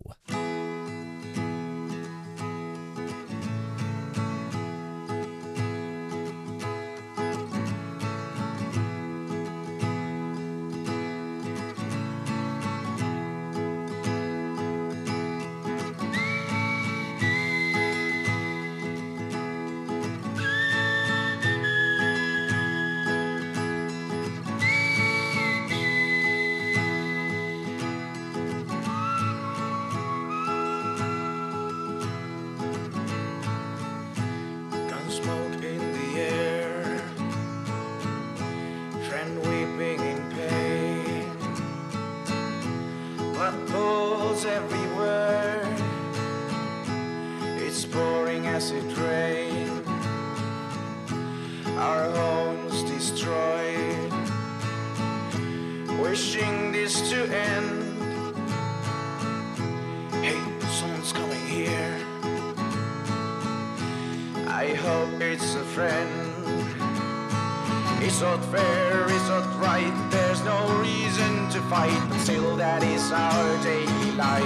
[68.39, 73.62] not fair, is not right, there's no reason to fight, but still that is our
[73.65, 74.44] daily life.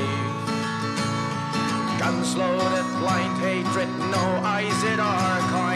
[1.99, 5.72] Guns loaded, blind hatred, no eyes at our kind.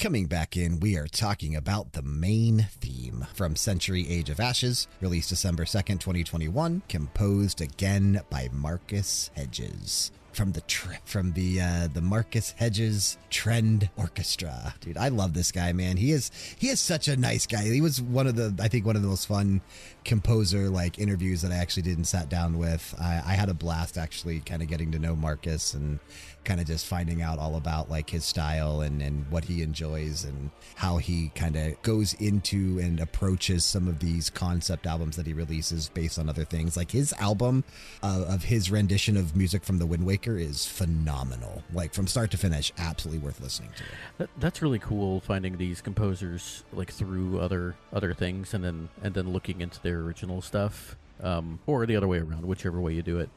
[0.00, 4.88] Coming back in, we are talking about the main theme from Century Age of Ashes,
[5.02, 11.88] released December 2nd, 2021, composed again by Marcus Hedges from the tr- from the uh,
[11.92, 14.74] the Marcus Hedges Trend Orchestra.
[14.80, 15.96] Dude, I love this guy, man.
[15.96, 17.64] He is he is such a nice guy.
[17.64, 19.60] He was one of the I think one of the most fun
[20.04, 22.94] composer like interviews that I actually did and sat down with.
[23.00, 26.00] I, I had a blast actually kind of getting to know Marcus and
[26.44, 30.24] kind of just finding out all about like his style and, and what he enjoys
[30.24, 35.26] and how he kind of goes into and approaches some of these concept albums that
[35.26, 36.76] he releases based on other things.
[36.76, 37.64] Like his album
[38.02, 41.62] uh, of his rendition of music from the Wind Waker is phenomenal.
[41.72, 43.84] Like from start to finish, absolutely worth listening to.
[44.18, 49.14] That, that's really cool finding these composers like through other other things and then and
[49.14, 53.02] then looking into their original stuff um, or the other way around whichever way you
[53.02, 53.30] do it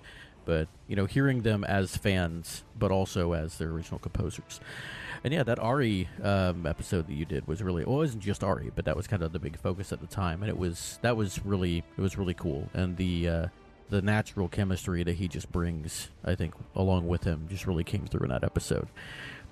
[0.46, 4.60] but you know hearing them as fans but also as their original composers
[5.24, 8.44] and yeah that Ary um, episode that you did was really well, it wasn't just
[8.44, 11.00] Ary but that was kind of the big focus at the time and it was
[11.02, 13.48] that was really it was really cool and the uh,
[13.90, 18.06] the natural chemistry that he just brings i think along with him just really came
[18.06, 18.88] through in that episode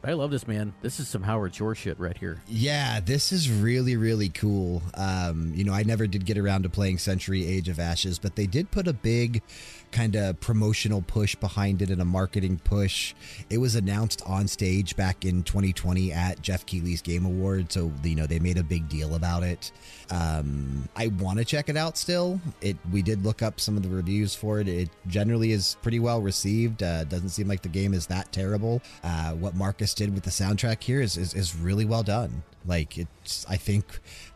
[0.03, 0.73] I love this man.
[0.81, 2.41] This is some Howard Shore shit right here.
[2.47, 4.81] Yeah, this is really, really cool.
[4.95, 8.35] Um, you know, I never did get around to playing Century Age of Ashes, but
[8.35, 9.43] they did put a big
[9.91, 13.13] kind of promotional push behind it and a marketing push.
[13.49, 18.15] It was announced on stage back in 2020 at Geoff Keighley's Game Award, so you
[18.15, 19.71] know they made a big deal about it.
[20.09, 22.39] Um, I want to check it out still.
[22.61, 24.67] It we did look up some of the reviews for it.
[24.67, 26.83] It generally is pretty well received.
[26.83, 28.81] Uh, doesn't seem like the game is that terrible.
[29.03, 32.43] Uh, what Marcus did with the soundtrack here is, is is really well done.
[32.65, 33.85] Like it's, I think,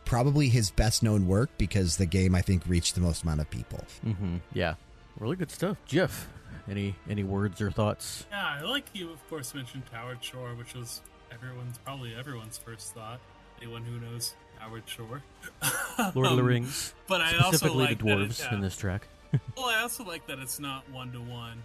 [0.04, 3.50] probably his best known work because the game I think reached the most amount of
[3.50, 3.84] people.
[4.04, 4.36] Mm-hmm.
[4.52, 4.74] Yeah,
[5.18, 5.76] really good stuff.
[5.86, 6.28] Jeff,
[6.68, 8.26] any any words or thoughts?
[8.30, 11.00] Yeah, I like you, of course, mentioned Howard Shore, which was
[11.32, 13.20] everyone's probably everyone's first thought.
[13.60, 15.22] Anyone who knows Howard Shore.
[16.14, 18.54] Lord of the Um, Rings, But I also like the that it- dwarves yeah.
[18.54, 19.08] in this track.
[19.56, 21.62] Well, I also like that it's not one to one.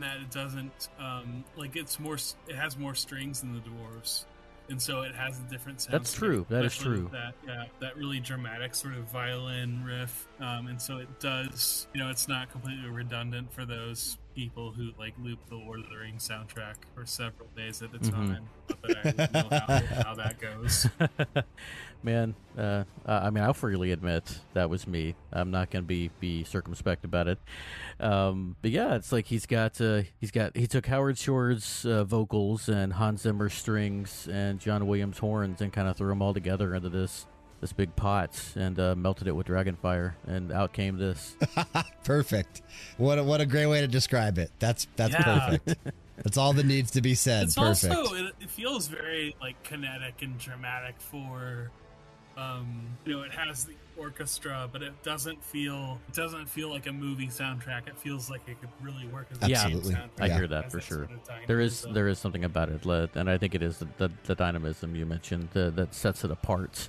[0.00, 2.16] That it doesn't um, like it's more.
[2.48, 4.24] It has more strings than the dwarves,
[4.68, 5.94] and so it has a different sound.
[5.94, 6.46] That's true.
[6.48, 7.08] That is true.
[7.12, 11.86] That yeah, that really dramatic sort of violin riff, um, and so it does.
[11.94, 15.90] You know, it's not completely redundant for those people who like loop the Lord of
[15.90, 18.10] the Rings soundtrack for several days at a Mhm.
[18.12, 18.44] time.
[18.68, 20.86] Not that I know how, how that goes.
[22.04, 25.16] Man, uh, I mean, I'll freely admit that was me.
[25.32, 27.40] I'm not gonna be be circumspect about it.
[27.98, 32.04] Um, but yeah, it's like he's got uh, he's got he took Howard Shore's uh,
[32.04, 36.32] vocals and Hans Zimmer strings and John Williams horns and kind of threw them all
[36.32, 37.26] together into this
[37.60, 41.36] this big pot and uh, melted it with dragonfire, and out came this.
[42.04, 42.62] Perfect.
[42.96, 44.50] What a, what a great way to describe it.
[44.58, 45.22] That's that's Yeah.
[45.58, 45.92] perfect.
[46.22, 47.44] That's all that needs to be said.
[47.44, 47.94] It's perfect.
[47.94, 51.70] also it, it feels very like kinetic and dramatic for
[52.36, 56.86] um you know it has the orchestra but it doesn't feel it doesn't feel like
[56.86, 59.62] a movie soundtrack it feels like it could really work as a Yeah.
[59.64, 59.94] Absolutely.
[59.94, 60.20] soundtrack.
[60.20, 60.98] I hear that has for sure.
[61.06, 61.92] sort of There is dynamism.
[61.94, 62.84] there is something about it,
[63.16, 66.30] and I think it is the, the, the dynamism you mentioned the, that sets it
[66.30, 66.88] apart.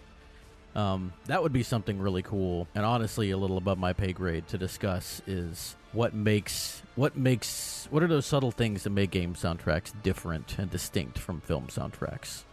[0.76, 4.48] Um, that would be something really cool, and honestly, a little above my pay grade
[4.50, 9.34] to discuss is what makes what makes what are those subtle things that make game
[9.34, 12.44] soundtracks different and distinct from film soundtracks.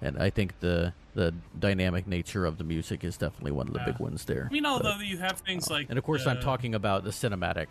[0.00, 3.80] And I think the the dynamic nature of the music is definitely one of the
[3.80, 3.86] Yeah.
[3.86, 4.46] big ones there.
[4.50, 7.02] I mean But- although you have things like and of course, I'm uh, talking about
[7.04, 7.68] the cinematic.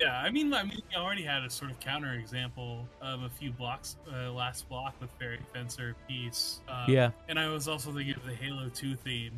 [0.00, 3.28] Yeah I mean I mean you already had a sort of counter example of a
[3.28, 7.10] few blocks uh, last block with Fairy Fencer Peace um, Yeah.
[7.28, 9.32] and I was also thinking of the Halo 2 theme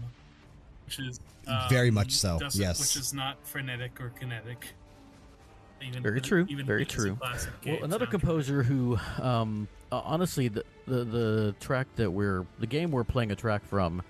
[0.86, 1.20] which is
[1.68, 2.80] Very um, much so, yes.
[2.80, 4.66] which is not frenetic or kinetic.
[5.80, 7.18] Even Very true, Even very if it's a true.
[7.64, 8.10] Well, another soundtrack.
[8.10, 13.30] composer who, um, uh, honestly, the, the the track that we're the game we're playing
[13.30, 14.02] a track from,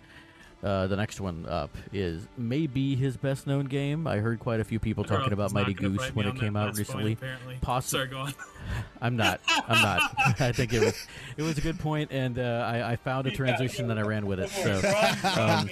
[0.63, 4.07] uh, the next one up is maybe his best known game.
[4.07, 6.77] I heard quite a few people talking about Mighty Goose when it came out last
[6.77, 7.13] point, recently.
[7.13, 7.81] apparently.
[7.81, 8.35] Sorry, go on.
[9.01, 9.41] I'm not.
[9.49, 10.15] I'm not.
[10.41, 11.07] I think it was
[11.37, 14.27] it was a good point, and uh, I, I found a transition and I ran
[14.27, 14.51] with it.
[14.51, 15.41] So.
[15.41, 15.71] um,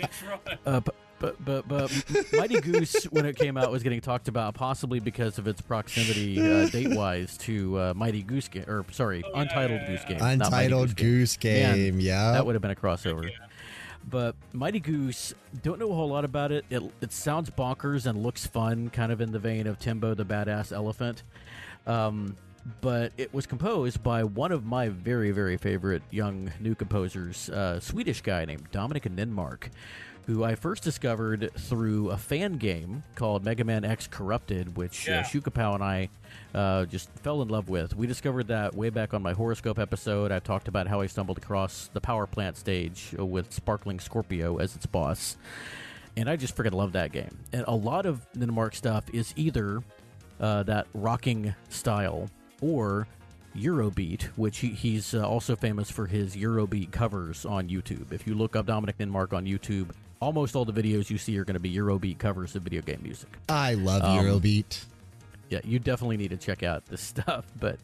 [0.67, 4.55] Uh, but, but but but Mighty Goose when it came out was getting talked about
[4.55, 9.23] possibly because of its proximity uh, date wise to uh, Mighty Goose game or sorry
[9.25, 11.97] Oh, yeah, Untitled yeah, Goose game not Mighty Untitled Goose Game.
[11.97, 12.33] Man, yeah.
[12.33, 13.31] that would have been a crossover.
[14.11, 16.65] But Mighty Goose, don't know a whole lot about it.
[16.71, 20.25] It it sounds bonkers and looks fun, kind of in the vein of Tembo the
[20.25, 21.23] Badass Elephant.
[21.87, 22.37] Um,
[22.81, 27.81] but it was composed by one of my very very favorite young new composers, a
[27.81, 29.69] Swedish guy named Dominik Ninmark,
[30.27, 35.13] who I first discovered through a fan game called Mega Man X Corrupted, which uh,
[35.13, 35.23] Yeah.
[35.23, 36.09] Shukapow and I
[36.55, 37.97] uh, just fell in love with.
[37.97, 40.31] We discovered that way back on my horoscope episode.
[40.33, 44.77] I talked about how I stumbled across the power plant stage with Sparkling Scorpio as
[44.77, 45.37] its boss.
[46.17, 47.39] And I just freaking love that game.
[47.53, 49.83] And a lot of Ninmark stuff is either
[50.41, 52.29] uh, that rocking style
[52.61, 53.07] or
[53.57, 58.13] Eurobeat, which he, he's uh, also famous for his Eurobeat covers on YouTube.
[58.13, 59.91] If you look up Dominik Ninmark on YouTube,
[60.21, 63.01] almost all the videos you see are going to be Eurobeat covers of video game
[63.03, 63.29] music.
[63.49, 64.85] I love Um, Eurobeat.
[65.51, 67.47] Yeah, you definitely need to check out this stuff.
[67.59, 67.79] But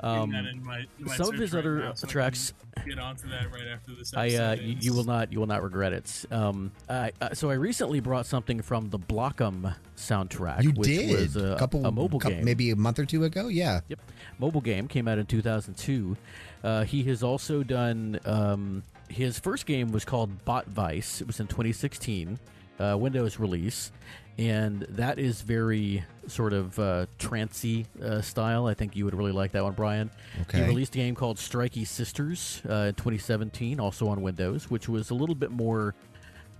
[0.00, 2.52] Um, that in my, in my some of his right other now, so tracks-
[2.86, 4.86] Get onto that right after this I, uh, you, ends.
[4.86, 6.24] you will not, you will not regret it.
[6.30, 11.10] Um, I, uh, so I recently brought something from the Blockum soundtrack, You which did
[11.10, 12.44] was a, couple, a mobile cou- game.
[12.44, 13.48] maybe a month or two ago.
[13.48, 13.80] Yeah.
[13.88, 13.98] Yep.
[14.38, 16.16] Mobile game came out in 2002.
[16.62, 18.18] Uh, he has also done.
[18.24, 21.20] Um, his first game was called Bot Vice.
[21.20, 22.38] It was in 2016,
[22.78, 23.90] uh, Windows release,
[24.38, 28.66] and that is very sort of uh, trancy uh, style.
[28.66, 30.10] I think you would really like that one, Bryan.
[30.42, 30.58] Okay.
[30.58, 35.10] He released a game called Strikey Sisters uh, in 2017, also on Windows, which was
[35.10, 35.94] a little bit more,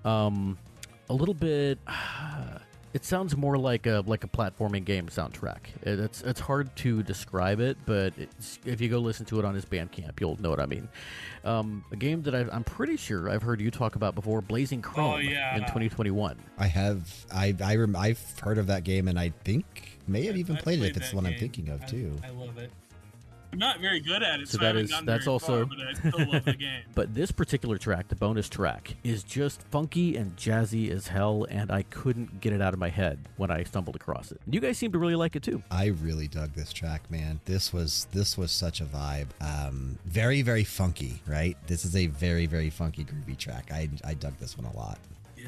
[0.04, 0.58] um,
[1.08, 1.78] a little bit.
[2.94, 5.58] It sounds more like a like a platforming game soundtrack.
[5.82, 9.44] It- It's it's hard to describe it, but it's, if you go listen to it
[9.44, 10.88] on his Bandcamp, you'll know what I mean.
[11.44, 14.80] Um, a game that I, I'm pretty sure I've heard you talk about before, Blazing
[14.82, 15.54] Chrome, yeah.
[15.54, 16.36] in 2021.
[16.58, 17.26] I have.
[17.32, 17.54] I.
[17.62, 17.76] I.
[17.76, 20.90] Rem- I've heard of that game, and I think may have even I played, it
[20.90, 22.16] if it's the one I'm thinking of I- too.
[22.24, 22.70] I, love it.
[23.52, 25.76] I'm not very good at it, So so, that I is- that's very also- far,
[25.76, 26.82] but I still love the game.
[26.94, 31.70] But this particular track, the bonus track, is just funky and jazzy as hell, and
[31.72, 34.40] I couldn't get it out of my head when I stumbled across it.
[34.44, 35.62] And you guys seem to really like it too.
[35.70, 37.40] I really dug this track, man.
[37.46, 39.28] This was this was such a vibe.
[39.40, 41.56] Um, very very funky, right?
[41.66, 43.70] This is a very very funky groovy track.
[43.72, 44.98] I I dug this one a lot.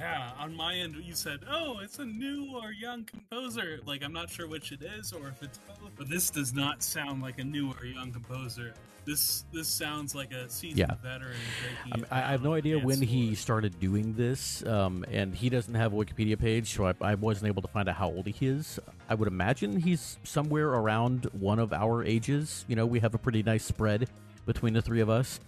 [0.01, 4.15] Yeah, on my end, you said, "Oh, it's a new or young composer." Like, I'm
[4.15, 5.91] not sure which it is, or if it's both.
[5.97, 8.73] But this does not sound like a new or young composer.
[9.05, 10.95] This this sounds like a seasoned Yeah.
[11.03, 11.35] veteran.
[11.37, 15.35] I, breaking mean, it I have no idea when he started doing this, um, and
[15.35, 18.09] he doesn't have a Wikipedia page, so I, I wasn't able to find out how
[18.09, 18.79] old he is.
[19.09, 22.65] I would imagine he's somewhere around one of our ages.
[22.69, 24.09] You know, we have a pretty nice spread
[24.47, 25.41] between the three of us,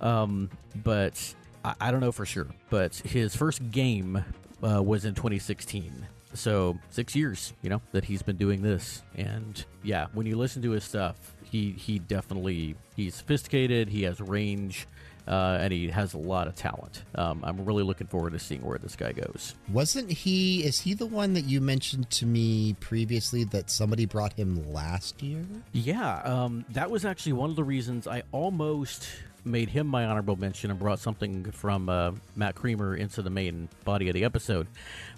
[0.00, 0.50] um,
[0.84, 1.34] but
[1.66, 2.46] I, I don't know for sure.
[2.70, 4.24] But his first game
[4.62, 6.06] uh, was in 2016.
[6.34, 10.60] So six years, you know, that he's been doing this, and yeah, when you listen
[10.62, 13.88] to his stuff, he he definitely he's sophisticated.
[13.88, 14.86] He has range,
[15.26, 17.04] uh, and he has a lot of talent.
[17.14, 19.54] Um, I'm really looking forward to seeing where this guy goes.
[19.72, 20.62] Wasn't he?
[20.62, 25.22] Is he the one that you mentioned to me previously that somebody brought him last
[25.22, 25.46] year?
[25.72, 29.08] Yeah, um, that was actually one of the reasons I almost
[29.46, 33.68] made him my honorable mention and brought something from uh, Matt Creamer into the main
[33.84, 34.66] body of the episode.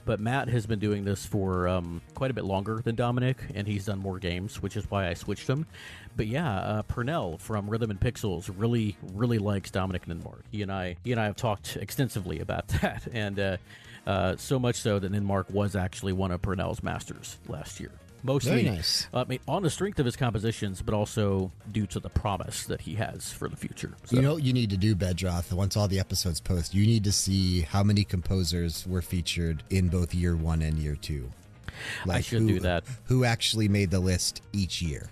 [0.04, 3.66] But Matt has been doing this for um, quite a bit longer than Dominik, and
[3.66, 5.66] he's done more games, which is why I switched him.
[6.16, 10.42] But yeah, uh, Purnell from Rhythm and Pixels really, really likes Dominik Ninmark.
[10.50, 13.56] He and I, he and I have talked extensively about that, and uh,
[14.06, 17.92] uh, so much so that Ninmark was actually one of Purnell's masters last year.
[18.22, 19.08] Mostly, Very nice.
[19.12, 22.80] I mean, on the strength of his compositions, but also due to the promise that
[22.82, 23.94] he has for the future.
[24.04, 25.52] So, You know what you need to do, Bedroth?
[25.52, 29.88] Once all the episodes post, you need to see how many composers were featured in
[29.88, 31.30] both year one and year two.
[32.08, 32.84] I should who, do that.
[33.04, 35.08] Who actually made the list each year?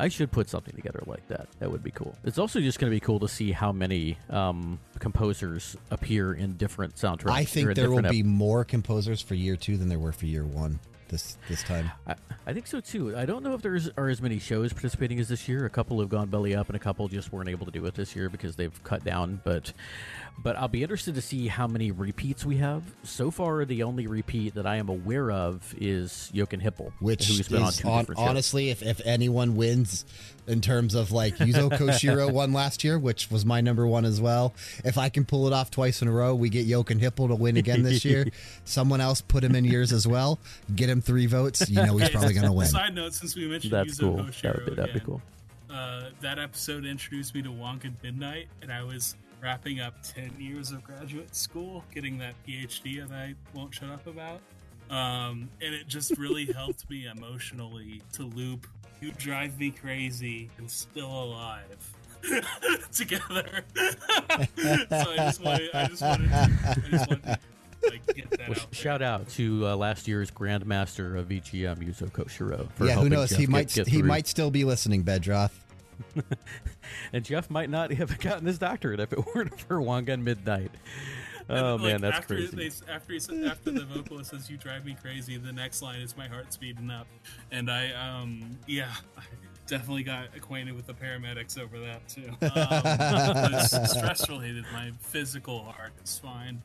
[0.00, 1.48] I should put something together like that.
[1.58, 2.16] That would be cool.
[2.22, 6.52] It's also just going to be cool to see how many um, composers appear in
[6.52, 7.32] different soundtracks.
[7.32, 10.26] I think there will different be more composers for year two than there were for
[10.26, 10.78] year one
[11.08, 11.90] this this time.
[12.06, 12.14] I,
[12.46, 13.16] I think so too.
[13.16, 15.66] I don't know if there's are as many shows participating as this year.
[15.66, 17.94] A couple have gone belly up, and a couple just weren't able to do it
[17.94, 19.40] this year because they've cut down.
[19.44, 19.72] But
[20.42, 22.82] but I'll be interested to see how many repeats we have.
[23.02, 27.48] So far, the only repeat that I am aware of is Jochen Hippel, Which who's
[27.48, 30.04] been on is two on, honestly, if, if anyone wins
[30.46, 34.20] in terms of like Yuzo Koshiro won last year, which was my number one as
[34.20, 34.54] well.
[34.84, 37.34] If I can pull it off twice in a row, we get Jochen Hippel to
[37.34, 38.26] win again this year.
[38.64, 40.38] Someone else put him in yours as well.
[40.74, 41.68] Get him three votes.
[41.68, 42.66] You know he's probably going to win.
[42.66, 44.16] Side note: Since we mentioned That's Yuzo cool.
[44.42, 45.22] That would be, that'd be cool.
[45.70, 50.72] uh, that episode introduced me to Wangan Midnight, and I was wrapping up 10 years
[50.72, 54.40] of graduate school, getting that PhD that I won't shut up about.
[54.90, 58.66] Um, and it just really helped me emotionally to loop
[59.00, 61.94] You Drive Me Crazy and Still Alive
[62.92, 63.64] together.
[63.76, 63.86] so
[64.90, 67.38] I just wanted, I just wanted, to, I just wanted to
[67.84, 68.72] like, get that Well, out sh- there.
[68.72, 72.70] shout out to uh, last year's Grandmaster of VGM, Yuzo Koshiro.
[72.72, 73.30] For yeah, who knows?
[73.30, 74.08] Jeff he might get he through.
[74.08, 75.52] might still be listening, Bedroth.
[77.12, 80.70] and Jeff might not have gotten his doctorate if it weren't for Wangan Midnight.
[81.50, 82.56] Oh Like, man, that's after crazy.
[82.86, 86.00] They, after he said, after the vocalist says "You drive me crazy," the next line
[86.00, 87.06] is "My heart speeding up,"
[87.50, 88.92] and I um yeah.
[89.16, 89.22] I
[89.66, 92.28] Definitely got acquainted with the paramedics over that too.
[92.40, 94.64] Um, it's stress related.
[94.72, 96.62] My physical heart is fine.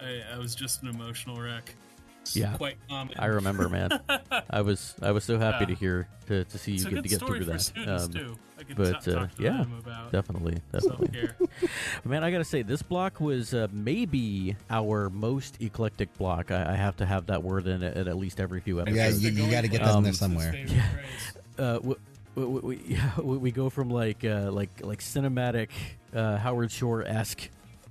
[0.00, 1.74] I, I was just an emotional wreck.
[2.22, 2.56] It's Yeah.
[2.56, 3.14] quite common.
[3.18, 3.90] I remember, man.
[4.50, 5.66] I was I was so happy Yeah.
[5.68, 7.88] to hear to, to see you It's a get to get through for that.
[8.02, 8.36] Um, too.
[8.58, 11.28] I but, ta- uh, talk to yeah, them about Definitely, definitely.
[12.04, 16.50] Man, I gotta say, this block was uh, maybe our most eclectic block.
[16.50, 19.22] I, I have to have that word in it at at least every few episodes.
[19.24, 20.52] Yeah, you, you got to get for that in Um, there somewhere.
[20.52, 21.32] favorite phrase.
[21.58, 21.94] uh, we,
[22.34, 25.70] we, we, yeah, we we go from like uh, like like cinematic
[26.14, 27.48] uh, Howard Shore esque,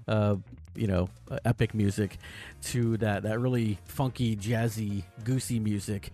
[0.07, 0.35] uh,
[0.77, 2.17] you know, uh, epic music,
[2.63, 6.11] to that that really funky, jazzy, goosey music,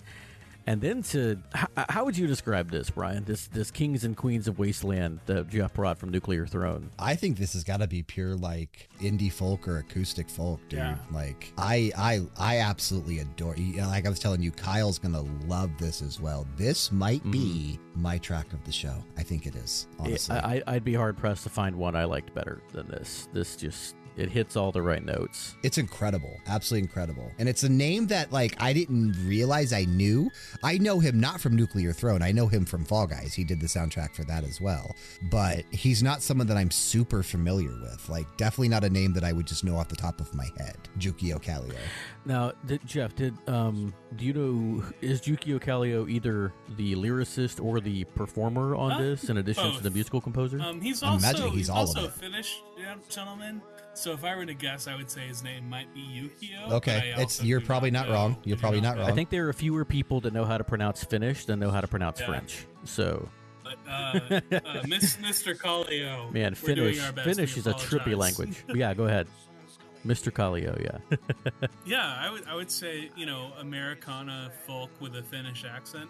[0.65, 3.25] and then to how, how would you describe this, Bryan?
[3.25, 6.89] This this Kings and Queens of Wasteland that Jeff brought from Nuclear Throne.
[6.97, 10.79] I think this has got to be pure like indie folk or acoustic folk, dude.
[10.79, 10.95] Yeah.
[11.11, 13.57] Like I, I, I absolutely adore.
[13.57, 16.47] You know, like I was telling you, Kyle's gonna love this as well.
[16.55, 18.95] This might be my track of the show.
[19.17, 19.87] I think it is.
[19.99, 23.27] Honestly, I, I- I'd be hard pressed to find one I liked better than this.
[23.33, 25.55] This just it hits all the right notes.
[25.63, 27.31] It's incredible, absolutely incredible.
[27.39, 30.29] And it's a name that like I didn't realize I knew.
[30.63, 32.21] I know him not from Nuclear Throne.
[32.21, 33.33] I know him from Fall Guys.
[33.33, 34.95] He did the soundtrack for that as well.
[35.23, 38.07] But he's not someone that I'm super familiar with.
[38.09, 40.49] Like definitely not a name that I would just know off the top of my
[40.57, 40.77] head.
[40.99, 41.75] Jukio Kallio.
[42.25, 47.79] Now, did, Jeff, did um, do you know is Jukio Kallio either the lyricist or
[47.79, 50.59] the performer on Uh, this, in addition to the musical composer?
[50.61, 52.13] Um, he's I'm also imagining he's he's, all of also it.
[52.13, 53.61] Finnish yeah, gentleman.
[53.95, 56.71] So if I were to guess, I would say his name might be Yukio.
[56.73, 58.13] Okay, it's you're probably not know.
[58.13, 58.33] wrong.
[58.33, 59.01] I You're probably not know.
[59.03, 59.11] wrong.
[59.11, 61.81] I think there are fewer people that know how to pronounce Finnish than know how
[61.81, 62.25] to pronounce Yeah.
[62.27, 62.65] French.
[62.85, 63.29] So,
[63.63, 64.19] But, uh,
[64.51, 65.55] uh, Miss, Mr.
[65.55, 66.31] Kallio.
[66.31, 67.27] man, we're doing Finnish our best.
[67.27, 68.63] Finnish We is a trippy language.
[68.73, 69.27] yeah, go ahead,
[70.05, 70.31] Mr.
[70.31, 70.75] Kallio.
[70.83, 76.09] Yeah, Yeah, I would I would say you know Americana folk with a Finnish accent,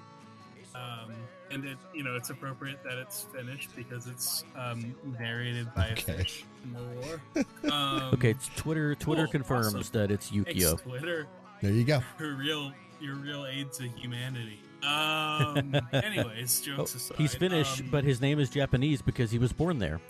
[0.73, 1.13] um,
[1.53, 6.13] and it you know it's appropriate that it's Finnish because it's um, narrated by Okay.
[6.13, 7.21] a fish in the war.
[7.71, 8.31] Um, okay.
[8.31, 9.99] It's Twitter Twitter cool, confirms awesome.
[9.99, 10.81] that it's thanks, Yukio.
[10.81, 11.27] Twitter.
[11.61, 12.01] there you go.
[12.19, 14.59] your real your real aid to humanity.
[14.83, 15.73] Um.
[15.93, 19.53] anyways, Oh, jokes aside, he's Finnish, um, but his name is Japanese because he was
[19.53, 20.01] born there.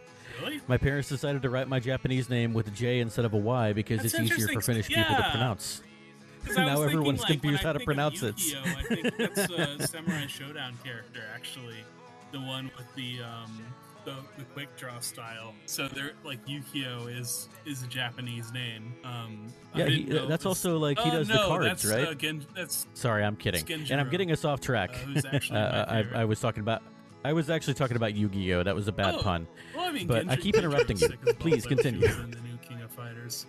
[0.41, 3.37] really, My parents decided to write my Japanese name with a J instead of a
[3.37, 4.73] Y because That's it's easier for interesting.
[4.73, 5.83] Finnish people to pronounce.
[6.55, 8.35] Now everyone's like, confused how to pronounce it.
[8.65, 11.77] I think that's a Samurai Shodown character, actually,
[12.31, 13.63] the one with the um
[14.05, 15.53] the, the quick draw style.
[15.65, 18.93] So they're like Yukio is is a Japanese name.
[19.05, 21.85] Um, Yeah, he, didn't know it that's also like he Oh, does the cards, that's,
[21.85, 22.07] right?
[22.09, 24.93] Uh, Gen- that's Sorry, I'm kidding, and I'm getting us off track.
[25.25, 26.21] uh, Uh, I.
[26.21, 26.81] I was talking about.
[27.25, 28.63] I was actually talking about Yu-Gi-Oh.
[28.63, 29.47] That was a bad Oh, pun.
[29.73, 31.07] Well, I mean, But I keep interrupting you.
[31.07, 32.05] Genji Stick as well, Please continue.
[32.05, 33.45] in the new King of Fighters.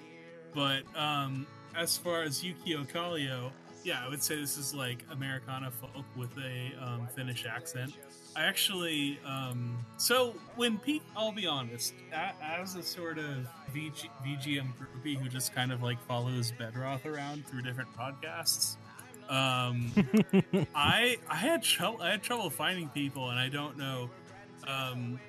[0.54, 1.44] But um,
[1.76, 3.50] as far as Jukio Kallio,
[3.82, 7.92] yeah, I would say this is like Americana folk with a um, Finnish accent.
[8.36, 14.72] I actually, um, so when Pete, I'll be honest, as a sort of VG, VGM
[14.78, 18.76] groupie who just kind of like follows Bedroth around through different podcasts,
[19.28, 19.92] um,
[20.74, 24.10] I I had trouble I had trouble finding people, and I don't know,
[24.66, 25.20] um,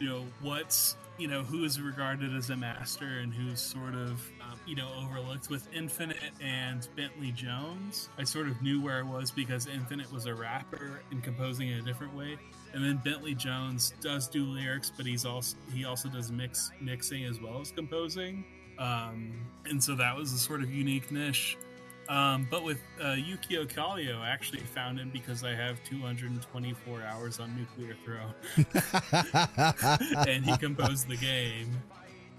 [0.00, 4.10] you know what's you know who is regarded as a master and who's sort of
[4.40, 8.08] um, you know overlooked with Infinite and Bentley Jones.
[8.18, 11.78] I sort of knew where I was because Infinite was a rapper and composing in
[11.78, 12.36] a different way,
[12.72, 17.24] and then Bentley Jones does do lyrics, but he's also he also does mix mixing
[17.24, 18.44] as well as composing.
[18.78, 21.56] Um, and so that was a sort of unique niche.
[22.08, 27.40] Um, but with uh, Jukio Kallio, I actually found him because I have 224 hours
[27.40, 28.34] on Nuclear Throne,
[30.26, 31.70] and he composed the game.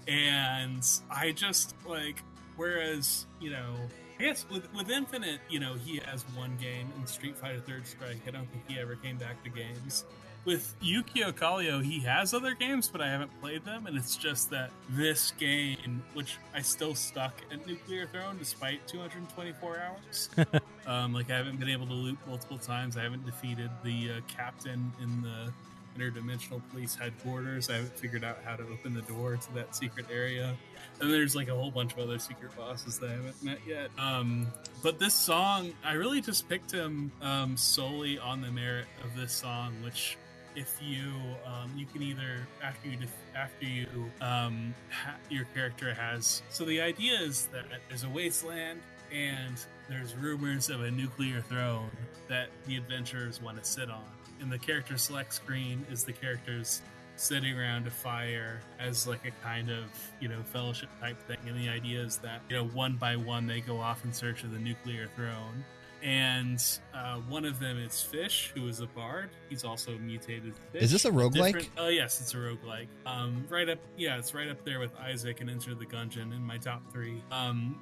[0.06, 2.22] And I just like,
[2.56, 3.74] whereas you know,
[4.18, 7.86] I guess with with Infinite, you know, he has one game in Street Fighter Third
[7.86, 8.18] Strike.
[8.26, 10.04] I don't think he ever came back to games.
[10.46, 14.48] With Jukio Kallio, he has other games, but I haven't played them, and it's just
[14.50, 20.30] that this game, which I still stuck at Nuclear Throne despite 224 hours.
[20.86, 22.96] um, like I haven't been able to loot multiple times.
[22.96, 25.52] I haven't defeated the uh, captain in the
[25.98, 27.68] interdimensional police headquarters.
[27.68, 30.54] I haven't figured out how to open the door to that secret area.
[31.00, 33.90] And there's like a whole bunch of other secret bosses that I haven't met yet.
[33.98, 34.46] Um,
[34.80, 39.32] but this song, I really just picked him um, solely on the merit of this
[39.32, 40.16] song, which
[40.56, 41.12] if you
[41.46, 43.86] um, you can either after you def- after you
[44.20, 48.80] um, ha- your character has so the idea is that there's a wasteland
[49.12, 49.54] and
[49.88, 51.90] there's rumors of a nuclear throne
[52.28, 54.04] that the adventurers want to sit on.
[54.40, 56.82] And the character select screen is the characters
[57.16, 59.84] sitting around a fire as like a kind of
[60.20, 61.38] you know fellowship type thing.
[61.46, 64.42] And the idea is that you know one by one they go off in search
[64.44, 65.64] of the nuclear throne
[66.02, 66.62] and
[66.94, 69.30] uh, one of them is Fish, who is a bard.
[69.48, 70.82] He's also mutated fish.
[70.82, 71.68] Is this a roguelike?
[71.76, 72.88] Oh yes, it's a roguelike.
[73.06, 76.42] Um, right up, yeah, it's right up there with Isaac and Enter the Gungeon in
[76.42, 77.22] my top three.
[77.30, 77.78] Um,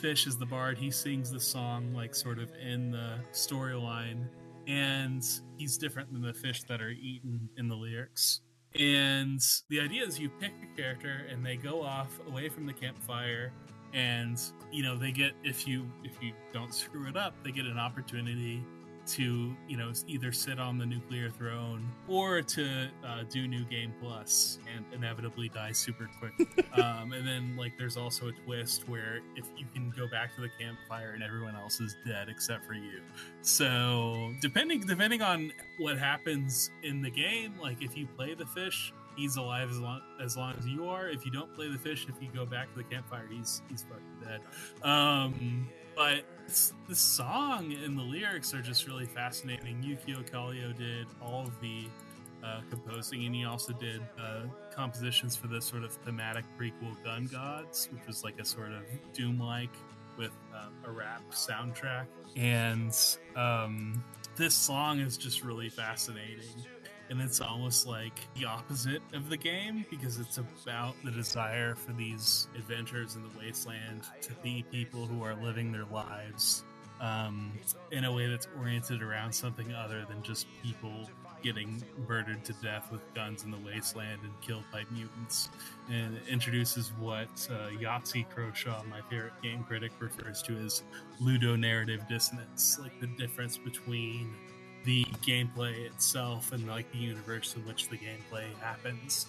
[0.00, 0.76] Fish is the bard.
[0.76, 4.28] He sings the song like sort of in the storyline,
[4.66, 5.24] and
[5.56, 8.40] he's different than the fish that are eaten in the lyrics.
[8.78, 9.40] And
[9.70, 13.52] the idea is you pick a character and they go off away from the campfire
[13.92, 14.40] and
[14.70, 17.78] you know they get if you if you don't screw it up they get an
[17.78, 18.62] opportunity
[19.08, 23.92] to you know either sit on the nuclear throne or to uh, do new game
[24.00, 26.32] plus and inevitably die super quick.
[26.78, 30.40] Um, and then like there's also a twist where if you can go back to
[30.42, 33.00] the campfire and everyone else is dead except for you.
[33.40, 38.92] So depending depending on what happens in the game like if you play the fish
[39.18, 42.06] he's alive as long as long as you are if you don't play the fish
[42.08, 44.40] if you go back to the campfire he's he's fucking dead
[44.88, 45.68] um
[45.98, 46.24] but
[46.88, 49.82] the song and the lyrics are just really fascinating.
[49.82, 51.86] Jukio Kallio did all of the
[52.44, 54.42] uh, composing, and he also did uh,
[54.72, 58.84] compositions for the sort of thematic prequel Gun Gods, which was like a sort of
[59.12, 59.74] Doom-like
[60.16, 62.06] with um, a rap soundtrack.
[62.36, 62.96] And
[63.34, 64.04] um,
[64.36, 66.64] this song is just really fascinating.
[67.10, 71.92] And it's almost like the opposite of the game because it's about the desire for
[71.92, 76.64] these adventurers in the wasteland to be people who are living their lives
[77.00, 77.52] um,
[77.92, 81.08] in a way that's oriented around something other than just people
[81.42, 85.48] getting murdered to death with guns in the wasteland and killed by mutants.
[85.90, 90.82] And it introduces what uh, Yahtzee Croshaw, my favorite game critic, refers to as
[91.22, 94.34] ludonarrative dissonance, like the difference between
[94.84, 99.26] the gameplay itself and like the universe in which the gameplay happens.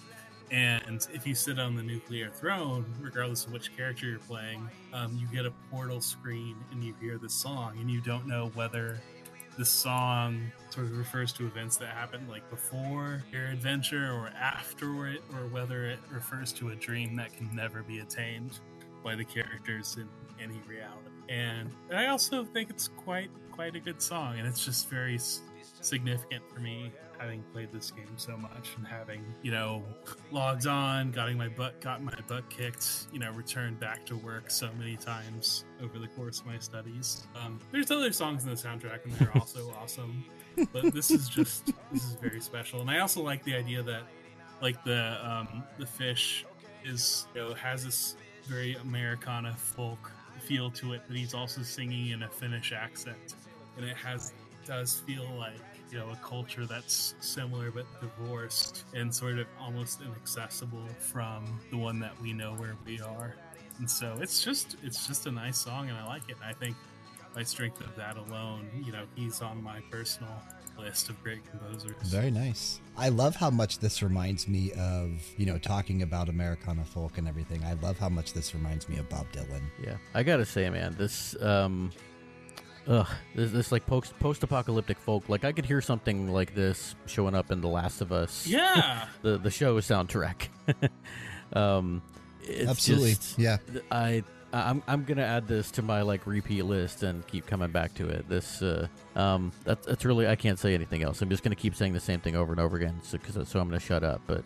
[0.50, 5.16] And if you sit on the nuclear throne, regardless of which character you're playing, um,
[5.16, 9.00] you get a portal screen and you hear the song, and you don't know whether
[9.56, 15.06] the song sort of refers to events that happened like before your adventure or after
[15.06, 18.58] it, or whether it refers to a dream that can never be attained
[19.02, 20.08] by the characters in
[20.42, 21.10] any reality.
[21.28, 25.42] And I also think it's quite quite a good song, and it's just very s-
[25.80, 29.84] significant for me having played this game so much and having you know
[30.32, 34.50] logged on, getting my butt got my butt kicked, you know, returned back to work
[34.50, 37.26] so many times over the course of my studies.
[37.36, 40.24] Um, there's other songs in the soundtrack, and they're also awesome,
[40.72, 42.80] but this is just this is very special.
[42.80, 44.02] And I also like the idea that
[44.62, 46.44] like the um, the fish
[46.84, 50.10] is you know has this very Americana folk
[50.40, 53.34] feel to it, but he's also singing in a Finnish accent,
[53.76, 54.32] and it has
[54.66, 55.60] does feel like
[55.90, 61.76] you know a culture that's similar but divorced and sort of almost inaccessible from the
[61.76, 63.34] one that we know where we are.
[63.78, 66.36] And so it's just it's just a nice song, and I like it.
[66.44, 66.76] I think
[67.34, 70.42] by strength of that alone, you know, he's on my personal
[70.80, 71.92] list of great composers.
[72.04, 72.80] Very nice.
[72.96, 77.26] I love how much this reminds me of, you know, talking about Americana folk and
[77.28, 77.64] everything.
[77.64, 79.62] I love how much this reminds me of Bob Dylan.
[79.82, 81.90] Yeah, I gotta say, man, this um,
[82.86, 85.28] ugh, this, this like post post apocalyptic folk.
[85.28, 88.46] Like I could hear something like this showing up in The Last of Us.
[88.46, 89.06] Yeah.
[89.22, 90.48] the the show soundtrack.
[91.56, 92.02] um,
[92.42, 93.14] it's Absolutely.
[93.14, 93.58] just- Yeah.
[93.90, 97.94] I I'm I'm gonna add this to my like repeat list and keep coming back
[97.94, 98.28] to it.
[98.28, 101.22] This uh, um that's that's really I can't say anything else.
[101.22, 103.00] I'm just gonna keep saying the same thing over and over again.
[103.02, 104.20] So cause, so I'm gonna shut up.
[104.26, 104.42] But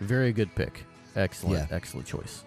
[0.00, 0.84] very good pick.
[1.16, 1.76] Excellent, Yeah.
[1.76, 2.44] excellent choice.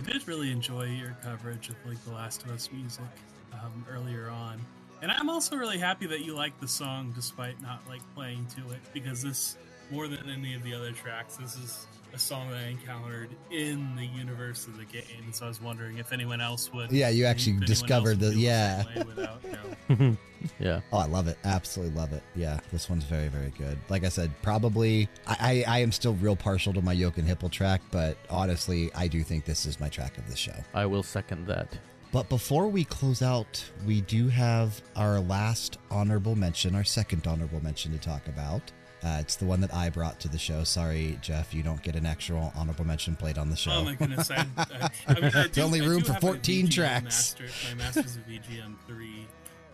[0.00, 3.04] I did really enjoy your coverage of like The Last of Us music
[3.52, 4.60] um, earlier on,
[5.02, 8.70] and I'm also really happy that you like the song despite not like playing to
[8.70, 9.56] it because this
[9.90, 13.94] more than any of the other tracks, this is a song that I encountered in
[13.96, 15.32] the universe of the game.
[15.32, 16.90] So I was wondering if anyone else would.
[16.90, 18.84] Yeah, you actually discovered the- yeah.
[19.04, 20.16] without, you know,
[20.60, 20.80] Yeah.
[20.92, 21.36] Oh, I love it.
[21.44, 22.22] Absolutely love it.
[22.36, 23.78] Yeah, this one's very, very good.
[23.88, 27.50] Like I said, probably I, I, I am still real partial to my Jochen Hippel
[27.50, 30.54] track, but honestly, I do think this is my track of the show.
[30.74, 31.76] I will second that.
[32.10, 37.62] But before we close out, we do have our last honorable mention, our second honorable
[37.62, 38.62] mention to talk about.
[39.04, 40.64] Uh, it's the one that I brought to the show.
[40.64, 43.70] Sorry, Jeff, you don't get an actual honorable mention played on the show.
[43.72, 44.30] Oh my goodness!
[44.30, 47.04] I, I, I mean, I do, only room for have my 14 VGM tracks.
[47.38, 49.26] Master, my Masters of VGM three,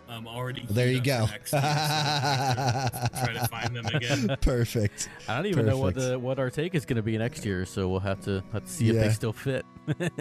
[0.09, 0.67] um, already.
[0.69, 1.27] There you go.
[1.27, 4.37] next year, so I have to try to find them again.
[4.41, 5.09] Perfect.
[5.29, 7.65] I don't even know what the what our take is going to be next year,
[7.65, 9.65] so we'll have to have to see if they still fit.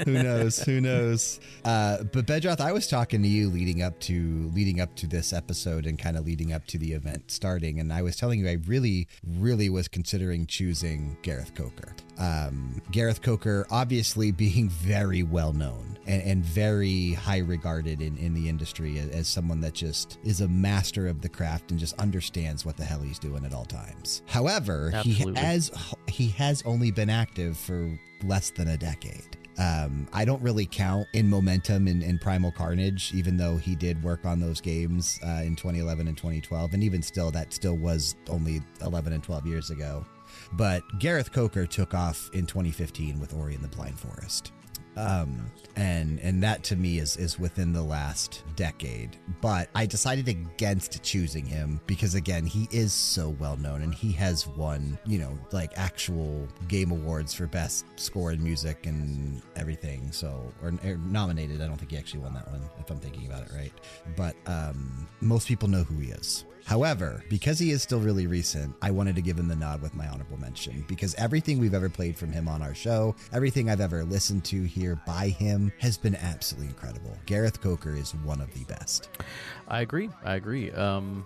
[0.05, 0.60] Who knows?
[0.60, 1.39] Who knows?
[1.64, 5.34] Uh, but Bedroth, I was talking to you leading up to leading up to this
[5.34, 8.47] episode and kind of leading up to the event starting, and I was telling you
[8.47, 11.95] I really, really was considering choosing Gareth Coker.
[12.18, 18.34] Um, Gareth Coker, obviously being very well known and, and very high regarded in, in
[18.34, 21.98] the industry as, as someone that just is a master of the craft and just
[21.99, 24.22] understands what the hell he's doing at all times.
[24.27, 25.72] However, he has
[26.07, 29.38] he has only been active for less than a decade.
[29.60, 34.26] Um, I don't really count inMomentum and, and Primal Carnage, even though he did work
[34.26, 36.73] on those games uh, in 2011 and 2012.
[36.73, 40.06] And even still, that still was only 11 and 12 years ago.
[40.56, 44.52] But Gareth Coker took off in 2015 with Ori and the Blind Forest.
[44.96, 49.18] Um, and and that to me is is within the last decade.
[49.42, 54.12] But I decided against choosing him because again, he is so well known and he
[54.14, 60.12] has won, you know, like actual game awards for best score in music and everything.
[60.12, 61.62] So or, or nominated.
[61.62, 63.74] I don't think he actually won that one if I'm thinking about it right.
[64.16, 66.46] But um, most people know who he is.
[66.65, 69.95] However, because he is still really recent, I wanted to give him the nod with
[69.95, 73.81] my honorable mention because everything we've ever played from him on our show, everything I've
[73.81, 77.18] ever listened to here by him has been absolutely incredible.
[77.26, 79.10] Gareth Coker is one of the best.
[79.68, 80.10] I agree.
[80.23, 80.72] I agree.
[80.72, 81.26] Um,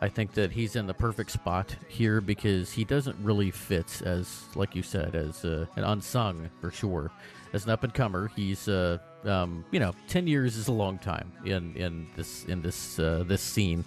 [0.00, 4.44] I think that he's in the perfect spot here because he doesn't really fit as,
[4.54, 7.10] like you said, as uh, an unsung for sure.
[7.54, 10.98] As an up and comer, he's uh, um, you know, ten years is a long
[10.98, 13.84] time in in this in this uh, this scene,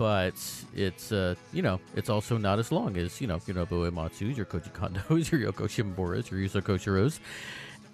[0.00, 0.32] but
[0.74, 4.46] it's uh, you know it's also not as long as you know Nobuo Uematsu's, your
[4.46, 7.20] Koji Kondo's, your Yoko Shimomura's, your Yuzo Koshiro's.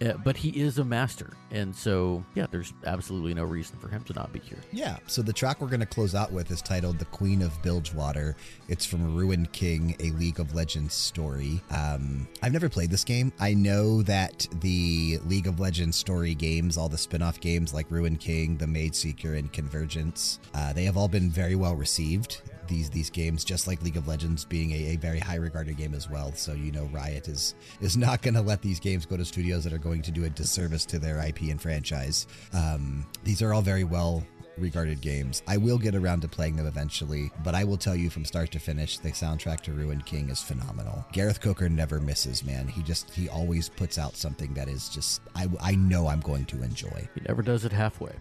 [0.01, 4.05] Uh, but he is a master, and so yeah, there's absolutely no reason for him
[4.05, 4.59] to not be here.
[4.71, 7.61] Yeah, so the track we're going to close out with is titled The Queen of
[7.63, 8.37] Bilgewater.
[8.69, 11.63] It's from Ruined King, a League of Legends story.
[11.71, 13.33] Um, I've never played this game.
[13.41, 17.91] I know that the League of Legends story games, all the spin off games like
[17.91, 22.91] Ruined King, The Mageseeker, and Convergence, uh, they have all been very well received these
[22.91, 26.09] these games, just like League of Legends being a, a very high regarded game as
[26.09, 26.33] well.
[26.33, 29.65] So you know Riot is is not going to let these games go to studios
[29.65, 32.27] that are going to do a disservice to their IP and franchise.
[32.53, 34.25] Um, these are all very well
[34.59, 35.43] regarded games.
[35.47, 38.51] I will get around to playing them eventually, but I will tell you from start
[38.53, 41.05] to finish, the soundtrack to Ruined King is phenomenal.
[41.13, 42.67] Gareth Coker never misses, man.
[42.69, 46.47] He just he always puts out something that is just I I know I'm going
[46.47, 47.09] to enjoy.
[47.15, 48.13] He never does it halfway.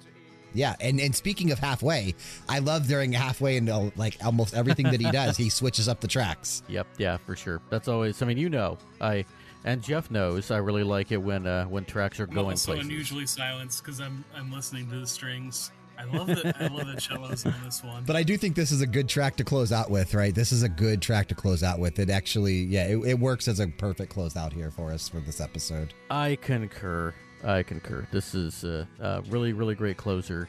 [0.56, 2.16] Yeah, and and speaking of halfway,
[2.50, 3.68] I love during halfway and
[3.98, 6.64] like almost everything that he does, he switches up the tracks.
[6.68, 7.62] Yep, yeah, for sure.
[7.70, 8.22] That's always.
[8.22, 9.26] I mean, you know, I
[9.66, 10.52] and Jeff knows.
[10.52, 12.88] I really like it when uh, when tracks are I'm going also places.
[12.88, 15.72] unusually silenced because I'm I'm listening to the strings.
[15.98, 18.04] I love the I love the cellos on this one.
[18.06, 20.36] But I do think this is a good track to close out with, right?
[20.36, 22.00] This is a good track to close out with.
[22.00, 25.40] It actually, yeah, it, it works as a perfect closeout here for us for this
[25.40, 25.94] episode.
[26.10, 27.14] I concur.
[27.44, 28.08] I concur.
[28.12, 30.48] This is a, a really, really great closer.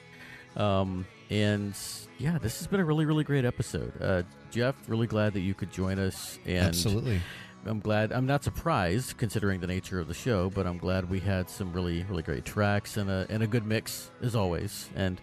[0.57, 1.77] Um, and
[2.19, 3.93] yeah, this has been a really, really great episode.
[4.01, 6.39] Uh, Jeff, really glad that you could join us.
[6.47, 7.21] And Absolutely.
[7.67, 8.13] I'm glad.
[8.13, 11.73] I'm not surprised considering the nature of the show, but I'm glad we had some
[11.73, 14.89] really, really great tracks and a and a good mix as always.
[14.95, 15.21] And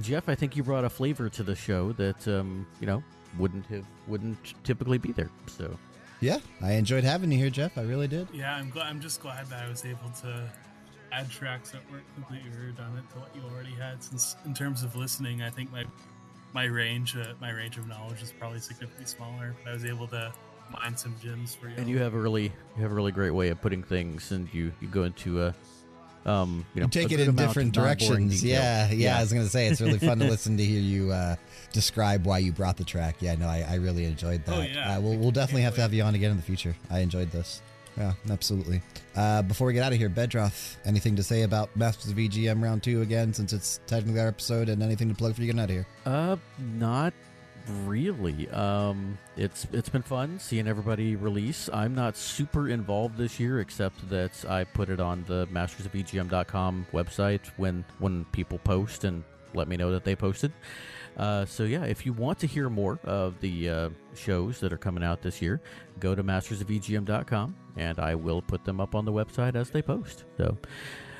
[0.00, 3.02] Jeff, I think you brought a flavor to the show that um, you know
[3.38, 5.30] wouldn't have wouldn't typically be there.
[5.46, 5.78] So
[6.20, 7.78] Yeah, I enjoyed having you here, Jeff.
[7.78, 8.26] I really did.
[8.32, 8.86] yeah, I'm glad.
[8.88, 10.50] I'm just glad that I was able to
[11.14, 14.02] add tracks that weren't completely redundant to what you already had.
[14.02, 15.84] Since in terms of listening, I think my
[16.52, 19.54] my range uh, my range of knowledge is probably significantly smaller.
[19.64, 20.32] But I was able to
[20.72, 21.74] mine some gems for you.
[21.76, 22.44] and you have a really
[22.76, 25.54] you have a really great way of putting things, and you you go into a
[26.26, 28.40] um you know You take it in different directions.
[28.40, 28.62] detail.
[28.62, 31.12] Yeah, yeah, I was going to say, it's really fun to listen to hear you
[31.12, 31.36] uh,
[31.72, 33.16] describe why you brought the track.
[33.20, 34.56] Yeah, no, I, I really enjoyed that.
[34.56, 34.96] Oh, yeah.
[34.96, 36.74] Uh, we'll, we'll definitely have to have you on again in the future.
[36.90, 37.60] I enjoyed this.
[37.96, 38.82] Yeah, absolutely.
[39.14, 42.62] Uh, before we get out of here, Bedroth, anything to say about Masters of VGM
[42.62, 45.60] Round 2 again, since it's technically our episode, and anything to plug for you getting
[45.60, 45.86] out of here?
[46.04, 47.14] Uh, not
[47.84, 48.48] really.
[48.50, 51.70] Um, it's it's been fun seeing everybody release.
[51.72, 57.46] I'm not super involved this year, except that I put it on the mastersofvgm.com website
[57.56, 59.22] when when people post and
[59.54, 60.52] let me know that they posted.
[61.16, 64.78] Uh, so yeah, if you want to hear more of the uh, shows that are
[64.78, 65.60] coming out this year,
[66.00, 70.24] go to mastersofvgm.com and I will put them up on the website as they post.
[70.36, 70.56] So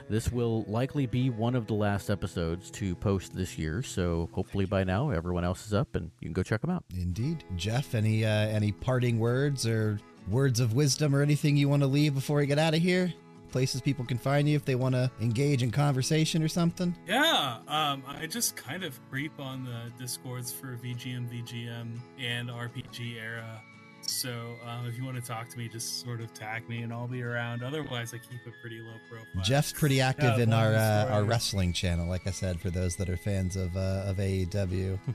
[0.08, 4.66] this will likely be one of the last episodes to post this year, so hopefully
[4.66, 6.84] by now everyone else is up and you can go check them out.
[6.94, 7.44] Indeed.
[7.56, 9.98] Jeff, any uh, any parting words or
[10.28, 13.12] words of wisdom or anything you want to leave before we get out of here?
[13.54, 16.92] Places people can find you if they want to engage in conversation or something?
[17.06, 23.60] Yeah, um, I just kind of creep on the discords for VGM, VGM, and RPGera.
[24.02, 26.92] So um, if you want to talk to me, just sort of tag me and
[26.92, 27.62] I'll be around.
[27.62, 29.44] Otherwise, I keep a pretty low profile.
[29.44, 32.96] Jeff's pretty active Yeah, in our uh, our wrestling channel, like I said, for those
[32.96, 34.98] that are fans of uh, of AEW.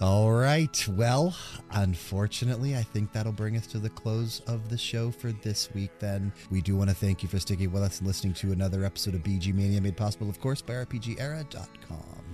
[0.00, 0.88] All right.
[0.88, 1.36] Well,
[1.72, 5.90] unfortunately, I think that'll bring us to the close of the show for this week.
[5.98, 8.82] Then we do want to thank you for sticking with us and listening to another
[8.82, 12.29] episode of BG Mania, made possible, of course, by RPGera.com.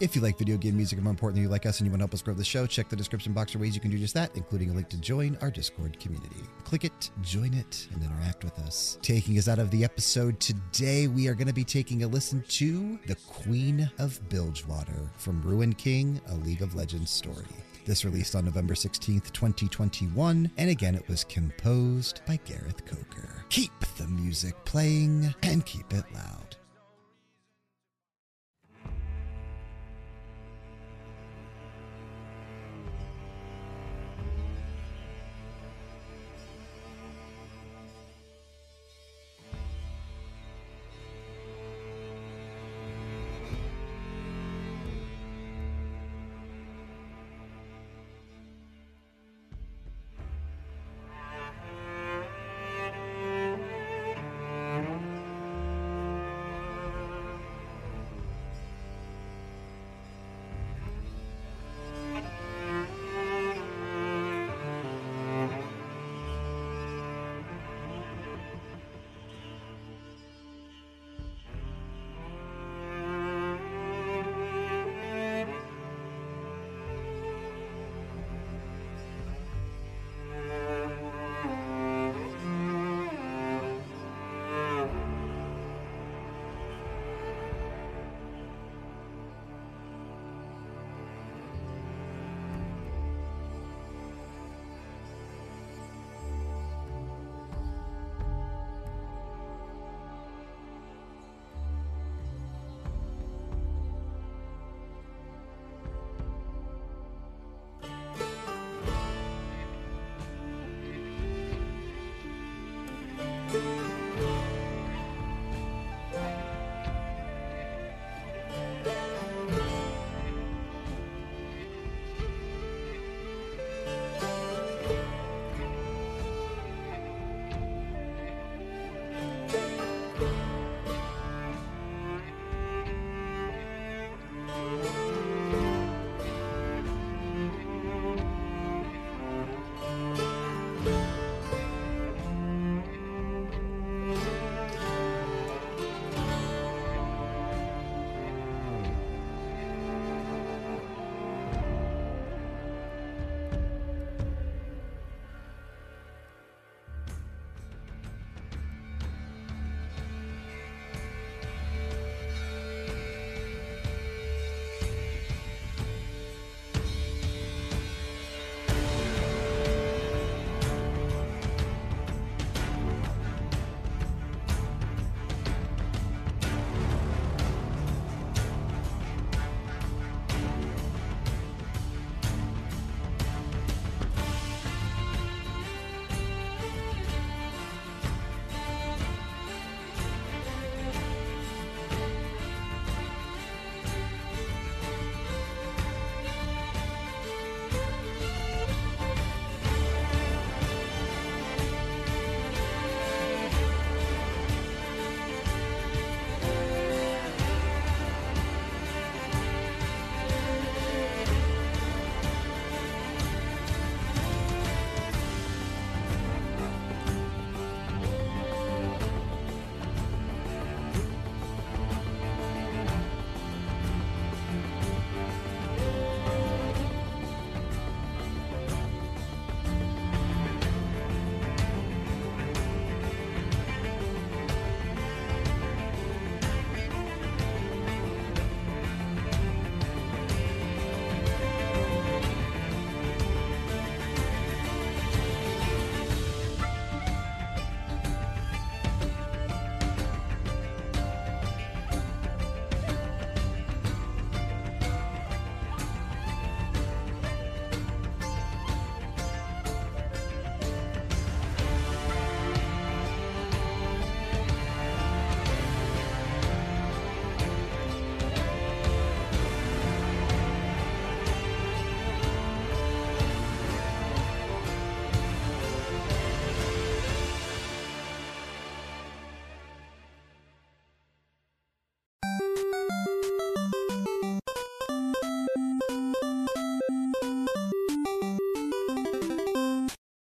[0.00, 2.00] If you like video game music, and more importantly, you like us and you want
[2.00, 3.98] to help us grow the show, check the description box for ways you can do
[3.98, 6.42] just that, including a link to join our Discord community.
[6.64, 8.98] Click it, join it, and interact with us.
[9.02, 12.42] Taking us out of the episode today, we are going to be taking a listen
[12.48, 17.46] to The Queen of Bilgewater from Ruin King, a League of Legends story.
[17.86, 23.44] This released on November 16th, 2021, and again, it was composed by Gareth Coker.
[23.50, 26.43] Keep the music playing and keep it loud.